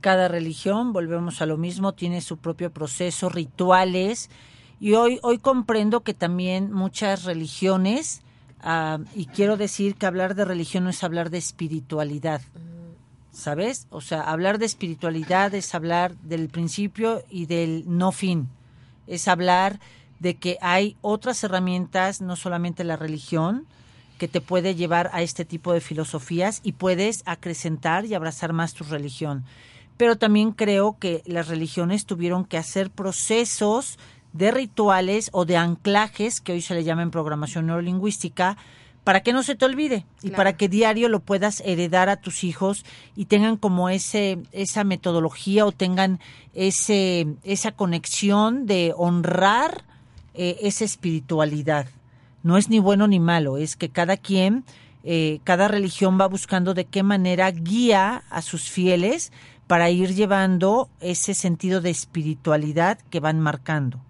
Cada 0.00 0.28
religión, 0.28 0.92
volvemos 0.92 1.40
a 1.42 1.46
lo 1.46 1.56
mismo, 1.56 1.92
tiene 1.92 2.20
su 2.20 2.36
propio 2.36 2.70
proceso, 2.70 3.28
rituales. 3.28 4.30
Y 4.80 4.94
hoy, 4.94 5.18
hoy 5.22 5.38
comprendo 5.38 6.00
que 6.00 6.14
también 6.14 6.70
muchas 6.72 7.24
religiones, 7.24 8.22
ah, 8.60 8.98
y 9.14 9.26
quiero 9.26 9.56
decir 9.56 9.96
que 9.96 10.06
hablar 10.06 10.34
de 10.34 10.44
religión 10.44 10.84
no 10.84 10.90
es 10.90 11.02
hablar 11.02 11.30
de 11.30 11.38
espiritualidad, 11.38 12.42
¿sabes? 13.32 13.86
O 13.90 14.00
sea, 14.00 14.22
hablar 14.22 14.58
de 14.58 14.66
espiritualidad 14.66 15.54
es 15.54 15.74
hablar 15.74 16.16
del 16.18 16.48
principio 16.48 17.24
y 17.28 17.46
del 17.46 17.84
no 17.86 18.12
fin. 18.12 18.48
Es 19.08 19.28
hablar 19.28 19.80
de 20.20 20.36
que 20.36 20.58
hay 20.60 20.96
otras 21.00 21.42
herramientas, 21.44 22.20
no 22.20 22.36
solamente 22.36 22.84
la 22.84 22.96
religión, 22.96 23.66
que 24.18 24.28
te 24.28 24.40
puede 24.40 24.74
llevar 24.74 25.10
a 25.12 25.22
este 25.22 25.44
tipo 25.44 25.72
de 25.72 25.80
filosofías 25.80 26.60
y 26.62 26.72
puedes 26.72 27.22
acrecentar 27.24 28.04
y 28.04 28.14
abrazar 28.14 28.52
más 28.52 28.74
tu 28.74 28.84
religión. 28.84 29.44
Pero 29.96 30.16
también 30.16 30.52
creo 30.52 30.96
que 30.98 31.22
las 31.24 31.48
religiones 31.48 32.04
tuvieron 32.04 32.44
que 32.44 32.58
hacer 32.58 32.90
procesos 32.90 33.98
de 34.32 34.50
rituales 34.50 35.30
o 35.32 35.44
de 35.44 35.56
anclajes, 35.56 36.40
que 36.40 36.52
hoy 36.52 36.62
se 36.62 36.74
le 36.74 36.84
llama 36.84 37.02
en 37.02 37.10
programación 37.10 37.66
neurolingüística, 37.66 38.56
para 39.08 39.22
que 39.22 39.32
no 39.32 39.42
se 39.42 39.54
te 39.54 39.64
olvide 39.64 40.04
y 40.18 40.28
Claro. 40.28 40.36
para 40.36 40.56
que 40.58 40.68
diario 40.68 41.08
lo 41.08 41.20
puedas 41.20 41.62
heredar 41.64 42.10
a 42.10 42.16
tus 42.20 42.44
hijos 42.44 42.84
y 43.16 43.24
tengan 43.24 43.56
como 43.56 43.88
ese 43.88 44.36
esa 44.52 44.84
metodología 44.84 45.64
o 45.64 45.72
tengan 45.72 46.20
ese 46.52 47.26
esa 47.42 47.72
conexión 47.72 48.66
de 48.66 48.92
honrar 48.94 49.86
eh, 50.34 50.58
esa 50.60 50.84
espiritualidad. 50.84 51.86
No 52.42 52.58
es 52.58 52.68
ni 52.68 52.80
bueno 52.80 53.08
ni 53.08 53.18
malo, 53.18 53.56
es 53.56 53.76
que 53.76 53.88
cada 53.88 54.18
quien, 54.18 54.64
eh, 55.04 55.40
cada 55.42 55.68
religión 55.68 56.18
va 56.20 56.26
buscando 56.26 56.74
de 56.74 56.84
qué 56.84 57.02
manera 57.02 57.50
guía 57.50 58.24
a 58.28 58.42
sus 58.42 58.68
fieles 58.68 59.32
para 59.66 59.88
ir 59.88 60.14
llevando 60.14 60.90
ese 61.00 61.32
sentido 61.32 61.80
de 61.80 61.88
espiritualidad 61.88 62.98
que 63.08 63.20
van 63.20 63.40
marcando. 63.40 64.02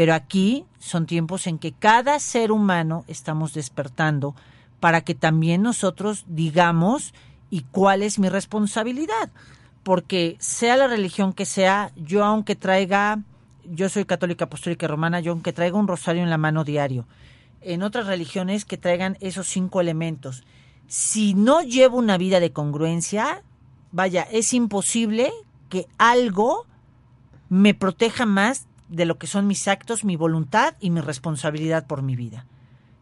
Pero 0.00 0.14
aquí 0.14 0.64
son 0.78 1.04
tiempos 1.04 1.46
en 1.46 1.58
que 1.58 1.72
cada 1.72 2.18
ser 2.20 2.52
humano 2.52 3.04
estamos 3.06 3.52
despertando 3.52 4.34
para 4.80 5.02
que 5.02 5.14
también 5.14 5.60
nosotros 5.60 6.24
digamos 6.26 7.12
y 7.50 7.64
cuál 7.70 8.02
es 8.02 8.18
mi 8.18 8.30
responsabilidad. 8.30 9.28
Porque 9.82 10.36
sea 10.38 10.78
la 10.78 10.86
religión 10.86 11.34
que 11.34 11.44
sea, 11.44 11.92
yo 11.96 12.24
aunque 12.24 12.56
traiga, 12.56 13.18
yo 13.66 13.90
soy 13.90 14.06
católica 14.06 14.46
apostólica 14.46 14.88
romana, 14.88 15.20
yo 15.20 15.32
aunque 15.32 15.52
traigo 15.52 15.78
un 15.78 15.86
rosario 15.86 16.22
en 16.22 16.30
la 16.30 16.38
mano 16.38 16.64
diario. 16.64 17.06
En 17.60 17.82
otras 17.82 18.06
religiones 18.06 18.64
que 18.64 18.78
traigan 18.78 19.18
esos 19.20 19.48
cinco 19.48 19.82
elementos. 19.82 20.44
Si 20.86 21.34
no 21.34 21.60
llevo 21.60 21.98
una 21.98 22.16
vida 22.16 22.40
de 22.40 22.52
congruencia, 22.52 23.42
vaya, 23.92 24.22
es 24.22 24.54
imposible 24.54 25.30
que 25.68 25.88
algo 25.98 26.64
me 27.50 27.74
proteja 27.74 28.24
más 28.24 28.66
de 28.90 29.06
lo 29.06 29.18
que 29.18 29.26
son 29.26 29.46
mis 29.46 29.68
actos, 29.68 30.04
mi 30.04 30.16
voluntad 30.16 30.74
y 30.80 30.90
mi 30.90 31.00
responsabilidad 31.00 31.86
por 31.86 32.02
mi 32.02 32.16
vida. 32.16 32.46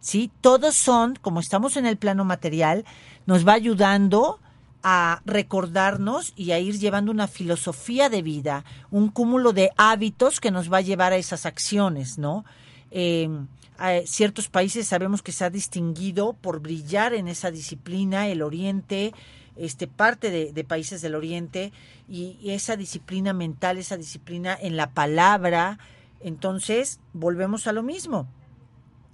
¿Sí? 0.00 0.30
Todos 0.40 0.76
son, 0.76 1.16
como 1.16 1.40
estamos 1.40 1.76
en 1.76 1.86
el 1.86 1.96
plano 1.96 2.24
material, 2.24 2.84
nos 3.26 3.46
va 3.46 3.54
ayudando 3.54 4.38
a 4.82 5.22
recordarnos 5.24 6.32
y 6.36 6.52
a 6.52 6.60
ir 6.60 6.78
llevando 6.78 7.10
una 7.10 7.26
filosofía 7.26 8.08
de 8.08 8.22
vida, 8.22 8.64
un 8.92 9.08
cúmulo 9.08 9.52
de 9.52 9.70
hábitos 9.76 10.38
que 10.38 10.52
nos 10.52 10.72
va 10.72 10.78
a 10.78 10.82
llevar 10.82 11.12
a 11.12 11.16
esas 11.16 11.46
acciones, 11.46 12.16
¿no? 12.16 12.44
A 13.76 14.00
ciertos 14.06 14.48
países 14.48 14.86
sabemos 14.86 15.20
que 15.20 15.32
se 15.32 15.44
ha 15.44 15.50
distinguido 15.50 16.32
por 16.32 16.60
brillar 16.60 17.12
en 17.12 17.26
esa 17.26 17.50
disciplina, 17.50 18.28
el 18.28 18.42
Oriente, 18.42 19.12
este 19.58 19.86
parte 19.86 20.30
de, 20.30 20.64
países 20.64 21.02
del 21.02 21.14
Oriente 21.14 21.72
y 22.08 22.38
esa 22.50 22.76
disciplina 22.76 23.32
mental, 23.32 23.78
esa 23.78 23.96
disciplina 23.96 24.56
en 24.60 24.76
la 24.76 24.90
palabra. 24.90 25.78
Entonces, 26.20 27.00
volvemos 27.12 27.66
a 27.66 27.72
lo 27.72 27.82
mismo. 27.82 28.26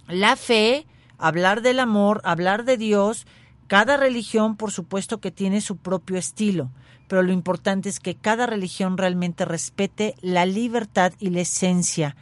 La 0.07 0.35
fe, 0.35 0.85
hablar 1.17 1.61
del 1.61 1.79
amor, 1.79 2.21
hablar 2.23 2.65
de 2.65 2.77
Dios, 2.77 3.25
cada 3.67 3.97
religión, 3.97 4.55
por 4.55 4.71
supuesto, 4.71 5.19
que 5.19 5.31
tiene 5.31 5.61
su 5.61 5.77
propio 5.77 6.17
estilo, 6.17 6.69
pero 7.07 7.23
lo 7.23 7.31
importante 7.31 7.89
es 7.89 7.99
que 7.99 8.15
cada 8.15 8.45
religión 8.45 8.97
realmente 8.97 9.45
respete 9.45 10.15
la 10.21 10.45
libertad 10.45 11.13
y 11.19 11.29
la 11.29 11.41
esencia 11.41 12.15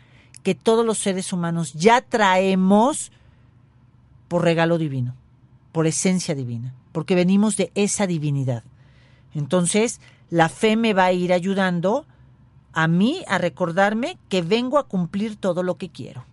que 0.43 0.55
todos 0.55 0.85
los 0.85 0.97
seres 0.97 1.33
humanos 1.33 1.73
ya 1.73 2.01
traemos 2.01 3.11
por 4.27 4.43
regalo 4.43 4.77
divino, 4.77 5.15
por 5.71 5.87
esencia 5.87 6.35
divina, 6.35 6.73
porque 6.93 7.15
venimos 7.15 7.57
de 7.57 7.73
esa 7.75 8.07
divinidad. 8.07 8.63
Entonces, 9.33 9.99
la 10.29 10.47
fe 10.47 10.77
me 10.77 10.93
va 10.93 11.05
a 11.05 11.11
ir 11.11 11.33
ayudando 11.33 12.05
a 12.71 12.87
mí 12.87 13.25
a 13.27 13.37
recordarme 13.37 14.17
que 14.29 14.41
vengo 14.41 14.79
a 14.79 14.87
cumplir 14.87 15.35
todo 15.35 15.61
lo 15.61 15.75
que 15.75 15.89
quiero. 15.89 16.25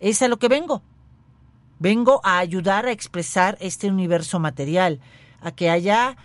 Es 0.00 0.22
a 0.22 0.28
lo 0.28 0.38
que 0.38 0.48
vengo. 0.48 0.82
Vengo 1.78 2.20
a 2.24 2.38
ayudar 2.38 2.86
a 2.86 2.92
expresar 2.92 3.58
este 3.60 3.88
universo 3.88 4.40
material, 4.40 5.00
a 5.40 5.52
que 5.52 5.70
haya 5.70 6.16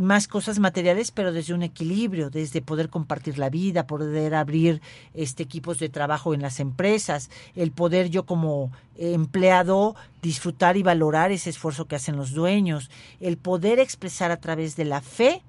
más 0.00 0.28
cosas 0.28 0.58
materiales, 0.58 1.10
pero 1.10 1.32
desde 1.32 1.54
un 1.54 1.62
equilibrio, 1.62 2.30
desde 2.30 2.62
poder 2.62 2.88
compartir 2.88 3.38
la 3.38 3.48
vida, 3.48 3.86
poder 3.86 4.34
abrir 4.34 4.80
este 5.14 5.42
equipos 5.42 5.78
de 5.78 5.88
trabajo 5.88 6.34
en 6.34 6.42
las 6.42 6.60
empresas, 6.60 7.30
el 7.54 7.70
poder 7.70 8.10
yo 8.10 8.24
como 8.24 8.72
empleado 8.96 9.94
disfrutar 10.20 10.76
y 10.76 10.82
valorar 10.82 11.30
ese 11.30 11.50
esfuerzo 11.50 11.86
que 11.86 11.96
hacen 11.96 12.16
los 12.16 12.32
dueños, 12.32 12.90
el 13.20 13.36
poder 13.36 13.78
expresar 13.78 14.30
a 14.30 14.40
través 14.40 14.76
de 14.76 14.84
la 14.84 15.00
fe 15.00 15.42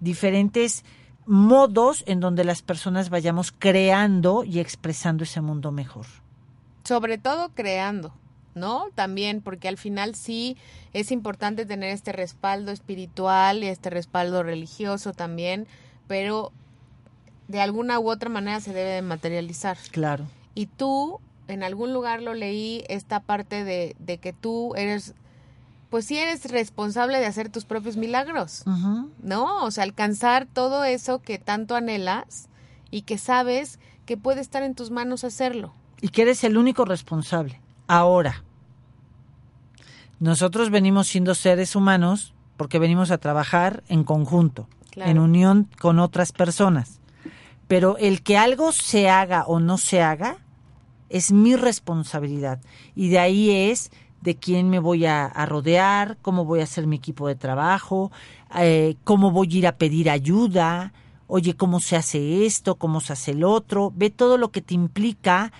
diferentes 0.00 0.84
modos 1.26 2.02
en 2.06 2.20
donde 2.20 2.44
las 2.44 2.62
personas 2.62 3.10
vayamos 3.10 3.52
creando 3.52 4.42
y 4.44 4.58
expresando 4.58 5.24
ese 5.24 5.40
mundo 5.40 5.70
mejor. 5.70 6.06
Sobre 6.84 7.18
todo 7.18 7.50
creando. 7.50 8.12
¿No? 8.60 8.86
También, 8.94 9.40
porque 9.40 9.66
al 9.66 9.76
final 9.76 10.14
sí 10.14 10.56
es 10.92 11.10
importante 11.10 11.66
tener 11.66 11.90
este 11.90 12.12
respaldo 12.12 12.70
espiritual 12.70 13.64
y 13.64 13.66
este 13.66 13.90
respaldo 13.90 14.44
religioso 14.44 15.12
también, 15.12 15.66
pero 16.06 16.52
de 17.48 17.60
alguna 17.60 17.98
u 17.98 18.08
otra 18.08 18.30
manera 18.30 18.60
se 18.60 18.72
debe 18.72 18.90
de 18.90 19.02
materializar. 19.02 19.76
Claro. 19.90 20.26
Y 20.54 20.66
tú, 20.66 21.18
en 21.48 21.64
algún 21.64 21.92
lugar 21.92 22.22
lo 22.22 22.34
leí, 22.34 22.84
esta 22.88 23.18
parte 23.20 23.64
de, 23.64 23.96
de 23.98 24.18
que 24.18 24.32
tú 24.32 24.74
eres, 24.76 25.14
pues 25.90 26.06
sí 26.06 26.16
eres 26.16 26.44
responsable 26.50 27.18
de 27.18 27.26
hacer 27.26 27.48
tus 27.48 27.64
propios 27.64 27.96
milagros. 27.96 28.64
¿no? 29.22 29.64
O 29.64 29.70
sea, 29.72 29.84
alcanzar 29.84 30.46
todo 30.46 30.84
eso 30.84 31.20
que 31.20 31.38
tanto 31.38 31.74
anhelas 31.74 32.48
y 32.90 33.02
que 33.02 33.18
sabes 33.18 33.80
que 34.06 34.16
puede 34.16 34.40
estar 34.40 34.62
en 34.62 34.74
tus 34.74 34.90
manos 34.90 35.24
hacerlo. 35.24 35.72
Y 36.00 36.08
que 36.08 36.22
eres 36.22 36.44
el 36.44 36.56
único 36.56 36.84
responsable. 36.84 37.60
Ahora, 37.88 38.44
nosotros 40.20 40.70
venimos 40.70 41.08
siendo 41.08 41.34
seres 41.34 41.74
humanos 41.74 42.34
porque 42.56 42.78
venimos 42.78 43.10
a 43.10 43.18
trabajar 43.18 43.82
en 43.88 44.04
conjunto, 44.04 44.68
Claro. 44.90 45.10
en 45.10 45.18
unión 45.18 45.68
con 45.80 45.98
otras 45.98 46.32
personas. 46.32 47.00
Pero 47.68 47.96
el 47.98 48.22
que 48.22 48.36
algo 48.36 48.72
se 48.72 49.08
haga 49.08 49.44
o 49.46 49.60
no 49.60 49.78
se 49.78 50.02
haga 50.02 50.36
es 51.08 51.32
mi 51.32 51.56
responsabilidad. 51.56 52.60
Y 52.94 53.08
de 53.08 53.18
ahí 53.18 53.50
es 53.70 53.90
de 54.20 54.34
quién 54.36 54.68
me 54.68 54.78
voy 54.78 55.06
a, 55.06 55.24
a 55.26 55.46
rodear, 55.46 56.18
cómo 56.20 56.44
voy 56.44 56.60
a 56.60 56.64
hacer 56.64 56.86
mi 56.86 56.96
equipo 56.96 57.26
de 57.28 57.34
trabajo, 57.36 58.12
eh, 58.58 58.96
cómo 59.04 59.30
voy 59.30 59.48
a 59.54 59.58
ir 59.58 59.66
a 59.66 59.76
pedir 59.78 60.10
ayuda, 60.10 60.92
oye, 61.28 61.54
cómo 61.54 61.80
se 61.80 61.96
hace 61.96 62.44
esto, 62.44 62.74
cómo 62.74 63.00
se 63.00 63.12
hace 63.14 63.30
el 63.30 63.44
otro. 63.44 63.92
Ve 63.96 64.10
todo 64.10 64.36
lo 64.36 64.50
que 64.50 64.60
te 64.60 64.74
implica 64.74 65.52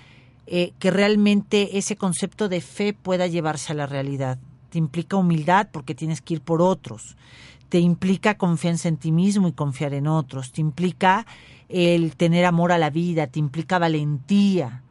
eh, 0.46 0.72
que 0.80 0.90
realmente 0.90 1.78
ese 1.78 1.96
concepto 1.96 2.48
de 2.48 2.60
fe 2.60 2.92
pueda 2.92 3.28
llevarse 3.28 3.72
a 3.72 3.76
la 3.76 3.86
realidad. 3.86 4.38
Te 4.70 4.78
implica 4.78 5.16
humildad 5.16 5.68
porque 5.70 5.94
tienes 5.94 6.20
que 6.20 6.34
ir 6.34 6.40
por 6.40 6.62
otros. 6.62 7.16
Te 7.68 7.78
implica 7.78 8.38
confianza 8.38 8.88
en 8.88 8.96
ti 8.96 9.12
mismo 9.12 9.48
y 9.48 9.52
confiar 9.52 9.94
en 9.94 10.06
otros. 10.06 10.52
Te 10.52 10.60
implica 10.60 11.26
el 11.68 12.16
tener 12.16 12.44
amor 12.44 12.72
a 12.72 12.78
la 12.78 12.90
vida. 12.90 13.26
Te 13.26 13.38
implica 13.38 13.78
valentía. 13.78 14.82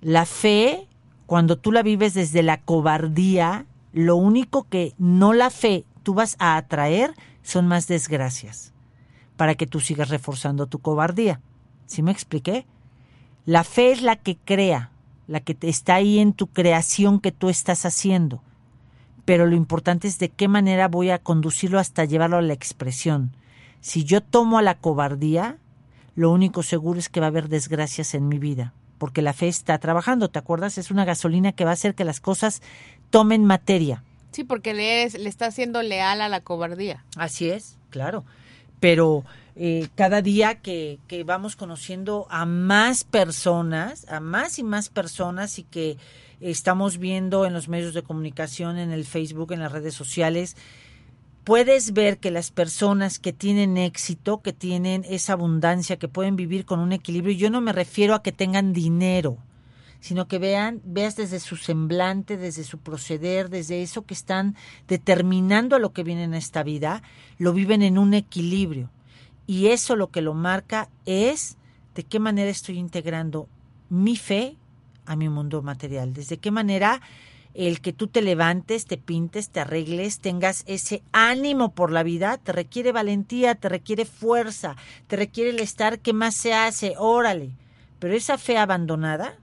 La 0.00 0.24
fe, 0.26 0.86
cuando 1.26 1.56
tú 1.56 1.72
la 1.72 1.82
vives 1.82 2.14
desde 2.14 2.42
la 2.42 2.60
cobardía, 2.60 3.66
lo 3.92 4.16
único 4.16 4.64
que 4.68 4.94
no 4.98 5.32
la 5.32 5.50
fe 5.50 5.84
tú 6.02 6.14
vas 6.14 6.36
a 6.38 6.56
atraer 6.56 7.14
son 7.42 7.66
más 7.66 7.88
desgracias 7.88 8.72
para 9.36 9.54
que 9.54 9.66
tú 9.66 9.80
sigas 9.80 10.08
reforzando 10.08 10.66
tu 10.66 10.78
cobardía. 10.78 11.40
¿Sí 11.86 12.02
me 12.02 12.12
expliqué? 12.12 12.66
La 13.44 13.64
fe 13.64 13.92
es 13.92 14.02
la 14.02 14.16
que 14.16 14.36
crea, 14.36 14.90
la 15.28 15.40
que 15.40 15.56
está 15.62 15.94
ahí 15.94 16.18
en 16.18 16.32
tu 16.32 16.48
creación 16.48 17.20
que 17.20 17.32
tú 17.32 17.48
estás 17.48 17.86
haciendo. 17.86 18.42
Pero 19.26 19.44
lo 19.44 19.56
importante 19.56 20.08
es 20.08 20.18
de 20.18 20.30
qué 20.30 20.48
manera 20.48 20.88
voy 20.88 21.10
a 21.10 21.18
conducirlo 21.18 21.78
hasta 21.78 22.06
llevarlo 22.06 22.38
a 22.38 22.42
la 22.42 22.54
expresión. 22.54 23.32
Si 23.82 24.04
yo 24.04 24.22
tomo 24.22 24.56
a 24.56 24.62
la 24.62 24.78
cobardía, 24.78 25.58
lo 26.14 26.30
único 26.30 26.62
seguro 26.62 26.98
es 26.98 27.10
que 27.10 27.20
va 27.20 27.26
a 27.26 27.28
haber 27.28 27.48
desgracias 27.48 28.14
en 28.14 28.28
mi 28.28 28.38
vida, 28.38 28.72
porque 28.96 29.20
la 29.20 29.34
fe 29.34 29.48
está 29.48 29.76
trabajando, 29.78 30.28
¿te 30.28 30.38
acuerdas? 30.38 30.78
Es 30.78 30.90
una 30.90 31.04
gasolina 31.04 31.52
que 31.52 31.64
va 31.64 31.70
a 31.70 31.74
hacer 31.74 31.94
que 31.94 32.04
las 32.04 32.20
cosas 32.20 32.62
tomen 33.10 33.44
materia. 33.44 34.02
Sí, 34.30 34.44
porque 34.44 34.74
le, 34.74 35.02
es, 35.02 35.18
le 35.18 35.28
está 35.28 35.50
siendo 35.50 35.82
leal 35.82 36.20
a 36.20 36.28
la 36.28 36.40
cobardía. 36.40 37.04
Así 37.16 37.50
es, 37.50 37.78
claro. 37.90 38.24
Pero 38.80 39.24
eh, 39.56 39.88
cada 39.94 40.22
día 40.22 40.56
que, 40.56 40.98
que 41.08 41.24
vamos 41.24 41.56
conociendo 41.56 42.26
a 42.30 42.46
más 42.46 43.04
personas, 43.04 44.06
a 44.08 44.20
más 44.20 44.58
y 44.58 44.62
más 44.62 44.88
personas 44.88 45.58
y 45.58 45.64
que 45.64 45.96
estamos 46.40 46.98
viendo 46.98 47.46
en 47.46 47.52
los 47.52 47.68
medios 47.68 47.94
de 47.94 48.02
comunicación, 48.02 48.78
en 48.78 48.90
el 48.90 49.04
Facebook, 49.04 49.52
en 49.52 49.60
las 49.60 49.72
redes 49.72 49.94
sociales, 49.94 50.56
puedes 51.44 51.92
ver 51.92 52.18
que 52.18 52.30
las 52.30 52.50
personas 52.50 53.18
que 53.18 53.32
tienen 53.32 53.76
éxito, 53.76 54.42
que 54.42 54.52
tienen 54.52 55.04
esa 55.08 55.34
abundancia, 55.34 55.96
que 55.96 56.08
pueden 56.08 56.34
vivir 56.34 56.64
con 56.64 56.80
un 56.80 56.92
equilibrio, 56.92 57.36
yo 57.36 57.50
no 57.50 57.60
me 57.60 57.72
refiero 57.72 58.14
a 58.14 58.22
que 58.22 58.32
tengan 58.32 58.72
dinero, 58.72 59.38
sino 60.00 60.26
que 60.26 60.38
vean, 60.38 60.82
veas 60.84 61.16
desde 61.16 61.38
su 61.38 61.56
semblante, 61.56 62.36
desde 62.36 62.64
su 62.64 62.78
proceder, 62.78 63.48
desde 63.48 63.82
eso 63.82 64.04
que 64.04 64.14
están 64.14 64.56
determinando 64.88 65.76
a 65.76 65.78
lo 65.78 65.92
que 65.92 66.02
viene 66.02 66.24
en 66.24 66.34
esta 66.34 66.62
vida, 66.62 67.02
lo 67.38 67.52
viven 67.52 67.82
en 67.82 67.96
un 67.96 68.14
equilibrio. 68.14 68.90
Y 69.46 69.68
eso 69.68 69.94
lo 69.94 70.10
que 70.10 70.22
lo 70.22 70.34
marca 70.34 70.88
es 71.04 71.56
de 71.94 72.02
qué 72.02 72.18
manera 72.18 72.50
estoy 72.50 72.78
integrando 72.78 73.48
mi 73.88 74.16
fe 74.16 74.56
a 75.06 75.16
mi 75.16 75.28
mundo 75.28 75.62
material, 75.62 76.12
desde 76.12 76.38
qué 76.38 76.50
manera 76.50 77.00
el 77.56 77.80
que 77.80 77.94
tú 77.94 78.06
te 78.06 78.20
levantes, 78.20 78.84
te 78.84 78.98
pintes, 78.98 79.48
te 79.48 79.60
arregles, 79.60 80.20
tengas 80.20 80.62
ese 80.66 81.02
ánimo 81.12 81.72
por 81.72 81.90
la 81.90 82.02
vida, 82.02 82.36
te 82.36 82.52
requiere 82.52 82.92
valentía, 82.92 83.54
te 83.54 83.70
requiere 83.70 84.04
fuerza, 84.04 84.76
te 85.06 85.16
requiere 85.16 85.50
el 85.50 85.60
estar 85.60 85.98
que 85.98 86.12
más 86.12 86.34
se 86.34 86.52
hace, 86.52 86.94
órale. 86.98 87.50
Pero 87.98 88.14
esa 88.14 88.36
fe 88.36 88.58
abandonada, 88.58 89.38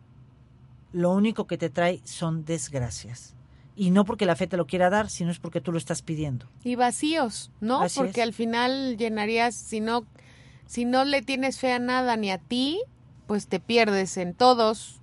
lo 0.91 1.11
único 1.11 1.47
que 1.47 1.57
te 1.57 1.72
trae 1.72 2.01
son 2.03 2.45
desgracias. 2.45 3.34
Y 3.76 3.89
no 3.89 4.05
porque 4.05 4.28
la 4.28 4.36
fe 4.36 4.45
te 4.45 4.57
lo 4.57 4.68
quiera 4.68 4.91
dar, 4.91 5.09
sino 5.09 5.32
es 5.32 5.39
porque 5.39 5.59
tú 5.59 5.72
lo 5.72 5.80
estás 5.80 6.03
pidiendo. 6.03 6.45
Y 6.64 6.76
vacíos, 6.76 7.49
¿no? 7.61 7.82
Así 7.82 7.99
porque 7.99 8.22
es. 8.22 8.28
al 8.28 8.34
final 8.34 8.95
llenarías, 8.97 9.55
si 9.55 9.80
no, 9.80 10.05
si 10.68 10.86
no 10.86 11.03
le 11.03 11.24
tienes 11.24 11.57
fe 11.57 11.72
a 11.74 11.80
nada 11.80 12.16
ni 12.16 12.30
a 12.30 12.38
ti, 12.38 12.80
pues 13.26 13.47
te 13.47 13.59
pierdes 13.59 14.18
en 14.18 14.36
todos 14.36 15.01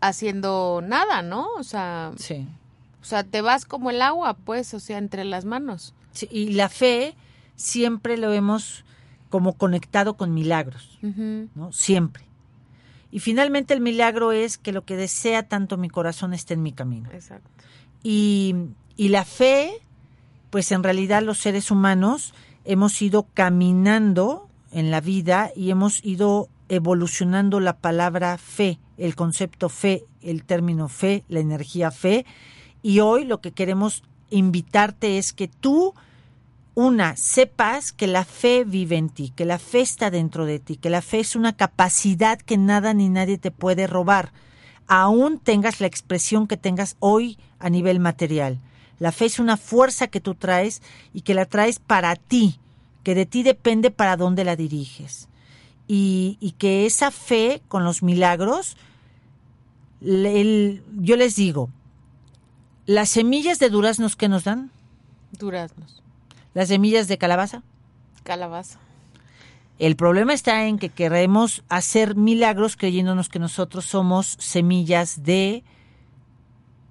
haciendo 0.00 0.80
nada, 0.84 1.22
¿no? 1.22 1.48
O 1.58 1.62
sea, 1.62 2.12
Sí. 2.16 2.46
o 3.02 3.04
sea, 3.04 3.24
te 3.24 3.40
vas 3.42 3.64
como 3.64 3.90
el 3.90 4.02
agua, 4.02 4.34
pues, 4.34 4.74
o 4.74 4.80
sea, 4.80 4.98
entre 4.98 5.24
las 5.24 5.44
manos. 5.44 5.94
Sí, 6.12 6.28
y 6.30 6.50
la 6.52 6.68
fe 6.68 7.14
siempre 7.56 8.16
lo 8.16 8.32
hemos 8.32 8.84
como 9.30 9.52
conectado 9.54 10.14
con 10.16 10.32
milagros. 10.34 10.98
¿no? 11.02 11.72
Siempre. 11.72 12.24
Y 13.10 13.20
finalmente 13.20 13.74
el 13.74 13.80
milagro 13.80 14.32
es 14.32 14.58
que 14.58 14.72
lo 14.72 14.84
que 14.84 14.96
desea 14.96 15.42
tanto 15.48 15.76
mi 15.76 15.88
corazón 15.88 16.34
esté 16.34 16.54
en 16.54 16.62
mi 16.62 16.72
camino. 16.72 17.10
Exacto. 17.12 17.48
Y, 18.02 18.54
y 18.96 19.08
la 19.08 19.24
fe, 19.24 19.72
pues 20.50 20.70
en 20.72 20.82
realidad 20.82 21.22
los 21.22 21.38
seres 21.38 21.70
humanos 21.70 22.34
hemos 22.64 23.00
ido 23.02 23.26
caminando 23.34 24.48
en 24.72 24.90
la 24.90 25.00
vida 25.00 25.50
y 25.56 25.70
hemos 25.70 26.04
ido 26.04 26.48
evolucionando 26.68 27.60
la 27.60 27.76
palabra 27.76 28.38
fe, 28.38 28.78
el 28.96 29.14
concepto 29.14 29.68
fe, 29.68 30.04
el 30.22 30.44
término 30.44 30.88
fe, 30.88 31.24
la 31.28 31.40
energía 31.40 31.90
fe. 31.90 32.26
Y 32.82 33.00
hoy 33.00 33.24
lo 33.24 33.40
que 33.40 33.52
queremos 33.52 34.02
invitarte 34.30 35.18
es 35.18 35.32
que 35.32 35.48
tú, 35.48 35.94
una, 36.74 37.16
sepas 37.16 37.92
que 37.92 38.06
la 38.06 38.24
fe 38.24 38.64
vive 38.64 38.96
en 38.96 39.08
ti, 39.08 39.32
que 39.34 39.44
la 39.44 39.58
fe 39.58 39.80
está 39.80 40.10
dentro 40.10 40.44
de 40.44 40.58
ti, 40.58 40.76
que 40.76 40.90
la 40.90 41.02
fe 41.02 41.20
es 41.20 41.36
una 41.36 41.56
capacidad 41.56 42.38
que 42.38 42.58
nada 42.58 42.94
ni 42.94 43.08
nadie 43.08 43.38
te 43.38 43.50
puede 43.50 43.86
robar 43.86 44.32
aún 44.88 45.38
tengas 45.38 45.80
la 45.80 45.86
expresión 45.86 46.48
que 46.48 46.56
tengas 46.56 46.96
hoy 46.98 47.38
a 47.60 47.70
nivel 47.70 48.00
material. 48.00 48.58
La 48.98 49.12
fe 49.12 49.26
es 49.26 49.38
una 49.38 49.56
fuerza 49.56 50.08
que 50.08 50.20
tú 50.20 50.34
traes 50.34 50.82
y 51.12 51.20
que 51.20 51.34
la 51.34 51.44
traes 51.44 51.78
para 51.78 52.16
ti, 52.16 52.58
que 53.04 53.14
de 53.14 53.26
ti 53.26 53.44
depende 53.44 53.92
para 53.92 54.16
dónde 54.16 54.42
la 54.44 54.56
diriges. 54.56 55.28
Y, 55.88 56.36
y 56.40 56.52
que 56.52 56.84
esa 56.86 57.10
fe 57.10 57.62
con 57.68 57.82
los 57.82 58.02
milagros, 58.02 58.76
el- 60.02 60.82
yo 61.00 61.16
les 61.16 61.34
digo, 61.36 61.70
las 62.86 63.08
semillas 63.08 63.58
de 63.58 63.70
duraznos 63.70 64.14
que 64.16 64.28
nos 64.28 64.44
dan, 64.44 64.70
Duraznos. 65.38 66.02
las 66.54 66.68
semillas 66.68 67.08
de 67.08 67.18
calabaza, 67.18 67.62
Calabaza. 68.22 68.78
El 69.78 69.96
problema 69.96 70.34
está 70.34 70.66
en 70.66 70.78
que 70.78 70.90
queremos 70.90 71.62
hacer 71.70 72.14
milagros 72.16 72.76
creyéndonos 72.76 73.28
que 73.30 73.38
nosotros 73.38 73.86
somos 73.86 74.36
semillas 74.38 75.22
de 75.22 75.62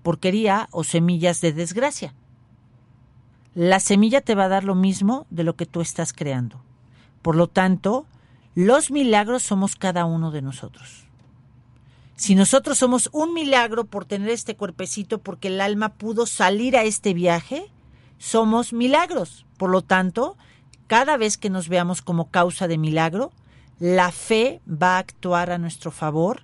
porquería 0.03 0.67
o 0.71 0.83
semillas 0.83 1.41
de 1.41 1.51
desgracia. 1.53 2.13
La 3.53 3.79
semilla 3.79 4.21
te 4.21 4.35
va 4.35 4.45
a 4.45 4.49
dar 4.49 4.63
lo 4.63 4.73
mismo 4.73 5.27
de 5.29 5.43
lo 5.43 5.55
que 5.55 5.65
tú 5.65 5.81
estás 5.81 6.13
creando. 6.13 6.59
Por 7.21 7.35
lo 7.35 7.47
tanto, 7.47 8.05
los 8.57 8.89
milagros 8.89 9.43
somos 9.43 9.75
cada 9.75 10.05
uno 10.05 10.31
de 10.31 10.41
nosotros. 10.41 11.05
Si 12.15 12.33
nosotros 12.33 12.79
somos 12.79 13.07
un 13.13 13.35
milagro 13.35 13.85
por 13.85 14.05
tener 14.05 14.29
este 14.29 14.55
cuerpecito, 14.55 15.19
porque 15.19 15.49
el 15.49 15.61
alma 15.61 15.93
pudo 15.93 16.25
salir 16.25 16.75
a 16.75 16.81
este 16.81 17.13
viaje, 17.13 17.71
somos 18.17 18.73
milagros. 18.73 19.45
Por 19.57 19.69
lo 19.69 19.83
tanto, 19.83 20.37
cada 20.87 21.17
vez 21.17 21.37
que 21.37 21.51
nos 21.51 21.69
veamos 21.69 22.01
como 22.01 22.31
causa 22.31 22.67
de 22.67 22.79
milagro, 22.79 23.31
la 23.77 24.11
fe 24.11 24.59
va 24.67 24.95
a 24.95 25.01
actuar 25.01 25.51
a 25.51 25.59
nuestro 25.59 25.91
favor 25.91 26.41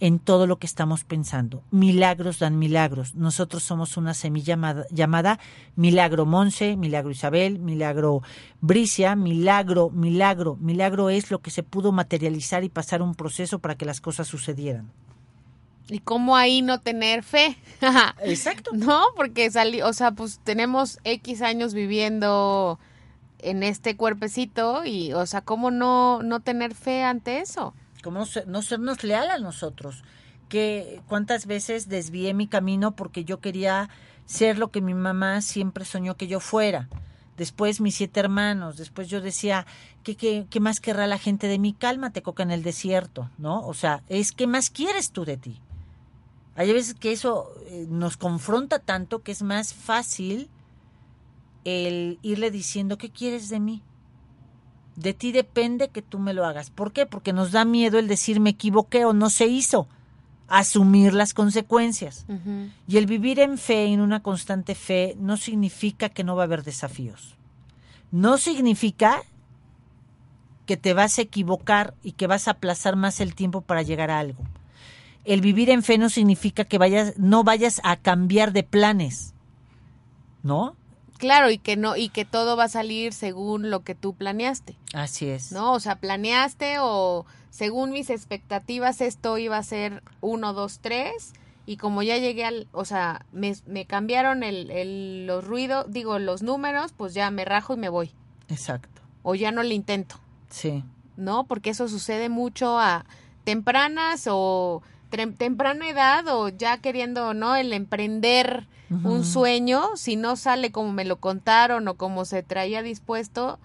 en 0.00 0.18
todo 0.18 0.46
lo 0.46 0.58
que 0.58 0.66
estamos 0.66 1.04
pensando. 1.04 1.62
Milagros 1.70 2.38
dan 2.38 2.58
milagros. 2.58 3.14
Nosotros 3.14 3.62
somos 3.62 3.96
una 3.96 4.14
semilla 4.14 4.54
llamada, 4.54 4.86
llamada 4.90 5.38
Milagro 5.74 6.26
Monse, 6.26 6.76
Milagro 6.76 7.10
Isabel, 7.10 7.58
Milagro 7.58 8.22
Bricia, 8.60 9.16
Milagro, 9.16 9.90
Milagro. 9.90 10.56
Milagro 10.60 11.10
es 11.10 11.30
lo 11.30 11.40
que 11.40 11.50
se 11.50 11.62
pudo 11.62 11.92
materializar 11.92 12.64
y 12.64 12.68
pasar 12.68 13.02
un 13.02 13.14
proceso 13.14 13.58
para 13.58 13.76
que 13.76 13.86
las 13.86 14.00
cosas 14.00 14.28
sucedieran. 14.28 14.90
¿Y 15.88 16.00
cómo 16.00 16.36
ahí 16.36 16.62
no 16.62 16.80
tener 16.80 17.22
fe? 17.22 17.56
Exacto. 18.22 18.72
No, 18.74 19.04
porque 19.14 19.50
salí, 19.50 19.82
o 19.82 19.92
sea, 19.92 20.10
pues 20.10 20.40
tenemos 20.42 20.98
X 21.04 21.42
años 21.42 21.74
viviendo 21.74 22.78
en 23.38 23.62
este 23.62 23.96
cuerpecito 23.96 24.84
y, 24.84 25.12
o 25.12 25.24
sea, 25.26 25.42
¿cómo 25.42 25.70
no, 25.70 26.22
no 26.22 26.40
tener 26.40 26.74
fe 26.74 27.04
ante 27.04 27.38
eso? 27.38 27.72
Como 28.06 28.20
no, 28.20 28.26
ser- 28.26 28.46
no 28.48 28.62
sernos 28.62 29.02
leal 29.04 29.30
a 29.30 29.38
nosotros. 29.38 30.02
Que 30.48 31.02
cuántas 31.08 31.46
veces 31.46 31.88
desvié 31.88 32.32
mi 32.32 32.46
camino 32.46 32.94
porque 32.94 33.24
yo 33.24 33.40
quería 33.40 33.90
ser 34.26 34.58
lo 34.58 34.70
que 34.70 34.80
mi 34.80 34.94
mamá 34.94 35.40
siempre 35.40 35.84
soñó 35.84 36.16
que 36.16 36.28
yo 36.28 36.40
fuera. 36.40 36.88
Después 37.36 37.80
mis 37.80 37.96
siete 37.96 38.20
hermanos, 38.20 38.76
después 38.76 39.08
yo 39.08 39.20
decía, 39.20 39.66
¿qué, 40.04 40.16
qué, 40.16 40.46
qué 40.48 40.60
más 40.60 40.80
querrá 40.80 41.06
la 41.06 41.18
gente 41.18 41.48
de 41.48 41.58
mí? 41.58 41.74
Cálmate, 41.74 42.22
coca 42.22 42.42
en 42.44 42.50
el 42.50 42.62
desierto, 42.62 43.28
¿no? 43.38 43.60
O 43.66 43.74
sea, 43.74 44.02
es 44.08 44.32
¿qué 44.32 44.46
más 44.46 44.70
quieres 44.70 45.10
tú 45.10 45.24
de 45.24 45.36
ti? 45.36 45.60
Hay 46.54 46.72
veces 46.72 46.94
que 46.94 47.12
eso 47.12 47.52
eh, 47.66 47.86
nos 47.90 48.16
confronta 48.16 48.78
tanto 48.78 49.22
que 49.22 49.32
es 49.32 49.42
más 49.42 49.74
fácil 49.74 50.48
el 51.64 52.18
irle 52.22 52.50
diciendo, 52.50 52.96
¿qué 52.98 53.10
quieres 53.10 53.48
de 53.48 53.60
mí? 53.60 53.82
De 54.96 55.12
ti 55.12 55.30
depende 55.30 55.88
que 55.88 56.02
tú 56.02 56.18
me 56.18 56.32
lo 56.32 56.46
hagas. 56.46 56.70
¿Por 56.70 56.92
qué? 56.92 57.06
Porque 57.06 57.34
nos 57.34 57.52
da 57.52 57.64
miedo 57.64 57.98
el 57.98 58.08
decir 58.08 58.40
me 58.40 58.50
equivoqué 58.50 59.04
o 59.04 59.12
no 59.12 59.30
se 59.30 59.46
hizo. 59.46 59.86
Asumir 60.48 61.12
las 61.12 61.34
consecuencias. 61.34 62.24
Y 62.88 62.96
el 62.96 63.06
vivir 63.06 63.40
en 63.40 63.58
fe, 63.58 63.86
en 63.86 64.00
una 64.00 64.22
constante 64.22 64.74
fe, 64.74 65.16
no 65.18 65.36
significa 65.36 66.08
que 66.08 66.24
no 66.24 66.36
va 66.36 66.44
a 66.44 66.46
haber 66.46 66.62
desafíos. 66.62 67.34
No 68.10 68.38
significa 68.38 69.22
que 70.66 70.76
te 70.76 70.94
vas 70.94 71.18
a 71.18 71.22
equivocar 71.22 71.94
y 72.02 72.12
que 72.12 72.26
vas 72.26 72.48
a 72.48 72.52
aplazar 72.52 72.96
más 72.96 73.20
el 73.20 73.34
tiempo 73.34 73.60
para 73.60 73.82
llegar 73.82 74.10
a 74.10 74.18
algo. 74.18 74.42
El 75.24 75.40
vivir 75.40 75.70
en 75.70 75.82
fe 75.82 75.98
no 75.98 76.08
significa 76.08 76.64
que 76.64 76.78
vayas, 76.78 77.18
no 77.18 77.44
vayas 77.44 77.80
a 77.84 77.96
cambiar 77.96 78.52
de 78.52 78.62
planes. 78.62 79.34
¿No? 80.42 80.76
Claro, 81.18 81.50
y 81.50 81.58
que 81.58 81.76
no, 81.76 81.96
y 81.96 82.08
que 82.10 82.24
todo 82.24 82.56
va 82.56 82.64
a 82.64 82.68
salir 82.68 83.12
según 83.12 83.70
lo 83.70 83.80
que 83.80 83.94
tú 83.94 84.14
planeaste, 84.14 84.76
Así 84.94 85.26
es. 85.28 85.52
¿no? 85.52 85.72
O 85.72 85.80
sea, 85.80 85.96
planeaste 85.96 86.76
o 86.80 87.24
según 87.50 87.90
mis 87.90 88.10
expectativas 88.10 89.00
esto 89.00 89.38
iba 89.38 89.56
a 89.56 89.62
ser 89.62 90.02
uno, 90.20 90.52
dos, 90.52 90.78
tres, 90.80 91.32
y 91.64 91.78
como 91.78 92.02
ya 92.02 92.18
llegué 92.18 92.44
al, 92.44 92.68
o 92.72 92.84
sea, 92.84 93.24
me, 93.32 93.56
me 93.66 93.86
cambiaron 93.86 94.42
el, 94.42 94.70
el- 94.70 95.26
los 95.26 95.44
ruidos, 95.44 95.86
digo, 95.88 96.18
los 96.18 96.42
números, 96.42 96.92
pues 96.96 97.14
ya 97.14 97.30
me 97.30 97.44
rajo 97.44 97.74
y 97.74 97.78
me 97.78 97.88
voy, 97.88 98.12
Exacto. 98.48 99.00
o 99.22 99.34
ya 99.34 99.50
no 99.52 99.62
le 99.62 99.74
intento. 99.74 100.16
Sí. 100.50 100.84
¿no? 101.16 101.44
Porque 101.44 101.70
eso 101.70 101.88
sucede 101.88 102.28
mucho 102.28 102.78
a 102.78 103.06
tempranas 103.44 104.28
o 104.30 104.82
temprana 105.34 105.88
edad 105.88 106.26
o 106.28 106.48
ya 106.48 106.78
queriendo, 106.78 107.34
¿no? 107.34 107.56
El 107.56 107.72
emprender 107.72 108.66
un 108.88 109.24
sueño, 109.24 109.96
si 109.96 110.14
no 110.14 110.36
sale 110.36 110.70
como 110.70 110.92
me 110.92 111.04
lo 111.04 111.16
contaron 111.16 111.88
o 111.88 111.94
como 111.94 112.24
se 112.24 112.44
traía 112.44 112.82
dispuesto, 112.82 113.58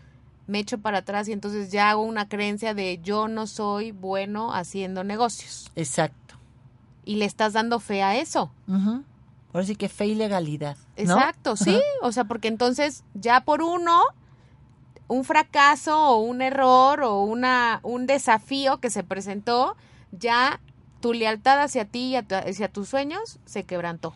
me 0.47 0.59
echo 0.59 0.79
para 0.79 0.99
atrás 0.99 1.27
y 1.27 1.31
entonces 1.31 1.71
ya 1.71 1.91
hago 1.91 2.01
una 2.01 2.27
creencia 2.27 2.73
de 2.73 2.99
yo 3.03 3.27
no 3.27 3.45
soy 3.45 3.91
bueno 3.91 4.53
haciendo 4.53 5.03
negocios. 5.03 5.71
Exacto. 5.75 6.35
Y 7.05 7.15
le 7.15 7.25
estás 7.25 7.53
dando 7.53 7.79
fe 7.79 8.01
a 8.01 8.15
eso. 8.15 8.51
Ujú. 8.67 9.03
Ahora 9.53 9.65
sí 9.65 9.75
que 9.75 9.89
fe 9.89 10.07
y 10.07 10.15
legalidad. 10.15 10.77
¿no? 10.77 11.03
Exacto, 11.03 11.55
sí. 11.55 11.79
O 12.01 12.11
sea, 12.11 12.23
porque 12.23 12.47
entonces 12.47 13.03
ya 13.13 13.41
por 13.41 13.61
uno, 13.61 14.01
un 15.07 15.23
fracaso 15.23 15.99
o 15.99 16.17
un 16.17 16.41
error 16.41 17.01
o 17.03 17.23
una, 17.23 17.79
un 17.83 18.07
desafío 18.07 18.79
que 18.79 18.89
se 18.89 19.03
presentó, 19.03 19.75
ya 20.11 20.59
tu 21.01 21.13
lealtad 21.13 21.61
hacia 21.61 21.85
ti 21.85 22.13
y 22.13 22.15
hacia 22.15 22.69
tus 22.69 22.87
sueños 22.87 23.39
se 23.45 23.63
quebrantó. 23.63 24.15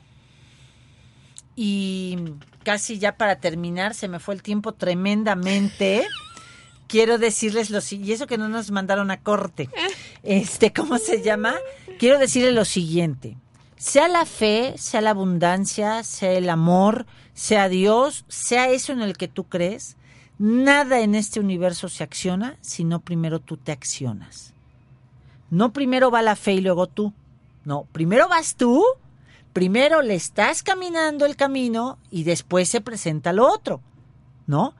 Y 1.56 2.18
casi 2.64 3.00
ya 3.00 3.18
para 3.18 3.38
terminar, 3.40 3.94
se 3.94 4.08
me 4.08 4.20
fue 4.20 4.36
el 4.36 4.44
tiempo 4.44 4.74
tremendamente. 4.74 6.08
Quiero 6.88 7.18
decirles 7.18 7.70
lo 7.70 7.80
y 7.92 8.12
eso 8.12 8.28
que 8.28 8.38
no 8.38 8.48
nos 8.48 8.72
mandaron 8.72 9.12
a 9.12 9.22
corte. 9.22 9.70
Este, 10.24 10.74
¿cómo 10.74 10.98
se 10.98 11.22
llama? 11.22 11.54
Quiero 12.00 12.18
decirles 12.18 12.54
lo 12.54 12.66
siguiente. 12.66 13.38
Sea 13.78 14.08
la 14.08 14.26
fe, 14.26 14.74
sea 14.76 15.02
la 15.02 15.12
abundancia, 15.12 16.02
sea 16.04 16.32
el 16.32 16.50
amor, 16.50 17.06
sea 17.36 17.70
Dios, 17.70 18.26
sea 18.28 18.70
eso 18.70 18.92
en 18.92 19.04
el 19.04 19.18
que 19.18 19.28
tú 19.28 19.44
crees, 19.44 19.98
nada 20.40 21.02
en 21.02 21.14
este 21.14 21.40
universo 21.40 21.90
se 21.90 22.04
acciona 22.04 22.58
si 22.62 22.86
no 22.86 23.02
primero 23.02 23.40
tú 23.40 23.58
te 23.58 23.72
accionas. 23.72 24.55
No 25.50 25.74
primero 25.74 26.12
va 26.12 26.22
la 26.22 26.36
fe 26.36 26.54
y 26.54 26.62
luego 26.62 26.88
tú. 26.88 27.14
No, 27.64 27.88
primero 27.91 28.28
vas 28.30 28.56
tú, 28.56 28.84
primero 29.54 30.02
le 30.02 30.16
estás 30.16 30.62
caminando 30.62 31.26
el 31.26 31.36
camino 31.36 31.98
y 32.12 32.24
después 32.24 32.70
se 32.70 32.82
presenta 32.82 33.34
lo 33.34 33.52
otro, 33.52 33.82
¿no? 34.46 34.76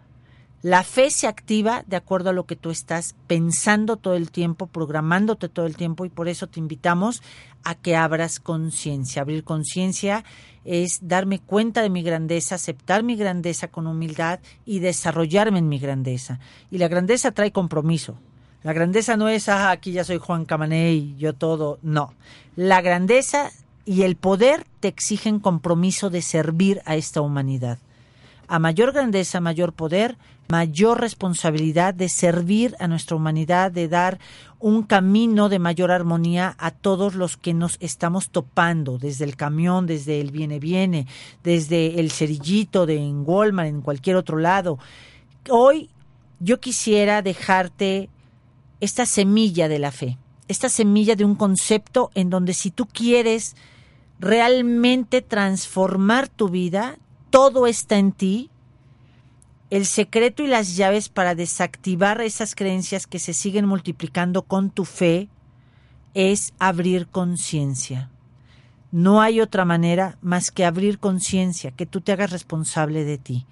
La 0.66 0.84
fe 0.84 1.12
se 1.12 1.28
activa 1.28 1.84
de 1.86 1.96
acuerdo 1.96 2.32
a 2.32 2.34
lo 2.34 2.46
que 2.46 2.56
tú 2.56 2.72
estás 2.72 3.16
pensando 3.28 3.98
todo 3.98 4.16
el 4.16 4.32
tiempo, 4.32 4.66
programándote 4.66 5.48
todo 5.48 5.68
el 5.68 5.78
tiempo 5.78 6.06
y 6.06 6.10
por 6.10 6.28
eso 6.28 6.48
te 6.48 6.60
invitamos 6.60 7.22
a 7.64 7.76
que 7.76 7.96
abras 7.96 8.40
conciencia. 8.40 9.22
Abrir 9.22 9.44
conciencia 9.44 10.24
es 10.64 11.08
darme 11.08 11.38
cuenta 11.38 11.84
de 11.84 11.92
mi 11.92 12.02
grandeza, 12.02 12.56
aceptar 12.56 13.04
mi 13.04 13.16
grandeza 13.16 13.68
con 13.68 13.86
humildad 13.86 14.40
y 14.66 14.80
desarrollarme 14.80 15.60
en 15.60 15.70
mi 15.70 15.78
grandeza. 15.78 16.40
Y 16.72 16.80
la 16.80 16.88
grandeza 16.88 17.32
trae 17.32 17.52
compromiso. 17.52 18.18
La 18.66 18.74
grandeza 18.74 19.16
no 19.16 19.30
es, 19.30 19.48
ah, 19.48 19.70
aquí 19.70 19.92
ya 19.92 20.04
soy 20.04 20.18
Juan 20.18 20.44
Camané 20.44 20.94
y 20.94 21.16
yo 21.20 21.34
todo. 21.34 21.78
No. 21.84 22.16
La 22.56 22.82
grandeza 22.82 23.52
y 23.86 24.02
el 24.02 24.16
poder 24.16 24.66
te 24.80 24.88
exigen 24.88 25.40
compromiso 25.40 26.10
de 26.10 26.24
servir 26.24 26.82
a 26.86 26.96
esta 26.96 27.22
humanidad. 27.22 27.78
a 28.48 28.58
mayor 28.58 28.92
grandeza, 28.92 29.40
mayor 29.40 29.72
poder, 29.72 30.18
mayor 30.48 31.00
responsabilidad 31.00 31.94
de 31.94 32.10
servir 32.10 32.76
a 32.80 32.88
nuestra 32.88 33.16
humanidad, 33.16 33.72
de 33.72 33.88
dar 33.88 34.18
un 34.60 34.82
camino 34.82 35.48
de 35.48 35.60
mayor 35.60 35.92
armonía 35.92 36.56
a 36.58 36.72
todos 36.72 37.14
los 37.14 37.38
que 37.38 37.54
nos 37.54 37.78
estamos 37.82 38.30
topando, 38.30 38.98
desde 38.98 39.26
el 39.26 39.36
camión, 39.36 39.86
desde 39.86 40.20
el 40.22 40.32
viene 40.32 40.58
viene, 40.58 41.06
desde 41.44 42.00
el 42.00 42.10
cerillito 42.10 42.88
de 42.88 42.98
en 42.98 43.24
Walmart, 43.28 43.70
en 43.70 43.82
cualquier 43.82 44.16
otro 44.16 44.40
lado. 44.40 44.80
Hoy 45.50 45.92
yo 46.40 46.60
quisiera 46.60 47.22
dejarte 47.22 48.10
esta 48.80 49.06
semilla 49.06 49.68
de 49.68 49.80
la 49.80 49.92
fe, 49.92 50.18
esta 50.48 50.70
semilla 50.70 51.16
de 51.16 51.26
un 51.26 51.36
concepto 51.36 52.12
en 52.14 52.30
donde 52.30 52.54
si 52.54 52.72
tú 52.72 52.86
quieres 52.86 53.56
realmente 54.20 55.22
transformar 55.22 56.28
tu 56.28 56.50
vida, 56.50 56.98
todo 57.30 57.68
está 57.68 57.98
en 57.98 58.12
ti. 58.12 58.50
El 59.70 59.86
secreto 59.86 60.44
y 60.44 60.48
las 60.48 60.76
llaves 60.76 61.10
para 61.10 61.36
desactivar 61.36 62.22
esas 62.22 62.56
creencias 62.56 63.08
que 63.08 63.20
se 63.20 63.34
siguen 63.34 63.66
multiplicando 63.66 64.44
con 64.44 64.70
tu 64.70 64.86
fe 64.86 65.30
es 66.14 66.54
abrir 66.60 67.08
conciencia. 67.08 68.10
No 68.92 69.22
hay 69.22 69.42
otra 69.42 69.66
manera 69.66 70.18
más 70.22 70.52
que 70.52 70.64
abrir 70.64 71.00
conciencia, 71.00 71.72
que 71.72 71.86
tú 71.86 72.00
te 72.00 72.14
hagas 72.14 72.32
responsable 72.32 73.04
de 73.04 73.18
ti. 73.18 73.46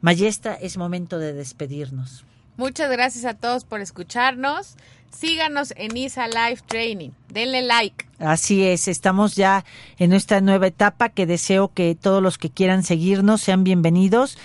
Mayestra, 0.00 0.54
es 0.54 0.76
momento 0.76 1.20
de 1.20 1.32
despedirnos. 1.32 2.24
Muchas 2.56 2.90
gracias 2.90 3.24
a 3.24 3.34
todos 3.34 3.64
por 3.64 3.80
escucharnos. 3.80 4.76
Síganos 5.10 5.74
en 5.76 5.96
ISA 5.96 6.26
Live 6.28 6.60
Training. 6.66 7.10
Denle 7.28 7.62
like. 7.62 8.06
Así 8.18 8.64
es, 8.64 8.88
estamos 8.88 9.34
ya 9.34 9.64
en 9.98 10.12
esta 10.12 10.40
nueva 10.40 10.68
etapa 10.68 11.08
que 11.08 11.26
deseo 11.26 11.72
que 11.72 11.94
todos 11.94 12.22
los 12.22 12.38
que 12.38 12.50
quieran 12.50 12.82
seguirnos 12.82 13.42
sean 13.42 13.64
bienvenidos 13.64 14.38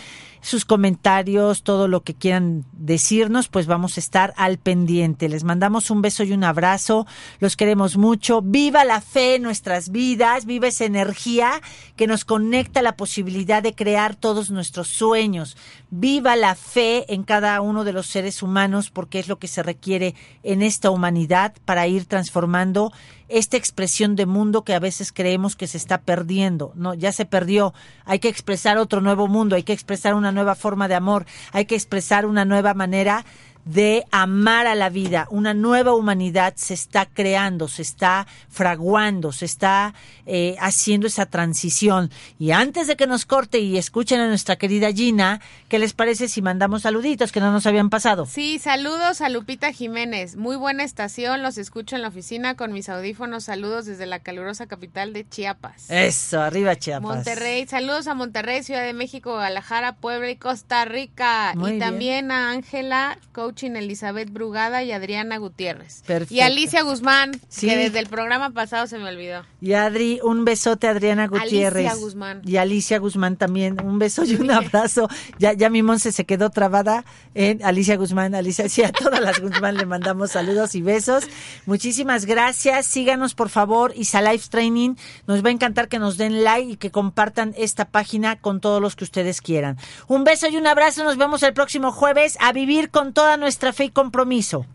sus 0.48 0.64
comentarios, 0.64 1.64
todo 1.64 1.90
lo 1.90 2.04
que 2.04 2.14
quieran 2.14 2.64
decirnos, 2.72 3.50
pues 3.50 3.68
vamos 3.68 3.98
a 3.98 4.00
estar 4.00 4.34
al 4.38 4.58
pendiente. 4.58 5.28
Les 5.28 5.44
mandamos 5.44 5.92
un 5.92 6.02
beso 6.02 6.24
y 6.24 6.32
un 6.32 6.46
abrazo, 6.46 7.06
los 7.40 7.58
queremos 7.58 7.98
mucho. 7.98 8.42
Viva 8.42 8.86
la 8.86 9.02
fe 9.02 9.36
en 9.36 9.42
nuestras 9.44 9.90
vidas, 9.90 10.46
viva 10.46 10.68
esa 10.68 10.86
energía 10.86 11.62
que 11.98 12.08
nos 12.08 12.24
conecta 12.24 12.80
a 12.80 12.84
la 12.84 12.96
posibilidad 12.96 13.62
de 13.62 13.76
crear 13.76 14.16
todos 14.16 14.50
nuestros 14.50 14.88
sueños. 14.88 15.58
Viva 15.90 16.38
la 16.38 16.56
fe 16.56 17.14
en 17.14 17.24
cada 17.24 17.60
uno 17.60 17.84
de 17.84 17.92
los 17.92 18.08
seres 18.08 18.42
humanos 18.42 18.90
porque 18.90 19.20
es 19.20 19.28
lo 19.28 19.40
que 19.40 19.50
se 19.50 19.64
requiere 19.64 20.16
en 20.44 20.62
esta 20.62 20.92
humanidad 20.92 21.56
para 21.66 21.88
ir 21.88 22.06
transformando 22.06 22.94
esta 23.30 23.58
expresión 23.58 24.16
de 24.16 24.26
mundo 24.26 24.64
que 24.64 24.74
a 24.74 24.80
veces 24.80 25.12
creemos 25.12 25.56
que 25.56 25.68
se 25.68 25.78
está 25.78 26.02
perdiendo. 26.02 26.72
No, 26.76 26.94
ya 26.94 27.12
se 27.12 27.26
perdió. 27.26 27.74
Hay 28.06 28.20
que 28.20 28.30
expresar 28.30 28.78
otro 28.78 29.02
nuevo 29.02 29.28
mundo, 29.28 29.56
hay 29.56 29.64
que 29.64 29.74
expresar 29.74 30.14
una 30.14 30.32
nueva 30.32 30.56
forma 30.56 30.88
de 30.88 30.96
amor, 30.96 31.26
hay 31.52 31.66
que 31.66 31.76
expresar 31.76 32.26
una 32.26 32.46
nueva 32.46 32.74
manera 32.74 33.26
de 33.68 34.06
amar 34.12 34.68
a 34.68 34.76
la 34.76 34.90
vida. 34.90 35.28
Una 35.30 35.54
nueva 35.54 35.94
humanidad 35.94 36.54
se 36.56 36.74
está 36.74 37.06
creando, 37.06 37.68
se 37.68 37.82
está 37.82 38.28
fraguando, 38.50 39.32
se 39.32 39.46
está 39.46 39.94
eh, 40.26 40.56
haciendo 40.60 41.08
esa 41.08 41.26
transición. 41.26 42.12
Y 42.40 42.52
antes 42.52 42.88
de 42.88 42.96
que 42.96 43.08
nos 43.08 43.26
corte 43.26 43.60
y 43.60 43.78
escuchen 43.78 44.20
a 44.20 44.28
nuestra 44.28 44.56
querida 44.56 44.92
Gina, 44.92 45.42
¿qué 45.70 45.80
les 45.80 45.94
parece 45.94 46.28
si 46.28 46.42
mandamos 46.42 46.84
saluditos 46.84 47.32
que 47.32 47.40
no 47.40 47.52
nos 47.52 47.66
habían 47.66 47.90
pasado? 47.90 48.26
Sí, 48.26 48.60
saludos 48.60 49.22
a 49.22 49.30
Lupita 49.30 49.72
Jiménez. 49.72 50.36
Muy 50.36 50.56
buena 50.56 50.84
estación, 50.84 51.44
los 51.44 51.58
escucho 51.58 51.96
en 51.96 52.02
la 52.02 52.08
oficina 52.08 52.56
con 52.56 52.72
mis 52.72 52.90
audífonos. 52.90 53.44
Saludos 53.44 53.86
desde 53.86 54.06
la 54.06 54.20
calurosa 54.20 54.68
capital 54.68 55.14
de 55.14 55.28
Chiapas. 55.28 55.90
Eso, 55.90 56.42
arriba 56.42 56.76
Chiapas. 56.76 57.16
Monterrey, 57.16 57.68
saludos 57.68 58.08
a 58.08 58.14
Monterrey, 58.14 58.64
Ciudad 58.64 58.84
de 58.84 58.94
México, 58.94 59.32
Guadalajara, 59.32 59.96
Puebla 59.96 60.30
y 60.30 60.36
Costa 60.38 60.86
Rica. 60.86 61.54
Muy 61.56 61.72
y 61.72 61.74
bien. 61.74 61.80
también 61.80 62.32
a 62.32 62.52
Ángela, 62.52 63.20
coaching 63.58 63.76
Elizabeth 63.76 64.30
Brugada 64.32 64.84
y 64.84 64.92
Adriana 64.92 65.38
Gutiérrez. 65.38 66.04
Perfecto. 66.06 66.32
Y 66.36 66.42
Alicia 66.42 66.84
Guzmán, 66.84 67.32
Sí. 67.50 67.68
que 67.68 67.76
desde 67.76 67.98
el 67.98 68.06
programa 68.06 68.52
pasado 68.52 68.86
se 68.86 69.00
me 69.00 69.10
olvidó. 69.10 69.44
Y 69.62 69.74
Adri, 69.74 70.20
un 70.24 70.46
besote 70.46 70.88
a 70.88 70.92
Adriana 70.92 71.24
Alicia 71.24 71.44
Gutiérrez. 71.44 71.96
Guzmán. 72.00 72.42
Y 72.46 72.58
Alicia 72.58 73.00
Guzmán 73.00 73.36
también, 73.36 73.82
un 73.84 73.98
beso 73.98 74.24
y 74.26 74.36
un 74.36 74.52
abrazo. 74.52 75.08
Ya, 75.40 75.54
ya 75.54 75.72
mi 75.72 75.82
Monse 75.82 76.12
se 76.12 76.26
quedó 76.26 76.52
trabada 76.52 77.04
en 77.34 77.66
Alicia 77.66 77.96
Guzmán. 77.96 78.36
Alicia, 78.36 78.70
sí, 78.70 78.84
a 78.84 78.92
todas 78.92 79.22
las 79.22 79.40
Guzmán 79.40 79.76
le 79.78 79.88
mandamos 79.88 80.32
saludos 80.32 80.76
y 80.76 80.84
besos. 80.84 81.24
Muchísimas 81.66 82.26
gracias. 82.26 82.86
Síganos, 82.86 83.34
por 83.34 83.50
favor. 83.50 83.92
Isa 83.96 84.22
Life 84.22 84.50
Training. 84.52 84.96
Nos 85.26 85.44
va 85.44 85.50
a 85.50 85.52
encantar 85.54 85.88
que 85.88 85.98
nos 85.98 86.18
den 86.18 86.44
like 86.44 86.74
y 86.74 86.78
que 86.78 86.92
compartan 86.92 87.56
esta 87.58 87.86
página 87.86 88.36
con 88.36 88.62
todos 88.62 88.80
los 88.84 88.96
que 88.96 89.04
ustedes 89.04 89.42
quieran. 89.42 89.78
Un 90.08 90.24
beso 90.26 90.48
y 90.48 90.58
un 90.58 90.68
abrazo. 90.68 91.04
Nos 91.04 91.18
vemos 91.18 91.42
el 91.42 91.54
próximo 91.54 91.92
jueves 91.92 92.38
a 92.40 92.54
vivir 92.54 92.92
con 92.92 93.14
toda 93.14 93.36
nuestra 93.38 93.47
fe 93.74 93.86
y 93.86 93.90
compromiso. 93.90 94.66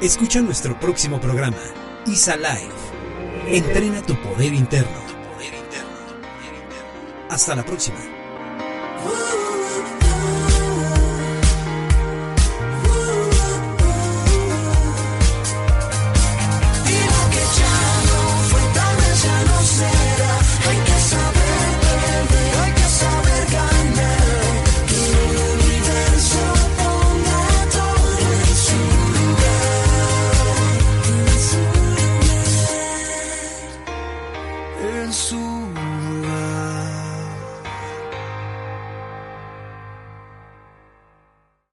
Escucha 0.00 0.40
nuestro 0.40 0.78
próximo 0.78 1.20
programa, 1.20 1.56
ISA 2.06 2.36
Live. 2.36 2.74
Entrena 3.46 4.02
tu 4.02 4.14
poder 4.16 4.52
interno. 4.54 5.04
Hasta 7.28 7.54
la 7.54 7.64
próxima. 7.64 7.98